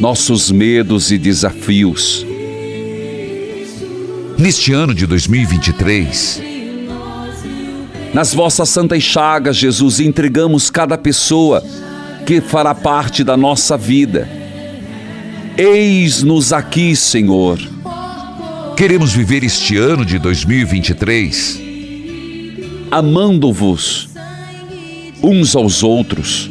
nossos 0.00 0.50
medos 0.50 1.10
e 1.10 1.18
desafios. 1.18 2.26
Neste 4.38 4.72
ano 4.72 4.94
de 4.94 5.06
2023, 5.06 6.42
nas 8.12 8.32
vossas 8.32 8.68
santas 8.68 9.02
chagas, 9.02 9.56
Jesus, 9.56 10.00
entregamos 10.00 10.70
cada 10.70 10.96
pessoa 10.96 11.62
que 12.24 12.40
fará 12.40 12.74
parte 12.74 13.22
da 13.22 13.36
nossa 13.36 13.76
vida. 13.76 14.28
Eis-nos 15.56 16.52
aqui, 16.52 16.96
Senhor. 16.96 17.75
Queremos 18.76 19.12
viver 19.12 19.42
este 19.42 19.76
ano 19.76 20.04
de 20.04 20.18
2023 20.18 21.62
amando-vos 22.90 24.08
uns 25.22 25.56
aos 25.56 25.82
outros, 25.82 26.50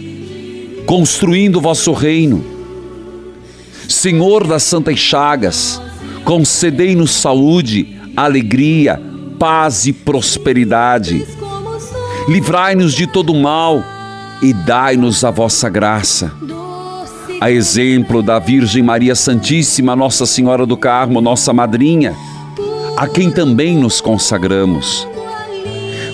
construindo 0.85 1.61
vosso 1.61 1.93
reino. 1.93 2.43
Senhor 3.87 4.45
das 4.45 4.63
santas 4.63 4.99
chagas, 4.99 5.81
concedei-nos 6.23 7.11
saúde, 7.11 7.95
alegria, 8.15 9.01
paz 9.39 9.85
e 9.85 9.93
prosperidade 9.93 11.25
livrai-nos 12.27 12.93
de 12.93 13.05
todo 13.05 13.33
mal 13.35 13.83
e 14.41 14.51
dai-nos 14.53 15.23
a 15.23 15.31
vossa 15.31 15.69
graça. 15.69 16.31
A 17.41 17.51
exemplo 17.51 18.23
da 18.23 18.39
Virgem 18.39 18.81
Maria 18.81 19.13
Santíssima, 19.13 19.95
Nossa 19.95 20.25
Senhora 20.25 20.65
do 20.65 20.77
Carmo, 20.77 21.21
nossa 21.21 21.51
madrinha, 21.51 22.15
a 22.95 23.07
quem 23.07 23.29
também 23.29 23.75
nos 23.75 23.99
consagramos. 23.99 25.07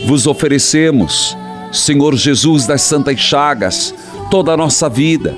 Vos 0.07 0.25
oferecemos, 0.25 1.37
Senhor 1.71 2.15
Jesus 2.15 2.65
das 2.65 2.81
Santas 2.81 3.19
Chagas, 3.19 3.93
toda 4.31 4.51
a 4.51 4.57
nossa 4.57 4.89
vida. 4.89 5.35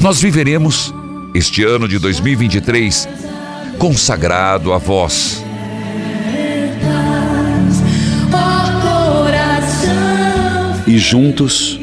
Nós 0.00 0.20
viveremos 0.20 0.92
este 1.32 1.62
ano 1.62 1.86
de 1.86 1.98
2023 1.98 3.08
consagrado 3.78 4.72
a 4.72 4.78
vós 4.78 5.44
e 10.86 10.98
juntos, 10.98 11.78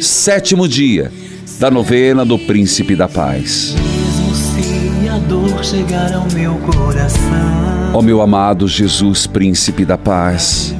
sétimo 0.00 0.66
dia 0.66 1.12
da 1.60 1.70
novena 1.70 2.24
do 2.24 2.38
Príncipe 2.38 2.96
da 2.96 3.06
Paz. 3.06 3.76
Ó 7.92 8.00
meu 8.00 8.22
amado 8.22 8.66
Jesus, 8.66 9.26
Príncipe 9.26 9.84
da 9.84 9.98
Paz, 9.98 10.74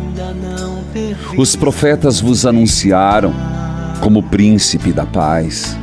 os 1.37 1.55
profetas 1.55 2.19
vos 2.19 2.47
anunciaram 2.47 3.35
como 4.01 4.23
Príncipe 4.23 4.91
da 4.91 5.05
Paz. 5.05 5.77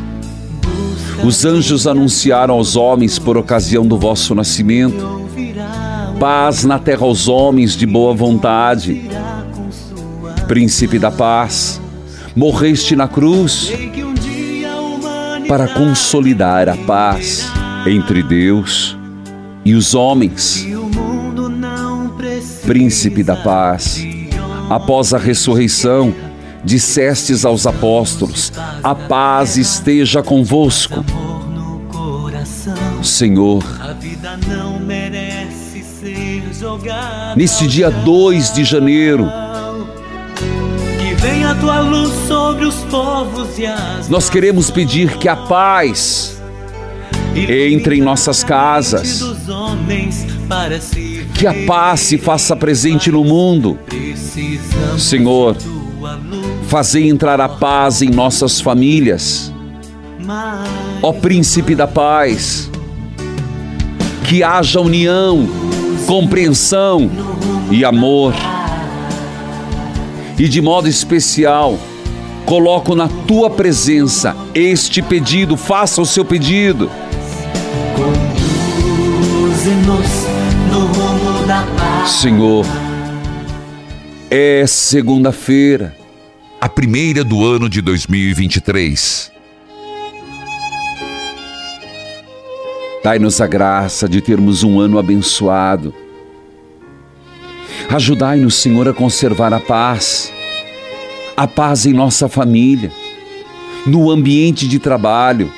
Os 1.23 1.45
anjos 1.45 1.85
anunciaram 1.85 2.55
aos 2.55 2.75
homens 2.75 3.19
por 3.19 3.37
ocasião 3.37 3.85
do 3.85 3.99
vosso 3.99 4.33
nascimento. 4.33 5.21
Paz 6.19 6.63
na 6.63 6.79
terra 6.79 7.05
aos 7.05 7.27
homens 7.27 7.77
de 7.77 7.85
boa 7.85 8.15
vontade 8.15 9.07
Príncipe 10.47 10.97
da 10.97 11.11
paz, 11.11 11.79
morreste 12.35 12.95
na 12.95 13.07
cruz 13.07 13.69
para 15.47 15.67
consolidar 15.67 16.67
a 16.67 16.75
paz 16.75 17.49
entre 17.85 18.21
Deus 18.21 18.97
e 19.63 19.73
os 19.73 19.95
homens. 19.95 20.67
Príncipe 22.65 23.23
da 23.23 23.35
paz, 23.37 24.05
após 24.69 25.13
a 25.13 25.17
ressurreição, 25.17 26.13
dissestes 26.65 27.45
aos 27.45 27.65
apóstolos: 27.65 28.51
A 28.83 28.93
paz 28.93 29.55
esteja 29.55 30.21
convosco. 30.21 31.03
Senhor, 33.01 33.63
neste 37.37 37.67
dia 37.67 37.89
2 37.89 38.53
de 38.53 38.65
janeiro, 38.65 39.29
tua 41.60 41.80
luz 41.80 42.12
sobre 42.28 42.66
os 42.66 42.76
povos 42.86 43.58
e 43.58 43.66
as 43.66 44.10
Nós 44.10 44.30
queremos 44.30 44.70
pedir 44.72 45.18
que 45.18 45.28
a 45.28 45.36
paz 45.36 46.38
entre 47.36 47.97
em 47.97 48.01
nossas 48.01 48.43
casas. 48.43 49.22
Que 51.36 51.45
a 51.45 51.53
paz 51.66 51.99
se 51.99 52.18
faça 52.18 52.55
presente 52.55 53.12
no 53.12 53.24
mundo. 53.24 53.78
Senhor, 54.97 55.55
fazei 56.68 57.08
entrar 57.08 57.39
a 57.39 57.47
paz 57.47 58.01
em 58.01 58.10
nossas 58.10 58.60
famílias. 58.60 59.53
Ó 61.01 61.14
Príncipe 61.14 61.76
da 61.76 61.88
Paz, 61.88 62.70
que 64.28 64.43
haja 64.43 64.82
união, 64.82 65.47
compreensão 66.08 67.10
e 67.70 67.86
amor 67.86 68.34
e 70.38 70.47
de 70.47 70.61
modo 70.61 70.88
especial, 70.88 71.79
coloco 72.45 72.95
na 72.95 73.07
tua 73.07 73.49
presença 73.49 74.35
este 74.53 75.01
pedido, 75.01 75.57
faça 75.57 76.01
o 76.01 76.05
seu 76.05 76.23
pedido. 76.23 76.91
Senhor, 82.05 82.65
é 84.29 84.65
segunda-feira, 84.67 85.95
a 86.61 86.69
primeira 86.69 87.23
do 87.23 87.43
ano 87.43 87.67
de 87.67 87.81
2023. 87.81 89.31
Dai-nos 93.03 93.41
a 93.41 93.47
graça 93.47 94.07
de 94.07 94.21
termos 94.21 94.63
um 94.63 94.79
ano 94.79 94.99
abençoado 94.99 95.93
Ajudai-nos, 97.89 98.55
Senhor, 98.55 98.89
a 98.89 98.93
conservar 98.93 99.53
a 99.53 99.61
paz, 99.61 100.31
a 101.38 101.47
paz 101.47 101.85
em 101.85 101.93
nossa 101.93 102.27
família, 102.27 102.91
no 103.85 104.11
ambiente 104.11 104.67
de 104.67 104.77
trabalho, 104.77 105.49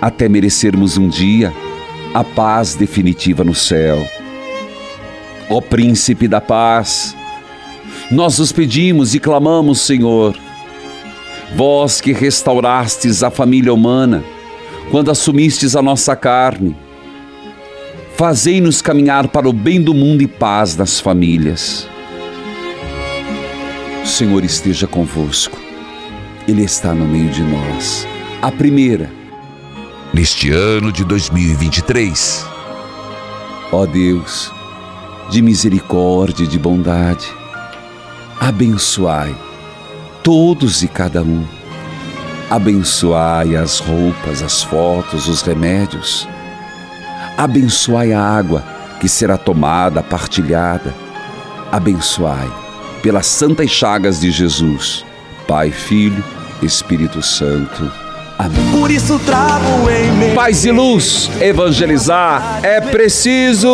até 0.00 0.28
merecermos 0.28 0.96
um 0.96 1.08
dia 1.08 1.52
a 2.14 2.22
paz 2.22 2.76
definitiva 2.76 3.42
no 3.42 3.54
céu. 3.54 4.06
Ó 5.50 5.60
Príncipe 5.60 6.28
da 6.28 6.40
Paz, 6.40 7.16
nós 8.08 8.38
os 8.38 8.52
pedimos 8.52 9.12
e 9.12 9.18
clamamos, 9.18 9.80
Senhor, 9.80 10.36
vós 11.56 12.00
que 12.00 12.12
restaurastes 12.12 13.24
a 13.24 13.32
família 13.32 13.74
humana, 13.74 14.22
quando 14.92 15.10
assumistes 15.10 15.74
a 15.74 15.82
nossa 15.82 16.14
carne, 16.14 16.76
Fazei-nos 18.20 18.82
caminhar 18.82 19.28
para 19.28 19.48
o 19.48 19.52
bem 19.52 19.80
do 19.80 19.94
mundo 19.94 20.20
e 20.20 20.26
paz 20.26 20.76
das 20.76 21.00
famílias. 21.00 21.88
O 24.04 24.06
Senhor 24.06 24.44
esteja 24.44 24.86
convosco. 24.86 25.58
Ele 26.46 26.62
está 26.62 26.92
no 26.92 27.06
meio 27.06 27.30
de 27.30 27.42
nós. 27.42 28.06
A 28.42 28.52
primeira, 28.52 29.10
neste 30.12 30.50
ano 30.50 30.92
de 30.92 31.02
2023. 31.02 32.44
Ó 33.72 33.86
Deus, 33.86 34.52
de 35.30 35.40
misericórdia 35.40 36.44
e 36.44 36.46
de 36.46 36.58
bondade, 36.58 37.26
abençoai 38.38 39.34
todos 40.22 40.82
e 40.82 40.88
cada 40.88 41.22
um. 41.22 41.42
Abençoai 42.50 43.56
as 43.56 43.78
roupas, 43.78 44.42
as 44.42 44.62
fotos, 44.62 45.26
os 45.26 45.40
remédios. 45.40 46.28
Abençoai 47.40 48.12
a 48.12 48.22
água 48.22 48.62
que 49.00 49.08
será 49.08 49.38
tomada, 49.38 50.02
partilhada. 50.02 50.94
Abençoai 51.72 52.52
pelas 53.02 53.24
santas 53.24 53.70
chagas 53.70 54.20
de 54.20 54.30
Jesus, 54.30 55.06
Pai, 55.48 55.70
Filho, 55.70 56.22
Espírito 56.62 57.22
Santo. 57.22 57.90
Amém. 58.38 58.70
Por 58.72 58.90
isso 58.90 59.18
trago 59.20 59.88
em 59.88 60.12
mim 60.12 60.34
Paz 60.34 60.66
e 60.66 60.70
luz, 60.70 61.30
evangelizar 61.40 62.60
é 62.62 62.78
preciso. 62.78 63.70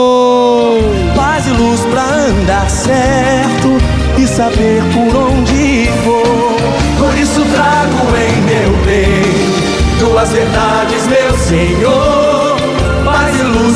paz 1.16 1.44
e 1.48 1.50
luz 1.50 1.80
pra 1.90 2.04
andar 2.04 2.70
certo 2.70 3.78
e 4.16 4.28
saber 4.28 4.80
por 4.94 5.16
onde 5.16 5.88
vou. 6.04 6.56
Por 7.00 7.18
isso 7.18 7.44
trago 7.46 8.16
em 8.16 8.42
meu 8.42 8.84
bem 8.84 9.66
tuas 9.98 10.30
verdades, 10.30 11.06
meu 11.08 11.36
Senhor. 11.38 12.15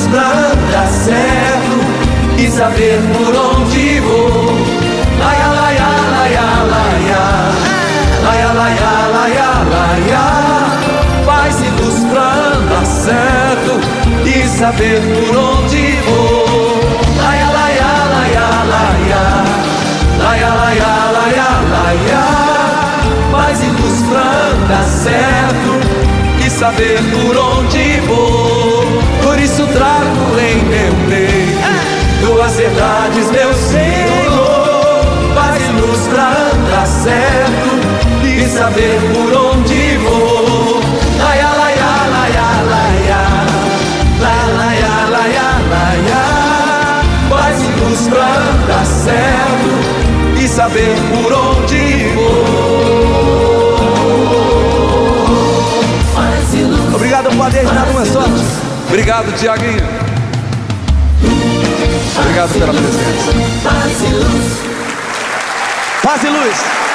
Pra 0.09 0.23
andar 0.23 0.89
certo 0.89 1.77
e 2.37 2.51
saber 2.51 2.99
por 3.13 3.37
onde 3.37 4.01
vou. 4.01 4.57
Laia, 5.21 5.49
laia, 5.49 5.89
laia, 6.17 6.47
laia. 6.73 7.23
Laia, 8.25 8.53
laia, 8.53 8.93
laia, 9.13 9.51
laia. 9.71 10.25
E 11.63 12.13
pra 12.13 12.27
andar 12.57 12.87
certo 12.87 13.73
e 14.27 14.49
saber 14.49 15.01
por 15.01 15.37
onde 15.37 15.85
vou. 16.07 16.81
Laia, 17.23 17.49
laia, 17.51 17.91
laia, 18.15 18.47
laia. 18.73 19.25
Laia, 20.19 20.51
laia, 20.55 20.93
laia, 21.13 21.51
laia. 21.71 22.25
E 23.63 23.71
pra 24.09 24.27
andar 24.55 24.85
certo 24.85 25.73
e 26.45 26.51
saber 26.51 26.99
por 27.13 27.37
onde 27.37 28.01
vou. 28.09 28.80
Isso 29.43 29.67
trago 29.67 30.39
em 30.39 30.63
meu 30.65 31.09
peito 31.09 31.91
tuas 32.21 32.57
verdades, 32.57 33.31
meu 33.31 33.53
Senhor. 33.55 35.35
Paz 35.35 35.63
e 35.63 35.73
luz 35.81 36.07
pra 36.09 36.29
andar 36.29 36.87
certo 36.87 37.71
e 38.25 38.49
saber 38.49 39.01
por 39.13 39.33
onde 39.37 39.97
vou. 39.99 40.81
Laia, 41.19 41.49
laia, 41.49 41.91
laia, 42.13 42.49
laia. 42.71 43.21
Laia, 44.21 44.47
laia, 44.57 44.93
laia, 45.11 45.49
laia. 45.71 46.23
Paz 47.29 47.63
e 47.63 47.81
luz 47.81 48.09
pra 48.09 48.27
andar 48.27 48.87
certo 48.87 49.71
e 50.39 50.49
saber 50.49 50.97
por 51.11 51.33
onde 51.33 52.09
vou. 52.15 52.81
Obrigado, 56.95 57.37
Padre. 57.37 57.63
Já 57.63 57.87
começou. 57.87 58.40
Obrigado, 58.91 59.33
Tiaguinho. 59.39 59.87
Obrigado 62.19 62.53
pela 62.55 62.73
presença. 62.73 63.33
Paz 63.63 64.03
e 64.03 64.07
luz. 64.09 64.59
Paz 66.03 66.25
e 66.25 66.29
luz. 66.29 66.90